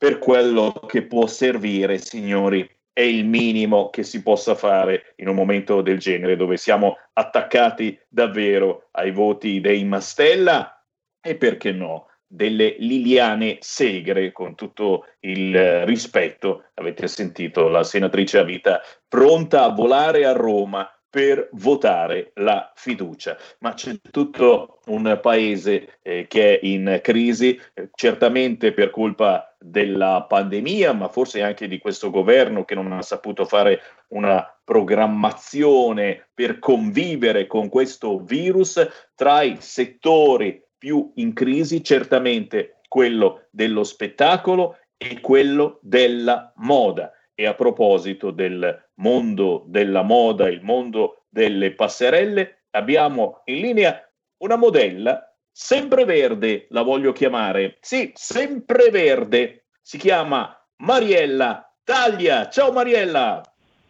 per 0.05 0.19
quello 0.19 0.71
che 0.85 1.01
può 1.07 1.25
servire, 1.25 1.97
signori. 1.97 2.69
È 2.93 3.01
il 3.01 3.25
minimo 3.25 3.89
che 3.89 4.03
si 4.03 4.21
possa 4.21 4.53
fare 4.53 5.15
in 5.15 5.27
un 5.27 5.33
momento 5.33 5.81
del 5.81 5.97
genere, 5.97 6.35
dove 6.35 6.57
siamo 6.57 6.95
attaccati 7.13 7.99
davvero 8.07 8.89
ai 8.91 9.09
voti 9.09 9.59
dei 9.59 9.83
Mastella 9.83 10.79
e 11.19 11.35
perché 11.37 11.71
no, 11.71 12.09
delle 12.27 12.75
Liliane 12.77 13.57
Segre, 13.61 14.31
con 14.31 14.53
tutto 14.53 15.07
il 15.21 15.87
rispetto. 15.87 16.65
Avete 16.75 17.07
sentito 17.07 17.67
la 17.67 17.83
senatrice 17.83 18.37
a 18.37 18.43
vita 18.43 18.81
pronta 19.07 19.63
a 19.63 19.73
volare 19.73 20.23
a 20.23 20.33
Roma 20.33 20.87
per 21.15 21.47
votare 21.53 22.33
la 22.33 22.73
fiducia. 22.75 23.37
Ma 23.59 23.73
c'è 23.73 24.01
tutto 24.11 24.79
un 24.87 25.17
paese 25.21 25.99
eh, 26.01 26.25
che 26.27 26.59
è 26.59 26.65
in 26.65 26.99
crisi, 27.01 27.57
eh, 27.73 27.87
certamente 27.95 28.73
per 28.73 28.89
colpa 28.89 29.55
della 29.57 30.25
pandemia, 30.27 30.91
ma 30.91 31.07
forse 31.07 31.41
anche 31.41 31.69
di 31.69 31.77
questo 31.77 32.09
governo 32.09 32.65
che 32.65 32.75
non 32.75 32.91
ha 32.91 33.01
saputo 33.01 33.45
fare 33.45 33.79
una 34.09 34.45
programmazione 34.61 36.27
per 36.33 36.59
convivere 36.59 37.47
con 37.47 37.69
questo 37.69 38.19
virus 38.19 38.85
tra 39.15 39.41
i 39.41 39.55
settori 39.61 40.61
più 40.77 41.13
in 41.15 41.31
crisi, 41.31 41.81
certamente 41.81 42.81
quello 42.89 43.45
dello 43.51 43.85
spettacolo 43.85 44.79
e 44.97 45.21
quello 45.21 45.79
della 45.81 46.51
moda. 46.57 47.13
E 47.33 47.45
a 47.45 47.53
proposito 47.53 48.31
del 48.31 48.84
mondo 48.95 49.63
della 49.67 50.01
moda, 50.01 50.49
il 50.49 50.61
mondo 50.61 51.23
delle 51.29 51.73
passerelle, 51.73 52.65
abbiamo 52.71 53.41
in 53.45 53.59
linea 53.59 54.09
una 54.37 54.55
modella 54.55 55.33
sempreverde, 55.51 56.67
la 56.69 56.81
voglio 56.81 57.13
chiamare. 57.13 57.77
Sì, 57.79 58.11
sempreverde. 58.13 59.65
Si 59.81 59.97
chiama 59.97 60.53
Mariella 60.77 61.71
Taglia. 61.83 62.49
Ciao 62.49 62.71
Mariella. 62.71 63.41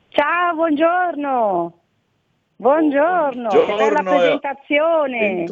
Ciao, 0.09 0.53
buongiorno. 0.53 1.79
Buongiorno, 2.57 3.49
che 3.49 3.57
bella 3.57 3.75
Buongiorno, 3.75 4.13
eh. 4.13 4.17
presentazione. 4.17 5.45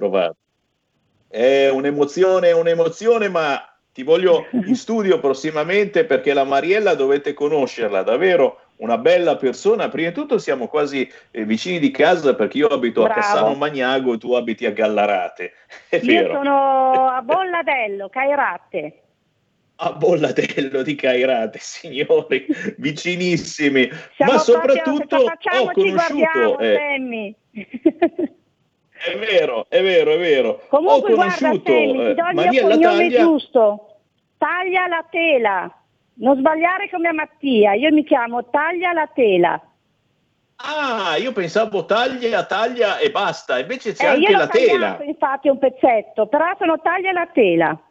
È 1.28 1.70
un'emozione, 1.70 2.48
è 2.50 2.54
un'emozione, 2.54 3.28
ma 3.28 3.62
ti 3.92 4.04
voglio 4.04 4.46
in 4.52 4.76
studio 4.76 5.20
prossimamente 5.20 6.06
perché 6.06 6.34
la 6.34 6.44
Mariella 6.44 6.94
dovete 6.96 7.34
conoscerla, 7.34 8.04
davvero 8.04 8.60
una 8.78 8.98
bella 8.98 9.36
persona. 9.36 9.90
Prima 9.90 10.10
di 10.10 10.14
tutto 10.16 10.38
siamo 10.38 10.68
quasi 10.68 11.10
eh, 11.32 11.46
vicini 11.46 11.80
di 11.80 11.92
casa 11.92 12.36
perché 12.36 12.58
io 12.60 12.68
abito 12.68 13.02
a 13.02 13.06
Bravo. 13.06 13.20
Cassano 13.20 13.54
Magnago 13.56 14.14
e 14.14 14.18
tu 14.18 14.34
abiti 14.34 14.66
a 14.66 14.72
Gallarate. 14.72 15.54
È 15.90 15.98
Io 15.98 16.22
vero. 16.22 16.34
sono 16.36 17.10
a 17.10 17.22
Bolladello, 17.22 18.10
Cairate. 18.10 18.98
A 19.78 19.92
Bollatello 19.94 20.82
di 20.84 20.96
Cairate, 20.96 21.58
signori, 21.62 22.46
vicinissimi. 22.78 23.90
Siamo 24.16 24.34
ma 24.34 24.38
soprattutto 24.38 25.16
ho 25.18 25.24
guardiamo, 25.24 25.72
conosciuto, 25.72 26.60
eh, 26.60 26.76
Sammy. 26.78 27.36
è 28.94 29.18
vero, 29.18 29.66
è 29.68 29.82
vero, 29.82 30.12
è 30.14 30.18
vero. 30.18 30.62
Comunque 30.70 31.12
ho 31.12 31.16
guarda, 31.16 31.36
conosciuto 31.36 31.72
Sammy, 31.72 31.94
ti 31.94 32.00
eh, 32.00 32.14
do 32.14 32.28
il 32.30 32.50
mio 32.50 32.62
cognome 32.62 32.98
Taglia. 32.98 33.20
giusto. 33.20 33.88
Taglia 34.38 34.88
la 34.88 35.06
tela. 35.10 35.83
Non 36.16 36.38
sbagliare 36.38 36.90
come 36.90 37.08
a 37.10 37.14
Mattia, 37.14 37.74
io 37.74 37.92
mi 37.92 38.04
chiamo 38.04 38.50
Taglia 38.50 38.94
la 38.94 39.08
tela. 39.14 39.62
Ah, 40.56 41.18
io 41.18 41.34
pensavo 41.34 41.86
taglia, 41.86 42.46
taglia 42.46 42.98
e 42.98 43.12
basta, 43.12 43.60
invece 43.60 43.92
c'è 43.94 44.06
Eh, 44.06 44.08
anche 44.08 44.32
la 44.32 44.48
tagliato, 44.48 44.72
tela. 44.72 45.04
infatti 45.04 45.50
un 45.50 45.58
pezzetto, 45.58 46.28
però 46.28 46.46
sono 46.58 46.80
Taglia 46.80 47.12
la 47.12 47.28
tela. 47.34 47.82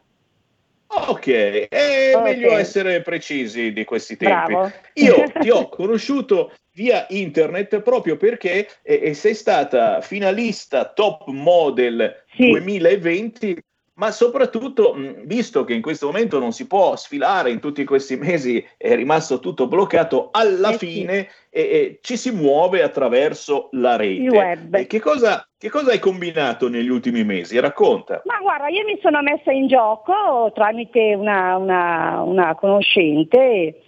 Ok, 0.86 1.26
è 1.68 2.12
Ok. 2.14 2.22
meglio 2.22 2.56
essere 2.56 3.02
precisi 3.02 3.72
di 3.72 3.84
questi 3.84 4.16
tempi. 4.16 4.52
Bravo. 4.52 4.70
Io 4.94 5.32
ti 5.40 5.50
ho 5.50 5.68
conosciuto 5.68 6.52
via 6.72 7.06
internet 7.10 7.80
proprio 7.80 8.16
perché 8.16 8.68
eh, 8.82 9.12
sei 9.14 9.34
stata 9.34 10.00
finalista 10.00 10.92
top 10.92 11.28
model 11.28 12.24
2020, 12.36 13.58
ma 14.02 14.10
soprattutto, 14.10 14.96
visto 15.26 15.62
che 15.62 15.74
in 15.74 15.80
questo 15.80 16.06
momento 16.06 16.40
non 16.40 16.50
si 16.50 16.66
può 16.66 16.96
sfilare, 16.96 17.52
in 17.52 17.60
tutti 17.60 17.84
questi 17.84 18.16
mesi 18.16 18.66
è 18.76 18.96
rimasto 18.96 19.38
tutto 19.38 19.68
bloccato, 19.68 20.30
alla 20.32 20.70
Eh 20.70 20.78
sì. 20.78 20.86
fine 20.86 21.28
eh, 21.50 21.60
eh, 21.60 21.98
ci 22.02 22.16
si 22.16 22.32
muove 22.32 22.82
attraverso 22.82 23.68
la 23.74 23.94
rete. 23.94 24.22
Il 24.22 24.30
web. 24.30 24.74
E 24.74 24.88
che 24.88 24.98
cosa, 24.98 25.46
che 25.56 25.70
cosa 25.70 25.92
hai 25.92 26.00
combinato 26.00 26.68
negli 26.68 26.88
ultimi 26.88 27.22
mesi? 27.22 27.60
Racconta. 27.60 28.22
Ma 28.24 28.38
guarda, 28.40 28.66
io 28.70 28.82
mi 28.84 28.98
sono 29.00 29.22
messa 29.22 29.52
in 29.52 29.68
gioco 29.68 30.50
tramite 30.52 31.14
una, 31.14 31.56
una- 31.56 32.22
una 32.22 32.56
conoscente 32.56 33.82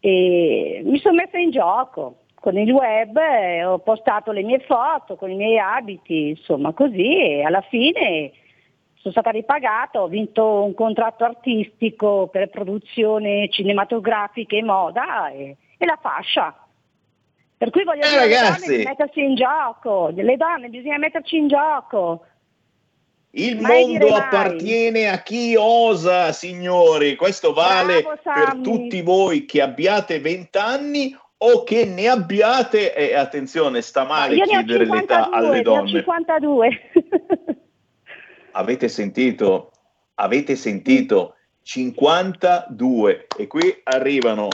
e 0.00 0.80
mi 0.82 0.98
sono 0.98 1.16
messa 1.16 1.36
in 1.36 1.50
gioco 1.50 2.20
con 2.40 2.56
il 2.56 2.72
web, 2.72 3.18
ho 3.66 3.80
postato 3.80 4.32
le 4.32 4.42
mie 4.44 4.60
foto 4.60 5.16
con 5.16 5.30
i 5.30 5.34
miei 5.36 5.58
abiti, 5.58 6.30
insomma 6.30 6.72
così 6.72 7.18
e 7.18 7.42
alla 7.42 7.60
fine 7.68 8.32
sono 9.00 9.12
stata 9.12 9.30
ripagata, 9.30 10.02
ho 10.02 10.08
vinto 10.08 10.62
un 10.64 10.74
contratto 10.74 11.24
artistico 11.24 12.28
per 12.30 12.48
produzione 12.50 13.48
cinematografica 13.50 14.56
e 14.56 14.62
moda 14.62 15.28
e, 15.30 15.56
e 15.76 15.86
la 15.86 15.98
fascia. 16.00 16.54
Per 17.56 17.70
cui 17.70 17.84
voglio 17.84 18.02
Eh, 18.02 18.08
dire 18.08 18.18
ragazzi. 18.20 18.60
donne 18.66 18.76
di 18.78 18.84
mettersi 18.84 19.20
in 19.20 19.34
gioco, 19.34 20.10
le 20.14 20.36
donne 20.36 20.68
bisogna 20.68 20.98
metterci 20.98 21.36
in 21.36 21.48
gioco. 21.48 22.24
Il 23.30 23.60
Mai 23.60 23.84
mondo 23.86 24.08
mai. 24.08 24.18
appartiene 24.20 25.08
a 25.08 25.18
chi 25.22 25.54
osa, 25.56 26.32
signori. 26.32 27.14
Questo 27.14 27.52
vale 27.52 28.02
Bravo, 28.02 28.18
per 28.22 28.56
tutti 28.62 29.02
voi 29.02 29.44
che 29.44 29.60
abbiate 29.60 30.18
20 30.18 30.58
anni 30.58 31.16
o 31.38 31.62
che 31.62 31.84
ne 31.84 32.08
abbiate. 32.08 32.94
E 32.94 33.14
attenzione, 33.14 33.82
sta 33.82 34.04
male 34.04 34.36
Io 34.36 34.44
chiedere 34.44 34.86
l'età 34.86 35.24
52, 35.24 35.36
alle 35.36 35.50
ne 35.50 35.58
ho 35.58 35.62
donne. 35.62 35.90
52. 35.90 36.80
Avete 38.58 38.88
sentito? 38.88 39.70
Avete 40.16 40.56
sentito? 40.56 41.34
52 41.62 43.26
e 43.38 43.46
qui 43.46 43.80
arrivano 43.84 44.48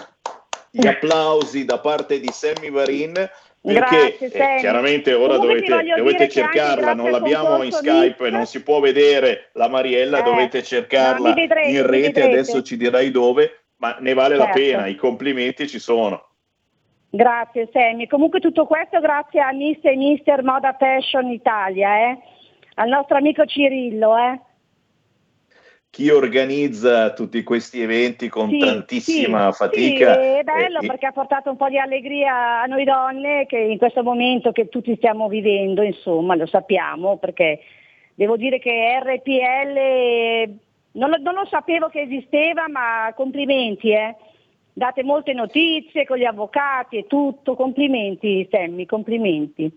gli 0.70 0.86
applausi 0.86 1.64
da 1.64 1.78
parte 1.78 2.20
di 2.20 2.28
Sammy 2.30 2.70
Varin 2.70 3.12
perché 3.12 4.16
Grazie, 4.18 4.56
eh, 4.56 4.58
chiaramente 4.58 5.14
ora 5.14 5.38
Comunque 5.38 5.66
dovete, 5.66 5.94
dovete 5.96 6.28
cercarla, 6.28 6.92
non 6.92 7.10
l'abbiamo 7.10 7.62
in 7.62 7.72
Skype 7.72 8.28
non 8.28 8.44
si 8.44 8.62
può 8.62 8.78
vedere 8.80 9.48
la 9.54 9.68
Mariella, 9.68 10.18
Eh, 10.18 10.22
dovete 10.22 10.62
cercarla 10.62 11.32
vedrete, 11.32 11.68
in 11.68 11.86
rete, 11.86 12.22
adesso 12.24 12.62
ci 12.62 12.76
dirai 12.76 13.10
dove, 13.10 13.68
ma 13.76 13.96
ne 14.00 14.12
vale 14.12 14.36
la 14.36 14.52
Certo. 14.52 14.58
pena, 14.58 14.86
i 14.86 14.96
complimenti 14.96 15.66
ci 15.66 15.78
sono. 15.78 16.28
Grazie 17.08 17.70
Sammy. 17.72 18.06
Comunque 18.06 18.40
tutto 18.40 18.66
questo 18.66 19.00
grazie 19.00 19.40
a 19.40 19.52
Mister 19.52 19.92
e 19.92 19.96
Mister 19.96 20.42
Moda 20.42 20.76
Fashion 20.78 21.30
Italia, 21.30 22.10
eh? 22.10 22.18
Al 22.74 22.88
nostro 22.88 23.16
amico 23.16 23.44
Cirillo. 23.44 24.16
Eh? 24.16 24.40
Chi 25.90 26.10
organizza 26.10 27.12
tutti 27.12 27.42
questi 27.44 27.80
eventi 27.80 28.28
con 28.28 28.48
Sì, 28.48 28.58
tantissima 28.58 29.52
sì, 29.52 29.56
fatica? 29.56 30.14
Sì, 30.14 30.20
è 30.20 30.42
bello 30.42 30.80
eh, 30.80 30.86
perché 30.88 31.06
ha 31.06 31.12
portato 31.12 31.50
un 31.50 31.56
po' 31.56 31.68
di 31.68 31.78
allegria 31.78 32.62
a 32.62 32.66
noi 32.66 32.82
donne 32.82 33.46
che 33.46 33.58
in 33.58 33.78
questo 33.78 34.02
momento 34.02 34.50
che 34.50 34.68
tutti 34.68 34.96
stiamo 34.96 35.28
vivendo, 35.28 35.82
insomma, 35.82 36.34
lo 36.34 36.46
sappiamo, 36.46 37.16
perché 37.18 37.60
devo 38.14 38.36
dire 38.36 38.58
che 38.58 39.00
RPL 39.04 40.58
non 40.92 41.10
lo, 41.10 41.16
non 41.18 41.34
lo 41.34 41.46
sapevo 41.48 41.88
che 41.88 42.00
esisteva, 42.00 42.68
ma 42.68 43.12
complimenti, 43.14 43.92
eh. 43.92 44.16
Date 44.76 45.04
molte 45.04 45.32
notizie 45.32 46.04
con 46.04 46.16
gli 46.16 46.24
avvocati 46.24 46.96
e 46.96 47.06
tutto, 47.06 47.54
complimenti 47.54 48.48
Sammy, 48.50 48.86
complimenti. 48.86 49.70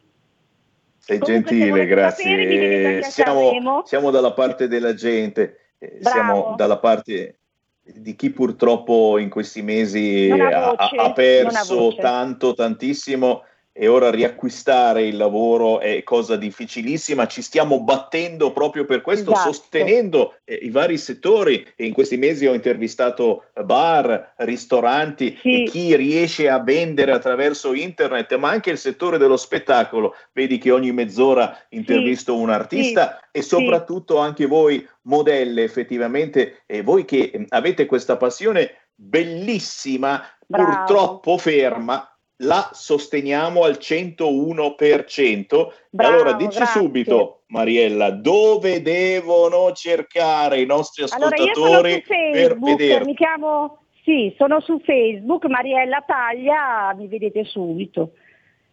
Sei 1.07 1.19
Comunque, 1.19 1.55
gentile, 1.55 1.85
grazie. 1.85 2.97
a 2.97 3.01
siamo, 3.03 3.83
siamo 3.85 4.11
dalla 4.11 4.33
parte 4.33 4.67
della 4.67 4.93
gente, 4.93 5.75
eh, 5.77 5.99
Bravo. 6.01 6.15
siamo 6.17 6.55
dalla 6.57 6.79
parte 6.79 7.39
di 7.81 8.13
chi 8.13 8.31
purtroppo 8.31 9.17
in 9.17 9.29
questi 9.29 9.61
mesi 9.61 10.29
ha 10.29 10.75
voce, 10.75 10.95
ha 10.97 11.13
perso 11.13 11.95
tanto, 11.95 12.53
tantissimo 12.53 13.43
e 13.79 13.87
ora 13.87 14.09
riacquistare 14.09 15.03
il 15.05 15.17
lavoro 15.17 15.79
è 15.79 16.01
cosa 16.01 16.35
difficilissima. 16.35 17.27
Ci 17.27 17.43
stiamo 17.43 17.81
battendo 17.81 18.51
proprio 18.51 18.85
per 18.85 19.01
questo, 19.01 19.31
Esatto. 19.31 19.53
sostenendo 19.53 20.37
eh, 20.45 20.55
i 20.55 20.71
vari 20.71 20.97
settori. 20.97 21.63
E 21.75 21.85
in 21.85 21.93
questi 21.93 22.17
mesi 22.17 22.47
ho 22.47 22.55
intervistato 22.55 23.45
bar, 23.63 24.33
ristoranti 24.37 25.39
e 25.43 25.65
chi 25.69 25.95
riesce 25.95 26.49
a 26.49 26.59
vendere 26.59 27.11
attraverso 27.11 27.73
internet, 27.73 28.35
ma 28.37 28.49
anche 28.49 28.71
il 28.71 28.79
settore 28.79 29.19
dello 29.19 29.37
spettacolo. 29.37 30.15
Vedi 30.31 30.57
che 30.57 30.71
ogni 30.71 30.91
mezz'ora 30.91 31.55
intervisto 31.69 32.35
un 32.35 32.49
artista 32.49 33.27
e 33.31 33.43
soprattutto 33.43 34.17
anche 34.17 34.47
voi 34.47 34.87
modelle, 35.03 35.61
effettivamente, 35.61 36.63
e 36.65 36.81
voi 36.81 37.05
che 37.05 37.45
avete 37.49 37.85
questa 37.85 38.17
passione 38.17 38.87
bellissima, 38.95 40.23
Bravo. 40.47 40.65
purtroppo 40.65 41.37
ferma, 41.37 42.16
la 42.41 42.69
sosteniamo 42.71 43.63
al 43.63 43.77
101%. 43.79 45.73
Bravo, 45.89 46.13
allora 46.13 46.33
dici 46.33 46.57
grazie. 46.57 46.81
subito, 46.81 47.41
Mariella, 47.47 48.11
dove 48.11 48.81
devono 48.81 49.71
cercare 49.71 50.61
i 50.61 50.65
nostri 50.65 51.03
Allora 51.09 51.35
io 51.37 51.53
sono 51.53 51.65
ascoltatori 51.77 52.03
su 52.05 52.13
per 52.31 52.59
vederti? 52.59 53.05
mi 53.07 53.15
chiamo, 53.15 53.79
sì, 54.03 54.33
sono 54.37 54.59
su 54.61 54.79
Facebook, 54.81 55.45
Mariella 55.45 56.03
Taglia, 56.05 56.93
mi 56.95 57.07
vedete 57.07 57.43
subito. 57.45 58.11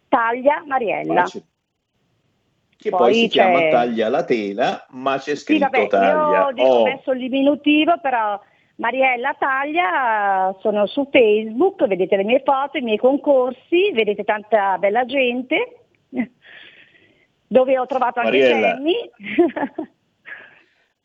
Taglia 0.07 0.63
Mariella. 0.65 1.21
Facile. 1.21 1.43
Che 2.77 2.89
poi, 2.91 3.13
si 3.15 3.21
c'è- 3.21 3.29
chiama 3.29 3.67
taglia 3.69 4.09
la 4.09 4.23
tela, 4.25 4.85
ma 4.91 5.17
c'è 5.17 5.33
Sì, 5.35 5.37
scritto 5.37 5.63
vabbè, 5.69 5.87
taglia. 5.87 6.39
io 6.47 6.51
dico, 6.53 6.67
Oh, 6.67 6.79
ho 6.81 6.83
messo 6.83 7.11
il 7.13 7.19
diminutivo, 7.19 7.97
però 7.99 8.39
Mariella 8.77 9.35
Taglia, 9.39 10.55
sono 10.59 10.85
su 10.85 11.07
Facebook, 11.09 11.85
vedete 11.87 12.17
le 12.17 12.23
mie 12.23 12.41
foto, 12.43 12.77
i 12.77 12.81
miei 12.81 12.97
concorsi, 12.97 13.91
vedete 13.93 14.23
tanta 14.23 14.77
bella 14.77 15.05
gente, 15.05 15.85
dove 17.47 17.79
ho 17.79 17.85
trovato 17.85 18.19
anche 18.19 18.37
Mariella. 18.37 18.69
Sammy. 18.75 18.93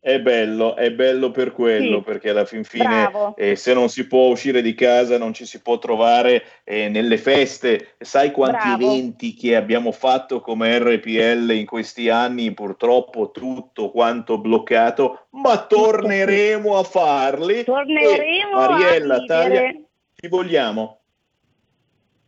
È 0.03 0.19
bello, 0.19 0.77
è 0.77 0.91
bello 0.93 1.31
per 1.31 1.53
quello, 1.53 1.99
Sì. 1.99 2.05
perché 2.05 2.31
alla 2.31 2.47
fin 2.47 2.65
fine 2.65 3.11
eh, 3.37 3.55
se 3.55 3.75
non 3.75 3.91
si 3.91 4.07
può 4.07 4.29
uscire 4.29 4.63
di 4.63 4.73
casa 4.73 5.19
non 5.19 5.35
ci 5.35 5.45
si 5.45 5.61
può 5.61 5.79
trovare 5.79 6.43
eh, 6.65 6.89
nelle 6.89 7.19
feste. 7.19 7.97
Sai 7.99 8.31
quanti 8.31 8.67
Bravo. 8.67 8.83
eventi 8.93 9.35
che 9.35 9.55
abbiamo 9.57 9.93
fatto 9.93 10.41
come 10.41 10.79
RPL 10.79 11.51
in 11.51 11.67
questi 11.67 12.09
anni, 12.09 12.55
purtroppo 12.55 13.31
tutto 13.31 13.91
quanto 13.91 14.39
bloccato, 14.39 15.27
ma 15.33 15.67
torneremo 15.67 16.79
a 16.79 16.83
farli. 16.83 17.65
Torneremo 17.65 18.51
E, 18.53 18.55
Mariella, 18.55 19.15
a. 19.17 19.25
Taglia, 19.27 19.71
ti 20.15 20.29
vogliamo. 20.29 21.01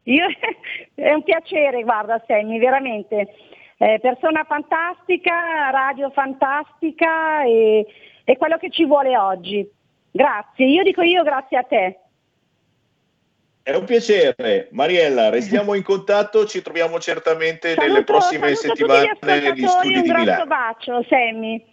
Io, 0.02 0.26
è 0.94 1.10
un 1.10 1.22
piacere, 1.22 1.82
guarda 1.84 2.22
Sammy, 2.26 2.58
veramente. 2.58 3.28
Eh, 3.82 3.98
persona 4.00 4.44
fantastica, 4.44 5.70
radio 5.70 6.08
fantastica 6.10 7.42
e, 7.42 7.84
e 8.22 8.36
quello 8.36 8.56
che 8.56 8.70
ci 8.70 8.86
vuole 8.86 9.18
oggi. 9.18 9.68
Grazie, 10.08 10.66
io 10.66 10.84
dico 10.84 11.02
io 11.02 11.24
grazie 11.24 11.56
a 11.58 11.64
te. 11.64 11.98
È 13.60 13.74
un 13.74 13.84
piacere. 13.84 14.68
Mariella, 14.70 15.30
restiamo 15.30 15.74
in 15.74 15.82
contatto, 15.82 16.46
ci 16.46 16.62
troviamo 16.62 17.00
certamente 17.00 17.74
nelle 17.76 17.90
Saluto- 17.90 18.04
prossime 18.04 18.54
saluto 18.54 18.94
settimane 18.94 19.18
negli 19.20 19.66
studi 19.66 19.96
un 19.96 20.02
di 20.02 20.08
grosso 20.08 20.22
Milano. 20.22 20.46
bacio, 20.46 21.04
Sammy. 21.08 21.66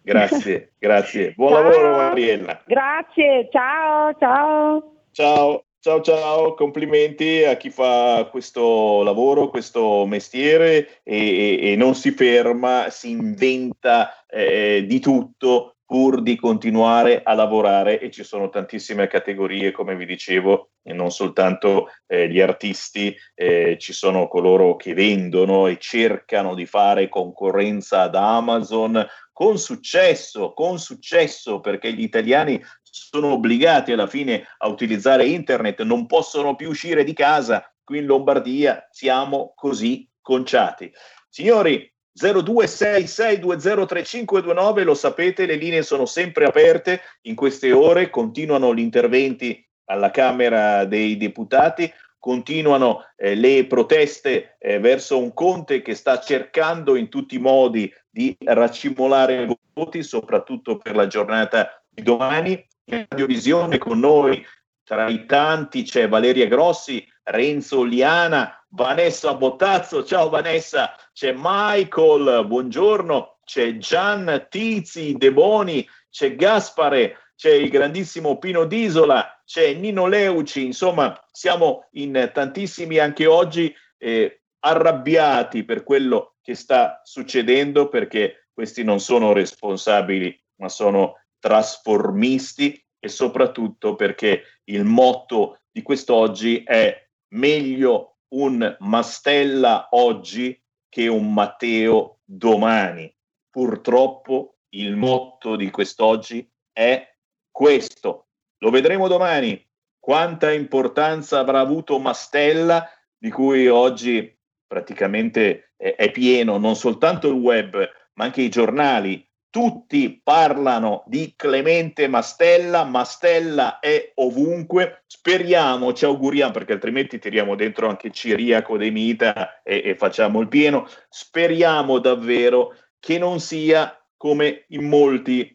Grazie, 0.00 0.72
grazie. 0.80 1.32
Buon 1.36 1.52
Ciao. 1.52 1.62
lavoro 1.62 1.96
Mariella. 1.96 2.62
Grazie, 2.64 3.48
ciao, 3.50 4.14
ciao. 4.18 4.94
Ciao, 5.10 5.64
ciao, 5.82 6.00
ciao, 6.00 6.54
complimenti 6.54 7.42
a 7.42 7.56
chi 7.56 7.68
fa 7.68 8.28
questo 8.30 9.02
lavoro, 9.02 9.48
questo 9.48 10.06
mestiere 10.06 11.00
e, 11.02 11.58
e- 11.58 11.72
e 11.72 11.76
non 11.76 11.96
si 11.96 12.12
ferma, 12.12 12.88
si 12.88 13.10
inventa 13.10 14.24
eh, 14.28 14.84
di 14.86 15.00
tutto 15.00 15.78
pur 15.84 16.22
di 16.22 16.36
continuare 16.36 17.22
a 17.24 17.34
lavorare 17.34 17.98
e 17.98 18.12
ci 18.12 18.22
sono 18.22 18.48
tantissime 18.48 19.08
categorie, 19.08 19.72
come 19.72 19.96
vi 19.96 20.06
dicevo, 20.06 20.70
e 20.84 20.92
non 20.92 21.10
soltanto 21.10 21.88
eh, 22.06 22.30
gli 22.30 22.40
artisti, 22.40 23.14
eh, 23.34 23.76
ci 23.78 23.92
sono 23.92 24.28
coloro 24.28 24.76
che 24.76 24.94
vendono 24.94 25.66
e 25.66 25.78
cercano 25.78 26.54
di 26.54 26.64
fare 26.64 27.08
concorrenza 27.08 28.02
ad 28.02 28.14
Amazon 28.14 29.04
con 29.32 29.58
successo, 29.58 30.52
con 30.52 30.78
successo, 30.78 31.60
perché 31.60 31.92
gli 31.92 32.02
italiani 32.02 32.62
sono 32.92 33.32
obbligati 33.32 33.90
alla 33.92 34.06
fine 34.06 34.46
a 34.58 34.68
utilizzare 34.68 35.24
internet, 35.24 35.80
non 35.82 36.04
possono 36.06 36.54
più 36.54 36.68
uscire 36.68 37.02
di 37.04 37.14
casa. 37.14 37.66
Qui 37.82 37.96
in 37.98 38.06
Lombardia 38.06 38.86
siamo 38.90 39.54
così 39.56 40.08
conciati. 40.20 40.92
Signori, 41.28 41.90
0266203529, 42.20 44.84
lo 44.84 44.94
sapete, 44.94 45.46
le 45.46 45.54
linee 45.54 45.82
sono 45.82 46.04
sempre 46.04 46.44
aperte 46.44 47.00
in 47.22 47.34
queste 47.34 47.72
ore, 47.72 48.10
continuano 48.10 48.74
gli 48.74 48.80
interventi 48.80 49.66
alla 49.86 50.10
Camera 50.10 50.84
dei 50.84 51.16
Deputati, 51.16 51.90
continuano 52.18 53.06
eh, 53.16 53.34
le 53.34 53.64
proteste 53.66 54.56
eh, 54.58 54.78
verso 54.78 55.18
un 55.18 55.32
Conte 55.32 55.80
che 55.80 55.94
sta 55.94 56.20
cercando 56.20 56.96
in 56.96 57.08
tutti 57.08 57.36
i 57.36 57.40
modi 57.40 57.90
di 58.08 58.36
raccimolare 58.38 59.48
voti, 59.72 60.02
soprattutto 60.02 60.76
per 60.76 60.94
la 60.94 61.06
giornata 61.06 61.82
di 61.88 62.02
domani. 62.02 62.62
Radiovisione 62.84 63.78
con 63.78 64.00
noi, 64.00 64.44
tra 64.82 65.08
i 65.08 65.24
tanti, 65.26 65.84
c'è 65.84 66.08
Valeria 66.08 66.46
Grossi, 66.48 67.06
Renzo 67.22 67.84
Liana, 67.84 68.64
Vanessa 68.70 69.34
Bottazzo, 69.34 70.04
ciao 70.04 70.28
Vanessa, 70.28 70.94
c'è 71.12 71.32
Michael, 71.36 72.44
buongiorno, 72.46 73.38
c'è 73.44 73.76
Gian 73.76 74.46
Tizi 74.50 75.14
De 75.16 75.32
Boni, 75.32 75.88
c'è 76.10 76.34
Gaspare, 76.34 77.18
c'è 77.36 77.52
il 77.52 77.70
grandissimo 77.70 78.38
Pino 78.38 78.64
Disola, 78.64 79.40
c'è 79.44 79.74
Nino 79.74 80.06
Leuci, 80.06 80.64
insomma 80.64 81.18
siamo 81.30 81.88
in 81.92 82.30
tantissimi 82.32 82.98
anche 82.98 83.26
oggi 83.26 83.72
eh, 83.98 84.42
arrabbiati 84.60 85.64
per 85.64 85.84
quello 85.84 86.34
che 86.42 86.54
sta 86.54 87.00
succedendo 87.04 87.88
perché 87.88 88.48
questi 88.52 88.82
non 88.82 88.98
sono 88.98 89.32
responsabili 89.32 90.36
ma 90.56 90.68
sono 90.68 91.21
trasformisti 91.42 92.80
e 93.00 93.08
soprattutto 93.08 93.96
perché 93.96 94.60
il 94.70 94.84
motto 94.84 95.58
di 95.72 95.82
quest'oggi 95.82 96.62
è 96.62 96.96
meglio 97.34 98.18
un 98.34 98.76
Mastella 98.78 99.88
oggi 99.90 100.56
che 100.88 101.08
un 101.08 101.32
Matteo 101.34 102.20
domani. 102.24 103.12
Purtroppo 103.50 104.58
il 104.70 104.94
motto 104.94 105.56
di 105.56 105.68
quest'oggi 105.70 106.48
è 106.72 107.12
questo. 107.50 108.28
Lo 108.58 108.70
vedremo 108.70 109.08
domani. 109.08 109.60
Quanta 109.98 110.52
importanza 110.52 111.40
avrà 111.40 111.58
avuto 111.58 111.98
Mastella, 111.98 112.88
di 113.18 113.30
cui 113.30 113.66
oggi 113.66 114.38
praticamente 114.64 115.72
è, 115.76 116.10
pieno 116.12 116.56
non 116.58 116.76
soltanto 116.76 117.28
il 117.28 117.34
web, 117.34 117.76
ma 118.14 118.24
anche 118.24 118.42
i 118.42 118.48
giornali. 118.48 119.28
Tutti 119.52 120.18
parlano 120.24 121.04
di 121.08 121.34
Clemente 121.36 122.08
Mastella, 122.08 122.84
Mastella 122.84 123.80
è 123.80 124.12
ovunque. 124.14 125.02
Speriamo, 125.06 125.92
ci 125.92 126.06
auguriamo, 126.06 126.52
perché 126.52 126.72
altrimenti 126.72 127.18
tiriamo 127.18 127.54
dentro 127.54 127.86
anche 127.86 128.10
Ciriaco 128.10 128.78
De 128.78 128.90
Mita 128.90 129.60
e, 129.62 129.82
e 129.84 129.94
facciamo 129.94 130.40
il 130.40 130.48
pieno. 130.48 130.88
Speriamo 131.10 131.98
davvero 131.98 132.74
che 132.98 133.18
non 133.18 133.40
sia 133.40 133.94
come 134.16 134.64
in 134.68 134.88
molti 134.88 135.54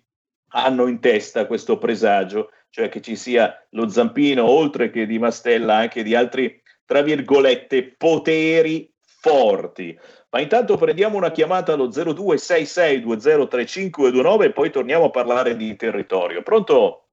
hanno 0.49 0.85
in 0.85 0.99
testa 0.99 1.47
questo 1.47 1.79
presagio, 1.79 2.51
cioè 2.69 2.89
che 2.89 3.01
ci 3.01 3.15
sia 3.15 3.65
lo 3.71 3.89
zampino, 3.89 4.47
oltre 4.47 4.91
che 4.91 5.07
di 5.07 5.17
Mastella, 5.17 5.77
anche 5.77 6.03
di 6.03 6.13
altri, 6.13 6.61
tra 6.85 7.01
virgolette, 7.01 7.95
poteri 7.97 8.93
forti. 9.01 9.97
Ma 10.38 10.43
intanto 10.43 10.77
prendiamo 10.77 11.18
una 11.18 11.31
chiamata 11.31 11.73
allo 11.73 11.88
0266203529 11.88 14.43
e 14.43 14.51
poi 14.51 14.69
torniamo 14.69 15.05
a 15.05 15.09
parlare 15.09 15.55
di 15.55 15.76
territorio. 15.76 16.43
Pronto? 16.43 17.05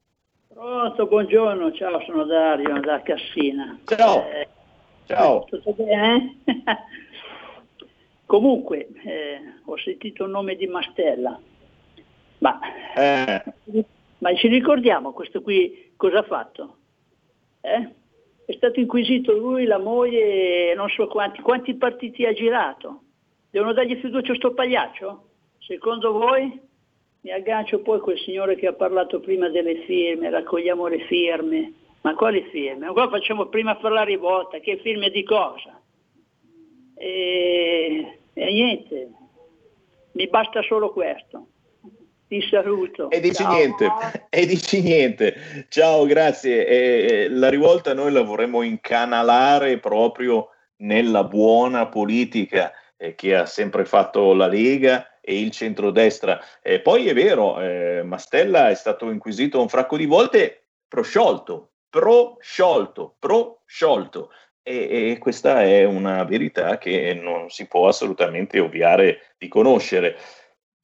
Pronto, 0.52 1.06
buongiorno, 1.06 1.72
ciao, 1.72 2.02
sono 2.04 2.24
Dario 2.24 2.78
da 2.80 3.00
Cassina. 3.00 3.78
Ciao. 3.86 4.28
Eh, 4.28 4.46
Ciao. 5.06 5.44
Tutto 5.44 5.72
bene? 5.72 6.36
Comunque, 8.26 8.88
eh, 9.06 9.40
ho 9.64 9.78
sentito 9.78 10.24
il 10.24 10.30
nome 10.30 10.56
di 10.56 10.66
Mastella, 10.66 11.40
ma, 12.40 12.60
Eh, 12.94 13.42
ma 14.18 14.34
ci 14.34 14.48
ricordiamo 14.48 15.14
questo 15.14 15.40
qui 15.40 15.92
cosa 15.96 16.18
ha 16.18 16.24
fatto? 16.24 16.76
Eh? 17.62 17.88
È 18.44 18.52
stato 18.52 18.80
inquisito 18.80 19.32
lui, 19.32 19.64
la 19.64 19.78
moglie, 19.78 20.74
non 20.74 20.90
so 20.90 21.06
quanti, 21.06 21.40
quanti 21.40 21.74
partiti 21.74 22.26
ha 22.26 22.34
girato. 22.34 23.03
Devono 23.54 23.72
dargli 23.72 23.94
fiducia 24.00 24.32
a 24.32 24.34
sto 24.34 24.52
pagliaccio? 24.52 25.28
Secondo 25.60 26.10
voi? 26.10 26.60
Mi 27.20 27.30
aggancio 27.30 27.78
poi 27.82 27.98
a 27.98 28.00
quel 28.00 28.18
signore 28.18 28.56
che 28.56 28.66
ha 28.66 28.72
parlato 28.72 29.20
prima 29.20 29.48
delle 29.48 29.84
firme, 29.84 30.28
raccogliamo 30.28 30.88
le 30.88 30.98
firme. 31.06 31.72
Ma 32.00 32.16
quali 32.16 32.44
firme? 32.50 32.88
Qua 32.88 33.08
facciamo 33.08 33.46
prima 33.46 33.76
fare 33.76 33.94
la 33.94 34.02
rivolta, 34.02 34.58
che 34.58 34.78
firme 34.78 35.08
di 35.10 35.22
cosa? 35.22 35.80
E, 36.96 38.18
e 38.32 38.52
niente, 38.52 39.10
mi 40.14 40.26
basta 40.26 40.60
solo 40.62 40.90
questo. 40.90 41.46
Ti 42.26 42.42
saluto. 42.50 43.08
E 43.08 43.20
dici 43.20 43.46
niente, 43.46 43.86
e 44.30 44.46
dici 44.46 44.82
niente. 44.82 45.66
Ciao, 45.68 46.06
grazie. 46.06 46.66
E, 46.66 47.28
la 47.28 47.50
rivolta 47.50 47.94
noi 47.94 48.10
la 48.10 48.22
vorremmo 48.22 48.62
incanalare 48.62 49.78
proprio 49.78 50.48
nella 50.78 51.22
buona 51.22 51.86
politica 51.86 52.72
eh, 53.04 53.14
che 53.14 53.36
ha 53.36 53.46
sempre 53.46 53.84
fatto 53.84 54.32
la 54.32 54.46
Lega 54.46 55.18
e 55.20 55.38
il 55.38 55.50
centrodestra. 55.50 56.40
Eh, 56.62 56.80
poi 56.80 57.08
è 57.08 57.14
vero, 57.14 57.60
eh, 57.60 58.02
Mastella 58.02 58.70
è 58.70 58.74
stato 58.74 59.10
inquisito 59.10 59.60
un 59.60 59.68
fracco 59.68 59.96
di 59.96 60.06
volte, 60.06 60.66
prosciolto, 60.88 61.72
prosciolto, 61.88 63.16
prosciolto. 63.18 64.30
E, 64.62 65.10
e 65.10 65.18
questa 65.18 65.62
è 65.62 65.84
una 65.84 66.24
verità 66.24 66.78
che 66.78 67.12
non 67.14 67.50
si 67.50 67.66
può 67.66 67.88
assolutamente 67.88 68.58
ovviare 68.58 69.34
di 69.36 69.48
conoscere. 69.48 70.16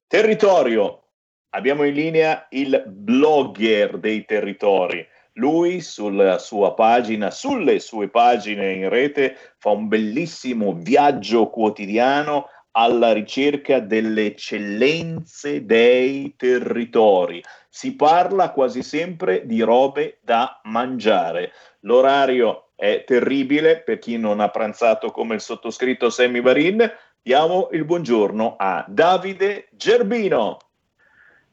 Territorio, 0.06 1.04
abbiamo 1.50 1.84
in 1.84 1.94
linea 1.94 2.46
il 2.50 2.82
blogger 2.86 3.98
dei 3.98 4.24
territori. 4.26 5.06
Lui 5.40 5.80
sulla 5.80 6.38
sua 6.38 6.74
pagina, 6.74 7.30
sulle 7.30 7.80
sue 7.80 8.10
pagine 8.10 8.72
in 8.72 8.90
rete, 8.90 9.38
fa 9.56 9.70
un 9.70 9.88
bellissimo 9.88 10.74
viaggio 10.74 11.48
quotidiano 11.48 12.48
alla 12.72 13.14
ricerca 13.14 13.80
delle 13.80 14.26
eccellenze 14.26 15.64
dei 15.64 16.34
territori. 16.36 17.42
Si 17.70 17.96
parla 17.96 18.50
quasi 18.50 18.82
sempre 18.82 19.46
di 19.46 19.62
robe 19.62 20.18
da 20.22 20.60
mangiare. 20.64 21.52
L'orario 21.80 22.72
è 22.76 23.04
terribile 23.06 23.80
per 23.80 23.98
chi 23.98 24.18
non 24.18 24.40
ha 24.40 24.50
pranzato 24.50 25.10
come 25.10 25.36
il 25.36 25.40
sottoscritto 25.40 26.10
Sammy 26.10 26.42
Varin. 26.42 26.86
Diamo 27.22 27.70
il 27.72 27.86
buongiorno 27.86 28.56
a 28.58 28.84
Davide 28.86 29.68
Gerbino. 29.72 30.58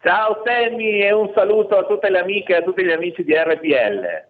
Ciao 0.01 0.41
Sammy 0.43 1.01
e 1.01 1.11
un 1.11 1.31
saluto 1.33 1.77
a 1.77 1.85
tutte 1.85 2.09
le 2.09 2.19
amiche 2.19 2.53
e 2.53 2.57
a 2.57 2.61
tutti 2.63 2.83
gli 2.83 2.91
amici 2.91 3.23
di 3.23 3.33
RPL. 3.33 4.25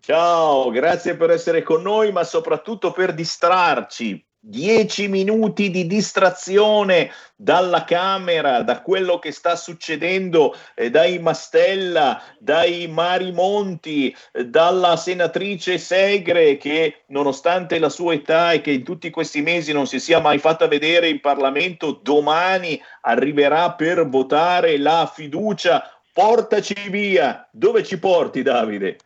Ciao, 0.00 0.70
grazie 0.70 1.16
per 1.16 1.30
essere 1.30 1.62
con 1.62 1.82
noi, 1.82 2.12
ma 2.12 2.24
soprattutto 2.24 2.92
per 2.92 3.12
distrarci. 3.12 4.25
Dieci 4.48 5.08
minuti 5.08 5.70
di 5.72 5.88
distrazione 5.88 7.10
dalla 7.34 7.82
Camera, 7.82 8.62
da 8.62 8.80
quello 8.80 9.18
che 9.18 9.32
sta 9.32 9.56
succedendo, 9.56 10.54
eh, 10.76 10.88
dai 10.88 11.18
Mastella, 11.18 12.22
dai 12.38 12.86
Mari 12.86 13.32
Monti, 13.32 14.16
eh, 14.30 14.46
dalla 14.46 14.96
senatrice 14.96 15.78
Segre 15.78 16.58
che 16.58 17.02
nonostante 17.08 17.80
la 17.80 17.88
sua 17.88 18.14
età 18.14 18.52
e 18.52 18.60
che 18.60 18.70
in 18.70 18.84
tutti 18.84 19.10
questi 19.10 19.42
mesi 19.42 19.72
non 19.72 19.88
si 19.88 19.98
sia 19.98 20.20
mai 20.20 20.38
fatta 20.38 20.68
vedere 20.68 21.08
in 21.08 21.20
Parlamento, 21.20 21.98
domani 22.00 22.80
arriverà 23.00 23.72
per 23.72 24.08
votare 24.08 24.78
la 24.78 25.10
fiducia. 25.12 25.90
Portaci 26.12 26.88
via. 26.88 27.48
Dove 27.50 27.82
ci 27.82 27.98
porti 27.98 28.42
Davide? 28.42 28.98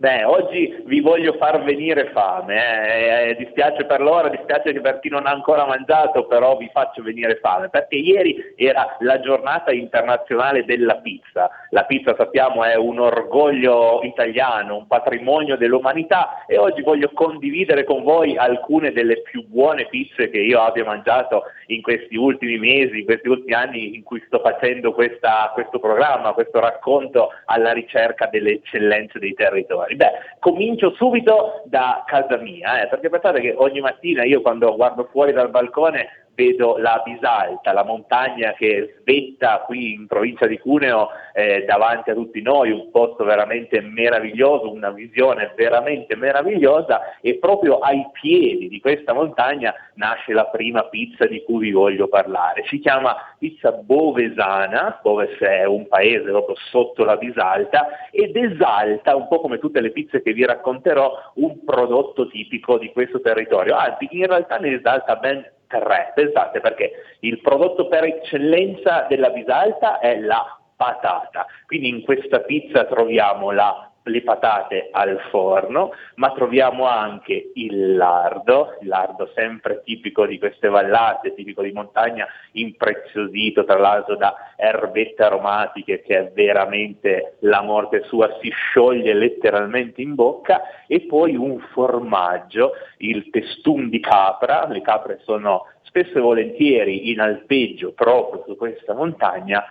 Beh, 0.00 0.24
oggi 0.24 0.82
vi 0.86 1.02
voglio 1.02 1.34
far 1.34 1.62
venire 1.62 2.08
fame, 2.14 2.56
eh. 2.56 3.28
Eh, 3.28 3.36
dispiace 3.36 3.84
per 3.84 4.00
l'ora, 4.00 4.30
dispiace 4.30 4.72
per 4.80 4.98
chi 4.98 5.10
non 5.10 5.26
ha 5.26 5.30
ancora 5.30 5.66
mangiato, 5.66 6.24
però 6.24 6.56
vi 6.56 6.70
faccio 6.72 7.02
venire 7.02 7.36
fame, 7.36 7.68
perché 7.68 7.96
ieri 7.96 8.54
era 8.56 8.96
la 9.00 9.20
giornata 9.20 9.72
internazionale 9.72 10.64
della 10.64 10.96
pizza. 10.96 11.50
La 11.68 11.84
pizza 11.84 12.14
sappiamo 12.16 12.64
è 12.64 12.76
un 12.76 12.98
orgoglio 12.98 14.00
italiano, 14.02 14.78
un 14.78 14.86
patrimonio 14.86 15.58
dell'umanità 15.58 16.46
e 16.46 16.56
oggi 16.56 16.80
voglio 16.80 17.10
condividere 17.12 17.84
con 17.84 18.02
voi 18.02 18.38
alcune 18.38 18.92
delle 18.92 19.20
più 19.20 19.46
buone 19.46 19.86
pizze 19.90 20.30
che 20.30 20.38
io 20.38 20.62
abbia 20.62 20.84
mangiato 20.86 21.42
in 21.66 21.82
questi 21.82 22.16
ultimi 22.16 22.56
mesi, 22.56 23.00
in 23.00 23.04
questi 23.04 23.28
ultimi 23.28 23.52
anni 23.52 23.94
in 23.94 24.02
cui 24.02 24.22
sto 24.26 24.40
facendo 24.40 24.94
questa, 24.94 25.50
questo 25.52 25.78
programma, 25.78 26.32
questo 26.32 26.58
racconto 26.58 27.28
alla 27.44 27.72
ricerca 27.72 28.26
delle 28.26 28.52
eccellenze 28.52 29.18
dei 29.18 29.34
territori. 29.34 29.88
Beh, 29.96 30.12
comincio 30.38 30.92
subito 30.94 31.62
da 31.66 32.04
casa 32.06 32.36
mia, 32.36 32.82
eh, 32.82 32.88
perché 32.88 33.08
pensate 33.08 33.40
che 33.40 33.54
ogni 33.56 33.80
mattina 33.80 34.24
io 34.24 34.40
quando 34.40 34.74
guardo 34.76 35.08
fuori 35.10 35.32
dal 35.32 35.50
balcone 35.50 36.29
vedo 36.34 36.76
la 36.78 37.02
Bisalta, 37.04 37.72
la 37.72 37.84
montagna 37.84 38.52
che 38.54 38.96
svetta 39.00 39.62
qui 39.66 39.92
in 39.94 40.06
provincia 40.06 40.46
di 40.46 40.58
Cuneo 40.58 41.08
eh, 41.34 41.64
davanti 41.66 42.10
a 42.10 42.14
tutti 42.14 42.40
noi, 42.40 42.70
un 42.70 42.90
posto 42.90 43.24
veramente 43.24 43.80
meraviglioso, 43.80 44.70
una 44.70 44.90
visione 44.90 45.52
veramente 45.54 46.16
meravigliosa 46.16 47.20
e 47.20 47.36
proprio 47.36 47.78
ai 47.78 48.06
piedi 48.12 48.68
di 48.68 48.80
questa 48.80 49.12
montagna 49.12 49.74
nasce 49.94 50.32
la 50.32 50.46
prima 50.46 50.84
pizza 50.84 51.26
di 51.26 51.42
cui 51.44 51.58
vi 51.58 51.72
voglio 51.72 52.08
parlare. 52.08 52.64
Si 52.66 52.78
chiama 52.78 53.16
pizza 53.38 53.72
bovesana, 53.72 55.00
Boves 55.02 55.38
è 55.38 55.64
un 55.64 55.88
paese 55.88 56.30
proprio 56.30 56.56
sotto 56.70 57.04
la 57.04 57.16
Bisalta 57.16 58.08
ed 58.10 58.36
esalta, 58.36 59.14
un 59.14 59.28
po' 59.28 59.40
come 59.40 59.58
tutte 59.58 59.80
le 59.80 59.90
pizze 59.90 60.22
che 60.22 60.32
vi 60.32 60.44
racconterò, 60.44 61.32
un 61.34 61.64
prodotto 61.64 62.28
tipico 62.28 62.78
di 62.78 62.90
questo 62.92 63.20
territorio, 63.20 63.76
anzi 63.76 64.08
in 64.10 64.26
realtà 64.26 64.58
ne 64.58 64.74
esalta 64.74 65.16
ben 65.16 65.44
tre. 65.78 66.12
Pensate 66.14 66.60
perché 66.60 66.92
il 67.20 67.40
prodotto 67.40 67.86
per 67.88 68.04
eccellenza 68.04 69.06
della 69.08 69.30
Bisalta 69.30 69.98
è 70.00 70.18
la 70.18 70.58
patata. 70.76 71.46
Quindi 71.66 71.88
in 71.88 72.02
questa 72.02 72.40
pizza 72.40 72.84
troviamo 72.84 73.50
la 73.50 73.89
le 74.04 74.22
patate 74.22 74.88
al 74.90 75.20
forno, 75.30 75.92
ma 76.16 76.32
troviamo 76.32 76.86
anche 76.86 77.50
il 77.54 77.96
lardo, 77.96 78.78
il 78.80 78.88
lardo 78.88 79.30
sempre 79.34 79.82
tipico 79.84 80.26
di 80.26 80.38
queste 80.38 80.68
vallate, 80.68 81.34
tipico 81.34 81.62
di 81.62 81.72
montagna, 81.72 82.26
impreziosito 82.52 83.64
tra 83.64 83.78
l'altro 83.78 84.16
da 84.16 84.34
erbette 84.56 85.22
aromatiche 85.22 86.02
che 86.02 86.18
è 86.18 86.32
veramente 86.32 87.36
la 87.40 87.62
morte 87.62 88.02
sua, 88.04 88.38
si 88.40 88.50
scioglie 88.50 89.12
letteralmente 89.14 90.00
in 90.00 90.14
bocca 90.14 90.62
e 90.86 91.00
poi 91.02 91.36
un 91.36 91.58
formaggio, 91.72 92.72
il 92.98 93.28
testum 93.30 93.88
di 93.88 94.00
capra, 94.00 94.66
le 94.66 94.80
capre 94.80 95.20
sono 95.24 95.66
spesso 95.82 96.18
e 96.18 96.20
volentieri 96.20 97.10
in 97.10 97.20
alpeggio 97.20 97.92
proprio 97.92 98.44
su 98.46 98.56
questa 98.56 98.94
montagna, 98.94 99.64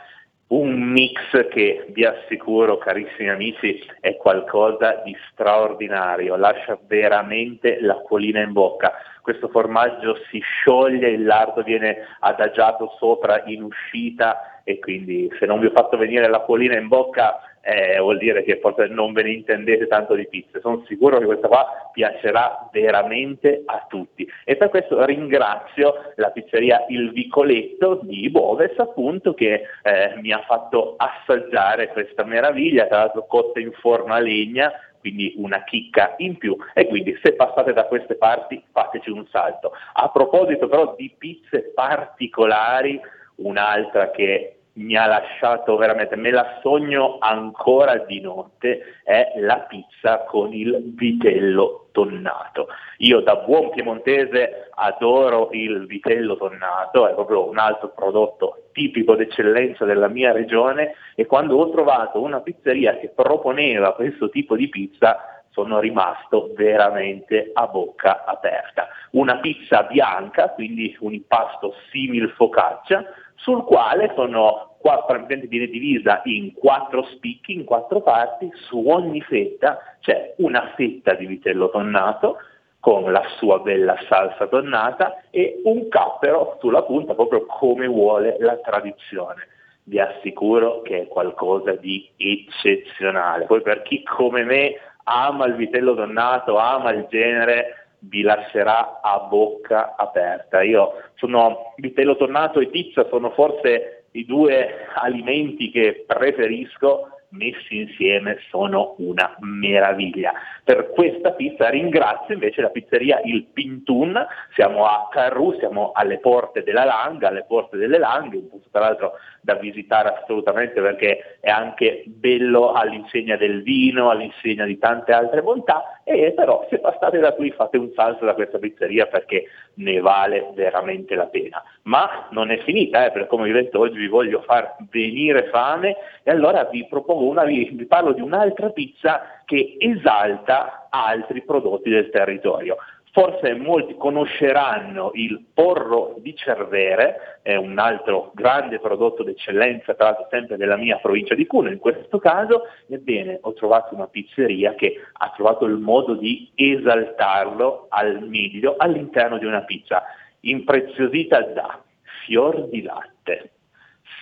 un 0.49 0.81
mix 0.81 1.47
che 1.49 1.85
vi 1.89 2.05
assicuro, 2.05 2.77
carissimi 2.77 3.29
amici, 3.29 3.83
è 3.99 4.15
qualcosa 4.15 5.01
di 5.03 5.15
straordinario, 5.31 6.35
lascia 6.35 6.77
veramente 6.87 7.79
l'acquolina 7.81 8.41
in 8.41 8.53
bocca. 8.53 8.93
Questo 9.21 9.49
formaggio 9.49 10.17
si 10.29 10.39
scioglie, 10.39 11.09
il 11.09 11.23
lardo 11.23 11.61
viene 11.61 11.97
adagiato 12.19 12.95
sopra 12.97 13.43
in 13.45 13.61
uscita 13.61 14.61
e 14.63 14.79
quindi 14.79 15.31
se 15.39 15.45
non 15.45 15.59
vi 15.59 15.67
ho 15.67 15.71
fatto 15.71 15.97
venire 15.97 16.27
l'acquolina 16.27 16.77
in 16.77 16.87
bocca 16.87 17.39
eh, 17.61 17.99
vuol 17.99 18.17
dire 18.17 18.43
che 18.43 18.59
forse 18.59 18.87
non 18.87 19.13
ve 19.13 19.23
ne 19.23 19.31
intendete 19.31 19.87
tanto 19.87 20.15
di 20.15 20.27
pizze. 20.27 20.59
Sono 20.59 20.83
sicuro 20.87 21.19
che 21.19 21.25
questa 21.25 21.47
qua 21.47 21.89
piacerà 21.91 22.69
veramente 22.71 23.63
a 23.65 23.85
tutti. 23.87 24.27
E 24.43 24.55
per 24.55 24.69
questo 24.69 25.03
ringrazio 25.05 26.13
la 26.15 26.31
pizzeria 26.31 26.85
Il 26.89 27.11
Vicoletto 27.11 27.99
di 28.03 28.29
Boves, 28.29 28.77
appunto, 28.77 29.33
che 29.33 29.63
eh, 29.83 30.15
mi 30.21 30.31
ha 30.31 30.43
fatto 30.47 30.95
assaggiare 30.97 31.89
questa 31.89 32.23
meraviglia, 32.23 32.87
tra 32.87 32.99
l'altro 32.99 33.25
cotta 33.25 33.59
in 33.59 33.71
forno 33.73 34.13
a 34.13 34.19
legna, 34.19 34.71
quindi 34.99 35.33
una 35.37 35.63
chicca 35.63 36.15
in 36.17 36.37
più 36.37 36.57
e 36.73 36.85
quindi 36.87 37.17
se 37.23 37.33
passate 37.33 37.71
da 37.71 37.85
queste 37.85 38.15
parti 38.15 38.61
fateci 38.71 39.09
un 39.09 39.25
salto. 39.27 39.71
A 39.93 40.09
proposito 40.09 40.67
però 40.67 40.93
di 40.97 41.13
pizze 41.17 41.71
particolari, 41.73 42.99
un'altra 43.35 44.11
che 44.11 44.58
mi 44.73 44.95
ha 44.95 45.05
lasciato 45.07 45.75
veramente, 45.75 46.15
me 46.15 46.31
la 46.31 46.59
sogno 46.61 47.17
ancora 47.19 47.97
di 47.97 48.21
notte, 48.21 48.99
è 49.03 49.33
la 49.37 49.65
pizza 49.67 50.23
con 50.25 50.53
il 50.53 50.93
vitello 50.95 51.89
tonnato. 51.91 52.67
Io 52.99 53.19
da 53.21 53.37
buon 53.37 53.71
piemontese 53.71 54.69
adoro 54.75 55.49
il 55.51 55.85
vitello 55.85 56.37
tonnato, 56.37 57.07
è 57.07 57.13
proprio 57.13 57.49
un 57.49 57.57
altro 57.57 57.89
prodotto 57.89 58.69
tipico 58.71 59.15
d'eccellenza 59.15 59.85
della 59.85 60.07
mia 60.07 60.31
regione 60.31 60.93
e 61.15 61.25
quando 61.25 61.57
ho 61.57 61.69
trovato 61.71 62.21
una 62.21 62.39
pizzeria 62.39 62.97
che 62.97 63.09
proponeva 63.09 63.93
questo 63.93 64.29
tipo 64.29 64.55
di 64.55 64.69
pizza 64.69 65.39
sono 65.51 65.79
rimasto 65.79 66.51
veramente 66.55 67.49
a 67.53 67.67
bocca 67.67 68.23
aperta. 68.23 68.87
Una 69.11 69.39
pizza 69.39 69.83
bianca, 69.83 70.49
quindi 70.49 70.95
un 71.01 71.13
impasto 71.13 71.73
simil 71.91 72.29
focaccia, 72.29 73.03
sul 73.41 73.63
quale 73.63 74.11
sono 74.15 74.75
qua 74.79 75.03
praticamente 75.05 75.47
viene 75.47 75.67
divisa 75.67 76.21
in 76.25 76.53
quattro 76.53 77.03
spicchi, 77.03 77.53
in 77.53 77.65
quattro 77.65 78.01
parti, 78.01 78.49
su 78.53 78.83
ogni 78.87 79.21
fetta 79.21 79.79
c'è 79.99 80.35
una 80.37 80.71
fetta 80.75 81.13
di 81.13 81.25
vitello 81.25 81.69
tonnato 81.69 82.37
con 82.79 83.11
la 83.11 83.23
sua 83.37 83.59
bella 83.59 83.97
salsa 84.07 84.47
tonnata 84.47 85.23
e 85.29 85.61
un 85.65 85.89
cappero 85.89 86.57
sulla 86.61 86.83
punta 86.83 87.13
proprio 87.13 87.45
come 87.45 87.87
vuole 87.87 88.37
la 88.39 88.55
tradizione. 88.57 89.47
Vi 89.83 89.99
assicuro 89.99 90.81
che 90.81 91.01
è 91.01 91.07
qualcosa 91.07 91.73
di 91.73 92.09
eccezionale. 92.15 93.45
Poi 93.45 93.61
per 93.61 93.81
chi 93.81 94.03
come 94.03 94.43
me 94.43 94.75
ama 95.03 95.45
il 95.45 95.55
vitello 95.55 95.95
tonnato, 95.95 96.57
ama 96.57 96.91
il 96.91 97.07
genere, 97.09 97.88
vi 98.01 98.21
lascerà 98.21 98.99
a 99.01 99.19
bocca 99.19 99.95
aperta. 99.97 100.61
Io 100.61 100.93
sono 101.15 101.73
vitello 101.77 102.15
tonnato 102.15 102.59
e 102.59 102.67
pizza, 102.67 103.07
sono 103.09 103.31
forse 103.31 104.05
i 104.11 104.25
due 104.25 104.87
alimenti 104.95 105.69
che 105.69 106.03
preferisco 106.07 107.18
messi 107.31 107.77
insieme 107.77 108.37
sono 108.49 108.95
una 108.97 109.35
meraviglia. 109.39 110.33
Per 110.63 110.89
questa 110.91 111.31
pizza 111.31 111.69
ringrazio 111.69 112.33
invece 112.33 112.61
la 112.61 112.69
pizzeria 112.69 113.21
Il 113.23 113.45
Pintun, 113.45 114.25
siamo 114.53 114.85
a 114.85 115.07
Carru, 115.11 115.57
siamo 115.57 115.91
alle 115.93 116.19
porte 116.19 116.63
della 116.63 116.85
Langa, 116.85 117.27
alle 117.27 117.45
porte 117.47 117.77
delle 117.77 117.97
Langhe, 117.97 118.37
un 118.37 118.49
posto 118.49 118.69
tra 118.71 118.81
l'altro 118.81 119.13
da 119.41 119.55
visitare 119.55 120.13
assolutamente 120.21 120.81
perché 120.81 121.37
è 121.39 121.49
anche 121.49 122.03
bello 122.07 122.73
all'insegna 122.73 123.37
del 123.37 123.63
vino, 123.63 124.09
all'insegna 124.09 124.65
di 124.65 124.77
tante 124.77 125.11
altre 125.11 125.41
bontà 125.41 126.01
e 126.03 126.33
però 126.35 126.65
se 126.69 126.79
passate 126.79 127.19
da 127.19 127.33
qui 127.33 127.51
fate 127.51 127.77
un 127.77 127.91
salto 127.93 128.25
da 128.25 128.33
questa 128.33 128.57
pizzeria 128.57 129.05
perché 129.07 129.45
ne 129.79 129.99
vale 129.99 130.51
veramente 130.53 131.15
la 131.15 131.27
pena. 131.27 131.61
Ma 131.83 132.27
non 132.31 132.51
è 132.51 132.59
finita, 132.59 133.05
eh, 133.05 133.11
per 133.11 133.27
come 133.27 133.45
vi 133.45 133.51
ho 133.51 133.61
detto 133.61 133.79
oggi 133.79 133.97
vi 133.97 134.07
voglio 134.07 134.41
far 134.41 134.75
venire 134.89 135.49
fame 135.49 135.95
e 136.23 136.31
allora 136.31 136.65
vi 136.65 136.85
propongo 136.87 137.25
una, 137.25 137.43
vi, 137.43 137.69
vi 137.71 137.85
parlo 137.85 138.13
di 138.13 138.21
un'altra 138.21 138.69
pizza 138.69 139.41
che 139.45 139.77
esalta 139.79 140.87
altri 140.89 141.41
prodotti 141.43 141.89
del 141.89 142.09
territorio. 142.09 142.77
Forse 143.11 143.55
molti 143.55 143.95
conosceranno 143.97 145.11
il 145.15 145.43
porro 145.51 146.15
di 146.19 146.35
Cervere, 146.35 147.39
è 147.41 147.55
un 147.55 147.79
altro 147.79 148.31
grande 148.35 148.79
prodotto 148.79 149.23
d'eccellenza, 149.23 149.95
tra 149.95 150.05
l'altro 150.05 150.27
sempre 150.29 150.57
della 150.57 150.75
mia 150.75 150.97
provincia 150.97 151.33
di 151.33 151.47
Cuneo 151.47 151.71
in 151.71 151.79
questo 151.79 152.19
caso, 152.19 152.67
ebbene 152.87 153.39
ho 153.41 153.53
trovato 153.53 153.95
una 153.95 154.07
pizzeria 154.07 154.75
che 154.75 155.01
ha 155.11 155.33
trovato 155.35 155.65
il 155.65 155.77
modo 155.77 156.13
di 156.13 156.51
esaltarlo 156.53 157.87
al 157.89 158.21
meglio 158.27 158.75
all'interno 158.77 159.39
di 159.39 159.45
una 159.45 159.63
pizza, 159.63 160.03
impreziosita 160.41 161.41
da 161.41 161.81
fior 162.25 162.67
di 162.67 162.83
latte, 162.83 163.53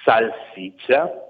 salsiccia, 0.06 1.27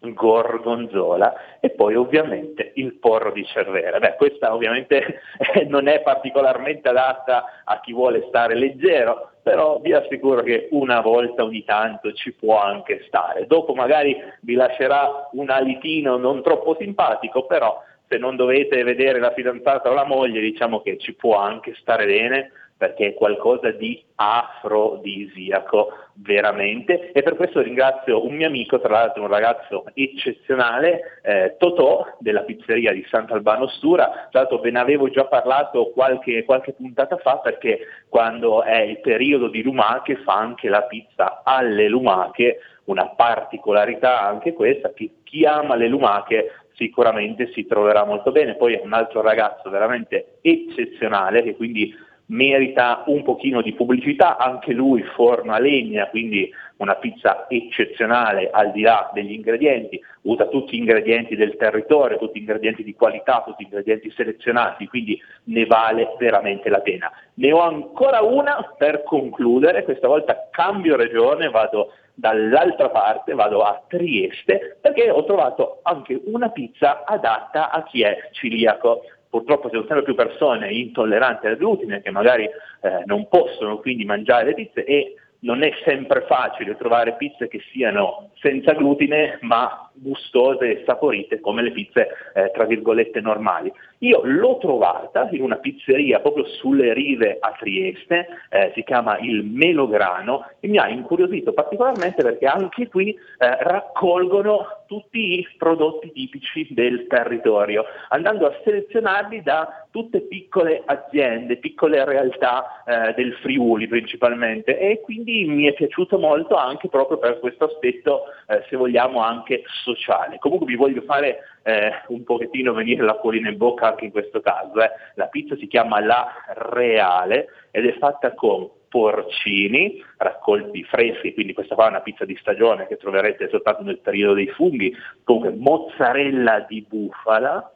gorgonzola 0.00 1.58
e 1.60 1.70
poi 1.70 1.94
ovviamente 1.94 2.72
il 2.76 2.94
porro 2.94 3.32
di 3.32 3.44
Cervera. 3.44 3.98
Beh, 3.98 4.16
questa 4.16 4.54
ovviamente 4.54 5.20
non 5.68 5.88
è 5.88 6.00
particolarmente 6.00 6.88
adatta 6.88 7.62
a 7.64 7.80
chi 7.80 7.92
vuole 7.92 8.24
stare 8.28 8.54
leggero, 8.54 9.30
però 9.42 9.78
vi 9.80 9.92
assicuro 9.92 10.42
che 10.42 10.68
una 10.72 11.00
volta 11.00 11.44
ogni 11.44 11.64
tanto 11.64 12.12
ci 12.12 12.32
può 12.32 12.60
anche 12.60 13.04
stare. 13.06 13.46
Dopo 13.46 13.74
magari 13.74 14.16
vi 14.40 14.54
lascerà 14.54 15.28
un 15.32 15.50
alitino 15.50 16.16
non 16.16 16.42
troppo 16.42 16.76
simpatico, 16.78 17.46
però 17.46 17.82
se 18.08 18.18
non 18.18 18.36
dovete 18.36 18.82
vedere 18.82 19.20
la 19.20 19.32
fidanzata 19.32 19.90
o 19.90 19.94
la 19.94 20.04
moglie, 20.04 20.40
diciamo 20.40 20.80
che 20.80 20.98
ci 20.98 21.14
può 21.14 21.36
anche 21.36 21.74
stare 21.78 22.06
bene 22.06 22.50
perché 22.80 23.08
è 23.08 23.14
qualcosa 23.14 23.72
di 23.72 24.02
afrodisiaco 24.14 25.92
veramente. 26.14 27.12
E 27.12 27.20
per 27.20 27.36
questo 27.36 27.60
ringrazio 27.60 28.24
un 28.24 28.34
mio 28.34 28.46
amico, 28.46 28.80
tra 28.80 28.88
l'altro 28.88 29.20
un 29.20 29.28
ragazzo 29.28 29.84
eccezionale, 29.92 31.20
eh, 31.22 31.56
Totò 31.58 32.16
della 32.20 32.40
pizzeria 32.40 32.94
di 32.94 33.04
Sant'Albano 33.06 33.68
Stura, 33.68 34.28
tra 34.30 34.40
l'altro 34.40 34.60
ve 34.60 34.70
ne 34.70 34.78
avevo 34.78 35.10
già 35.10 35.26
parlato 35.26 35.90
qualche, 35.90 36.42
qualche 36.46 36.72
puntata 36.72 37.18
fa 37.18 37.36
perché 37.36 37.80
quando 38.08 38.62
è 38.62 38.80
il 38.80 39.00
periodo 39.00 39.48
di 39.48 39.62
lumache 39.62 40.16
fa 40.16 40.36
anche 40.36 40.70
la 40.70 40.84
pizza 40.84 41.42
alle 41.44 41.86
lumache, 41.86 42.60
una 42.84 43.08
particolarità 43.08 44.22
anche 44.26 44.54
questa, 44.54 44.90
chi, 44.94 45.18
chi 45.22 45.44
ama 45.44 45.74
le 45.74 45.88
lumache 45.88 46.50
sicuramente 46.76 47.50
si 47.52 47.66
troverà 47.66 48.06
molto 48.06 48.32
bene, 48.32 48.56
poi 48.56 48.72
è 48.72 48.80
un 48.82 48.94
altro 48.94 49.20
ragazzo 49.20 49.68
veramente 49.68 50.38
eccezionale 50.40 51.42
che 51.42 51.54
quindi 51.54 51.94
merita 52.30 53.02
un 53.06 53.22
pochino 53.22 53.60
di 53.60 53.72
pubblicità, 53.72 54.36
anche 54.36 54.72
lui 54.72 55.02
forma 55.02 55.58
legna, 55.58 56.08
quindi 56.08 56.50
una 56.76 56.94
pizza 56.94 57.46
eccezionale 57.48 58.50
al 58.50 58.72
di 58.72 58.82
là 58.82 59.10
degli 59.12 59.32
ingredienti, 59.32 60.00
usa 60.22 60.46
tutti 60.46 60.76
gli 60.76 60.80
ingredienti 60.80 61.36
del 61.36 61.56
territorio, 61.56 62.18
tutti 62.18 62.38
gli 62.38 62.42
ingredienti 62.42 62.82
di 62.82 62.94
qualità, 62.94 63.42
tutti 63.44 63.64
gli 63.64 63.66
ingredienti 63.66 64.10
selezionati, 64.12 64.86
quindi 64.86 65.20
ne 65.44 65.66
vale 65.66 66.14
veramente 66.18 66.68
la 66.68 66.80
pena. 66.80 67.10
Ne 67.34 67.52
ho 67.52 67.60
ancora 67.60 68.22
una 68.22 68.74
per 68.78 69.02
concludere, 69.02 69.82
questa 69.82 70.08
volta 70.08 70.48
cambio 70.50 70.96
regione, 70.96 71.50
vado 71.50 71.92
dall'altra 72.14 72.90
parte, 72.90 73.34
vado 73.34 73.62
a 73.62 73.82
Trieste, 73.88 74.78
perché 74.80 75.10
ho 75.10 75.24
trovato 75.24 75.80
anche 75.82 76.20
una 76.26 76.50
pizza 76.50 77.04
adatta 77.04 77.70
a 77.70 77.82
chi 77.82 78.02
è 78.02 78.28
ciliaco 78.32 79.02
purtroppo 79.30 79.68
ci 79.68 79.76
sono 79.76 79.86
sempre 79.86 80.04
più 80.04 80.14
persone 80.14 80.72
intolleranti 80.72 81.46
al 81.46 81.56
glutine 81.56 82.02
che 82.02 82.10
magari 82.10 82.44
eh, 82.44 83.02
non 83.06 83.28
possono 83.28 83.78
quindi 83.78 84.04
mangiare 84.04 84.46
le 84.46 84.54
pizze 84.54 84.84
e 84.84 85.14
non 85.40 85.62
è 85.62 85.70
sempre 85.84 86.22
facile 86.22 86.76
trovare 86.76 87.16
pizze 87.16 87.48
che 87.48 87.60
siano 87.72 88.30
senza 88.40 88.72
glutine 88.72 89.38
ma 89.42 89.89
gustose 89.92 90.80
e 90.80 90.82
saporite 90.86 91.40
come 91.40 91.62
le 91.62 91.72
pizze 91.72 92.08
eh, 92.34 92.50
tra 92.52 92.64
virgolette 92.64 93.20
normali. 93.20 93.72
Io 93.98 94.20
l'ho 94.24 94.58
trovata 94.58 95.28
in 95.32 95.42
una 95.42 95.56
pizzeria 95.56 96.20
proprio 96.20 96.46
sulle 96.46 96.92
rive 96.94 97.36
a 97.38 97.54
Trieste, 97.58 98.26
eh, 98.48 98.72
si 98.74 98.82
chiama 98.82 99.18
il 99.18 99.44
Melograno 99.44 100.46
e 100.60 100.68
mi 100.68 100.78
ha 100.78 100.88
incuriosito 100.88 101.52
particolarmente 101.52 102.22
perché 102.22 102.46
anche 102.46 102.88
qui 102.88 103.10
eh, 103.10 103.16
raccolgono 103.38 104.84
tutti 104.86 105.38
i 105.38 105.48
prodotti 105.56 106.10
tipici 106.10 106.66
del 106.70 107.06
territorio, 107.06 107.84
andando 108.08 108.46
a 108.46 108.56
selezionarli 108.64 109.42
da 109.42 109.86
tutte 109.90 110.20
piccole 110.22 110.82
aziende, 110.84 111.58
piccole 111.58 112.04
realtà 112.04 112.82
eh, 112.84 113.14
del 113.14 113.34
Friuli 113.34 113.86
principalmente 113.86 114.78
e 114.78 115.00
quindi 115.00 115.44
mi 115.44 115.66
è 115.66 115.74
piaciuto 115.74 116.18
molto 116.18 116.56
anche 116.56 116.88
proprio 116.88 117.18
per 117.18 117.38
questo 117.38 117.66
aspetto, 117.66 118.22
eh, 118.48 118.64
se 118.68 118.76
vogliamo, 118.76 119.20
anche 119.20 119.62
sociale. 119.82 120.38
Comunque 120.38 120.66
vi 120.66 120.76
voglio 120.76 121.02
fare 121.02 121.38
eh, 121.62 121.90
un 122.08 122.24
pochettino 122.24 122.72
venire 122.72 123.04
l'acquolina 123.04 123.48
in 123.48 123.56
bocca 123.56 123.88
anche 123.88 124.04
in 124.04 124.10
questo 124.10 124.40
caso. 124.40 124.80
Eh. 124.80 124.90
La 125.14 125.26
pizza 125.26 125.56
si 125.56 125.66
chiama 125.66 126.00
La 126.00 126.26
Reale 126.54 127.48
ed 127.70 127.86
è 127.86 127.96
fatta 127.98 128.34
con 128.34 128.68
porcini 128.88 130.02
raccolti 130.16 130.82
freschi, 130.82 131.32
quindi 131.32 131.52
questa 131.52 131.76
qua 131.76 131.86
è 131.86 131.90
una 131.90 132.00
pizza 132.00 132.24
di 132.24 132.36
stagione 132.40 132.88
che 132.88 132.96
troverete 132.96 133.48
soltanto 133.48 133.84
nel 133.84 134.00
periodo 134.00 134.34
dei 134.34 134.48
funghi, 134.48 134.92
comunque 135.22 135.52
mozzarella 135.52 136.66
di 136.68 136.84
bufala, 136.88 137.72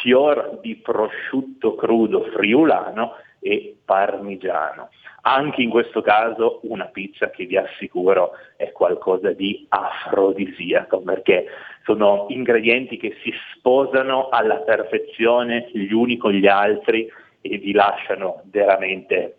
fior 0.00 0.60
di 0.62 0.76
prosciutto 0.76 1.74
crudo 1.74 2.22
friulano 2.32 3.14
e 3.42 3.76
parmigiano. 3.84 4.90
Anche 5.22 5.62
in 5.62 5.70
questo 5.70 6.00
caso 6.00 6.60
una 6.62 6.86
pizza 6.86 7.30
che 7.30 7.44
vi 7.44 7.56
assicuro 7.56 8.32
è 8.56 8.72
qualcosa 8.72 9.32
di 9.32 9.66
afrodisiaco 9.68 11.00
perché 11.00 11.46
sono 11.84 12.26
ingredienti 12.28 12.96
che 12.96 13.16
si 13.22 13.32
sposano 13.54 14.28
alla 14.28 14.56
perfezione 14.58 15.68
gli 15.72 15.92
uni 15.92 16.16
con 16.16 16.32
gli 16.32 16.46
altri 16.46 17.10
e 17.40 17.58
vi 17.58 17.72
lasciano 17.72 18.42
veramente 18.46 19.36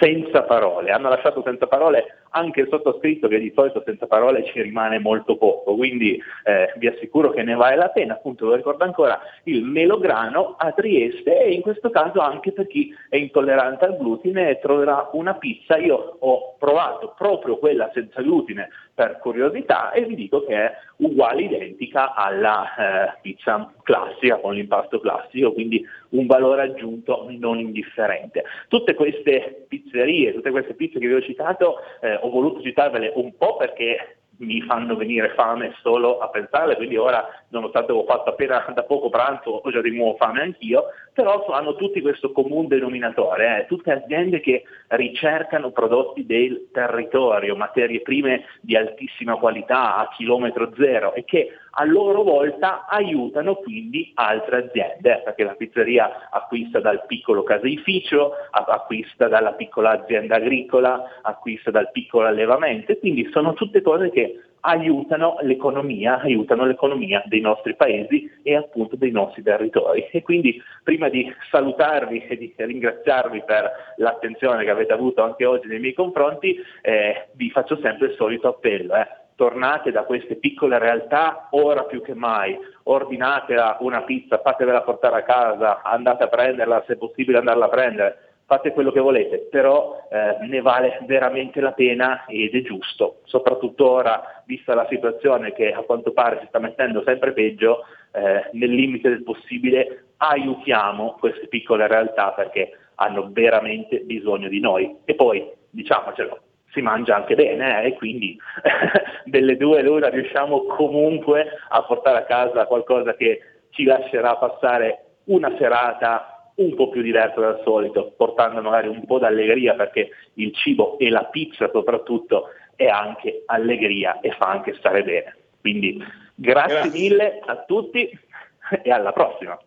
senza 0.00 0.42
parole. 0.42 0.90
Hanno 0.90 1.08
lasciato 1.08 1.42
senza 1.42 1.66
parole 1.66 2.21
anche 2.32 2.62
il 2.62 2.68
sottoscritto 2.68 3.28
che 3.28 3.38
di 3.38 3.52
solito 3.54 3.82
senza 3.84 4.06
parole 4.06 4.44
ci 4.44 4.60
rimane 4.60 4.98
molto 4.98 5.36
poco, 5.36 5.74
quindi 5.74 6.20
eh, 6.44 6.72
vi 6.76 6.86
assicuro 6.86 7.30
che 7.30 7.42
ne 7.42 7.54
vale 7.54 7.76
la 7.76 7.88
pena, 7.88 8.14
appunto 8.14 8.46
lo 8.46 8.54
ricordo 8.54 8.84
ancora, 8.84 9.20
il 9.44 9.62
melograno 9.64 10.54
a 10.58 10.72
Trieste 10.72 11.44
e 11.44 11.52
in 11.52 11.60
questo 11.60 11.90
caso 11.90 12.20
anche 12.20 12.52
per 12.52 12.66
chi 12.66 12.94
è 13.08 13.16
intollerante 13.16 13.84
al 13.84 13.96
glutine 13.96 14.58
troverà 14.60 15.10
una 15.12 15.34
pizza, 15.34 15.76
io 15.76 16.16
ho 16.18 16.56
provato 16.58 17.14
proprio 17.16 17.58
quella 17.58 17.90
senza 17.92 18.22
glutine 18.22 18.68
per 18.94 19.18
curiosità 19.20 19.90
e 19.92 20.04
vi 20.04 20.14
dico 20.14 20.44
che 20.44 20.54
è 20.54 20.72
uguale, 20.98 21.42
identica 21.42 22.14
alla 22.14 23.14
eh, 23.14 23.18
pizza 23.22 23.72
classica 23.82 24.36
con 24.36 24.54
l'impasto 24.54 25.00
classico, 25.00 25.52
quindi 25.52 25.84
un 26.10 26.26
valore 26.26 26.62
aggiunto 26.62 27.26
non 27.30 27.58
indifferente. 27.58 28.44
Tutte 28.68 28.94
queste 28.94 29.64
pizzerie, 29.68 30.34
tutte 30.34 30.50
queste 30.50 30.74
pizze 30.74 30.98
che 30.98 31.06
vi 31.06 31.14
ho 31.14 31.22
citato 31.22 31.76
eh, 32.00 32.16
ho 32.16 32.30
voluto 32.30 32.60
citarvele 32.60 33.12
un 33.14 33.36
po' 33.36 33.56
perché 33.56 34.16
mi 34.44 34.60
fanno 34.62 34.96
venire 34.96 35.32
fame 35.34 35.74
solo 35.82 36.18
a 36.18 36.28
pensarle, 36.28 36.76
quindi 36.76 36.96
ora, 36.96 37.26
nonostante 37.48 37.92
ho 37.92 38.04
fatto 38.04 38.30
appena 38.30 38.64
da 38.74 38.82
poco 38.82 39.08
pranzo, 39.08 39.50
ho 39.50 39.70
già 39.70 39.80
di 39.80 39.94
nuovo 39.94 40.16
fame 40.16 40.42
anch'io, 40.42 40.84
però 41.12 41.46
hanno 41.46 41.74
tutti 41.76 42.00
questo 42.00 42.32
comune 42.32 42.68
denominatore, 42.68 43.60
eh? 43.60 43.66
tutte 43.66 43.92
aziende 43.92 44.40
che 44.40 44.64
ricercano 44.88 45.70
prodotti 45.70 46.26
del 46.26 46.68
territorio, 46.72 47.56
materie 47.56 48.00
prime 48.00 48.44
di 48.60 48.76
altissima 48.76 49.36
qualità 49.36 49.96
a 49.96 50.08
chilometro 50.08 50.72
zero 50.76 51.14
e 51.14 51.24
che 51.24 51.50
a 51.74 51.84
loro 51.84 52.22
volta 52.22 52.86
aiutano 52.86 53.54
quindi 53.54 54.10
altre 54.14 54.64
aziende, 54.64 55.22
perché 55.24 55.44
la 55.44 55.54
pizzeria 55.54 56.28
acquista 56.30 56.80
dal 56.80 57.04
piccolo 57.06 57.42
caseificio, 57.42 58.32
acquista 58.50 59.28
dalla 59.28 59.52
piccola 59.52 59.90
azienda 59.90 60.36
agricola, 60.36 61.20
acquista 61.22 61.70
dal 61.70 61.90
piccolo 61.90 62.26
allevamento, 62.26 62.96
quindi 62.96 63.28
sono 63.32 63.54
tutte 63.54 63.80
cose 63.80 64.10
che 64.10 64.40
aiutano 64.64 65.38
l'economia, 65.40 66.20
aiutano 66.20 66.64
l'economia 66.66 67.22
dei 67.26 67.40
nostri 67.40 67.74
paesi 67.74 68.30
e 68.42 68.54
appunto 68.54 68.96
dei 68.96 69.10
nostri 69.10 69.42
territori. 69.42 70.06
E 70.10 70.22
quindi 70.22 70.60
prima 70.82 71.08
di 71.08 71.32
salutarvi 71.50 72.26
e 72.26 72.36
di 72.36 72.52
ringraziarvi 72.56 73.42
per 73.44 73.70
l'attenzione 73.96 74.64
che 74.64 74.70
avete 74.70 74.92
avuto 74.92 75.22
anche 75.22 75.44
oggi 75.44 75.68
nei 75.68 75.80
miei 75.80 75.94
confronti, 75.94 76.56
eh, 76.82 77.28
vi 77.32 77.50
faccio 77.50 77.76
sempre 77.80 78.08
il 78.08 78.14
solito 78.14 78.48
appello. 78.48 78.94
Eh. 78.94 79.21
Tornate 79.42 79.90
da 79.90 80.04
queste 80.04 80.36
piccole 80.36 80.78
realtà 80.78 81.48
ora 81.50 81.82
più 81.82 82.00
che 82.00 82.14
mai, 82.14 82.56
ordinatela 82.84 83.78
una 83.80 84.02
pizza, 84.02 84.38
fatevela 84.38 84.82
portare 84.82 85.16
a 85.16 85.24
casa, 85.24 85.82
andate 85.82 86.22
a 86.22 86.28
prenderla, 86.28 86.84
se 86.86 86.96
possibile 86.96 87.38
andarla 87.38 87.64
a 87.64 87.68
prendere. 87.68 88.34
Fate 88.46 88.70
quello 88.70 88.92
che 88.92 89.00
volete, 89.00 89.48
però 89.50 90.06
eh, 90.08 90.46
ne 90.46 90.60
vale 90.60 91.00
veramente 91.06 91.60
la 91.60 91.72
pena 91.72 92.24
ed 92.26 92.54
è 92.54 92.62
giusto, 92.62 93.22
soprattutto 93.24 93.90
ora, 93.90 94.44
vista 94.46 94.76
la 94.76 94.86
situazione 94.88 95.52
che 95.52 95.72
a 95.72 95.80
quanto 95.80 96.12
pare 96.12 96.38
si 96.38 96.46
sta 96.46 96.60
mettendo 96.60 97.02
sempre 97.02 97.32
peggio, 97.32 97.84
eh, 98.12 98.48
nel 98.52 98.70
limite 98.70 99.08
del 99.08 99.24
possibile 99.24 100.04
aiutiamo 100.18 101.16
queste 101.18 101.48
piccole 101.48 101.88
realtà 101.88 102.30
perché 102.30 102.78
hanno 102.94 103.28
veramente 103.32 104.02
bisogno 104.02 104.46
di 104.46 104.60
noi. 104.60 104.98
E 105.04 105.16
poi, 105.16 105.50
diciamocelo, 105.68 106.38
si 106.72 106.80
mangia 106.80 107.16
anche 107.16 107.34
bene 107.34 107.82
eh, 107.82 107.88
e 107.88 107.94
quindi 107.94 108.36
delle 109.24 109.56
due 109.56 109.82
l'una 109.82 110.08
riusciamo 110.08 110.64
comunque 110.64 111.46
a 111.68 111.82
portare 111.82 112.18
a 112.18 112.24
casa 112.24 112.66
qualcosa 112.66 113.14
che 113.14 113.40
ci 113.70 113.84
lascerà 113.84 114.36
passare 114.36 115.04
una 115.24 115.54
serata 115.58 116.32
un 116.54 116.74
po' 116.74 116.90
più 116.90 117.00
diverso 117.02 117.40
dal 117.40 117.60
solito, 117.64 118.12
portando 118.16 118.60
magari 118.60 118.88
un 118.88 119.04
po' 119.06 119.18
d'allegria 119.18 119.74
perché 119.74 120.10
il 120.34 120.54
cibo 120.54 120.98
e 120.98 121.08
la 121.08 121.24
pizza 121.24 121.70
soprattutto 121.72 122.48
è 122.76 122.86
anche 122.86 123.42
allegria 123.46 124.20
e 124.20 124.32
fa 124.32 124.46
anche 124.50 124.74
stare 124.74 125.02
bene. 125.02 125.36
Quindi 125.60 126.02
grazie, 126.34 126.74
grazie. 126.74 127.00
mille 127.00 127.40
a 127.44 127.64
tutti 127.64 128.10
e 128.82 128.90
alla 128.90 129.12
prossima. 129.12 129.58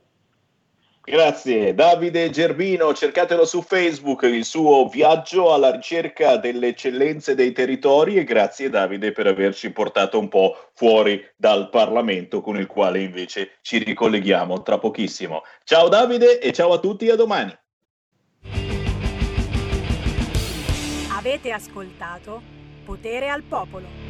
Grazie 1.07 1.75
Davide 1.75 2.31
Gerbino, 2.31 2.91
cercatelo 2.91 3.45
su 3.45 3.61
Facebook, 3.61 4.23
il 4.23 4.43
suo 4.43 4.87
viaggio 4.87 5.53
alla 5.53 5.69
ricerca 5.69 6.37
delle 6.37 6.69
eccellenze 6.69 7.35
dei 7.35 7.51
territori 7.51 8.15
e 8.15 8.23
grazie 8.23 8.71
Davide 8.71 9.11
per 9.11 9.27
averci 9.27 9.71
portato 9.71 10.17
un 10.17 10.29
po' 10.29 10.57
fuori 10.73 11.23
dal 11.35 11.69
Parlamento 11.69 12.41
con 12.41 12.57
il 12.57 12.65
quale 12.65 13.01
invece 13.01 13.57
ci 13.61 13.77
ricolleghiamo 13.77 14.63
tra 14.63 14.79
pochissimo. 14.79 15.43
Ciao 15.63 15.89
Davide 15.89 16.39
e 16.39 16.51
ciao 16.51 16.73
a 16.73 16.79
tutti, 16.79 17.07
a 17.11 17.15
domani. 17.15 17.55
Avete 21.15 21.51
ascoltato 21.51 22.41
Potere 22.83 23.29
al 23.29 23.43
Popolo. 23.43 24.04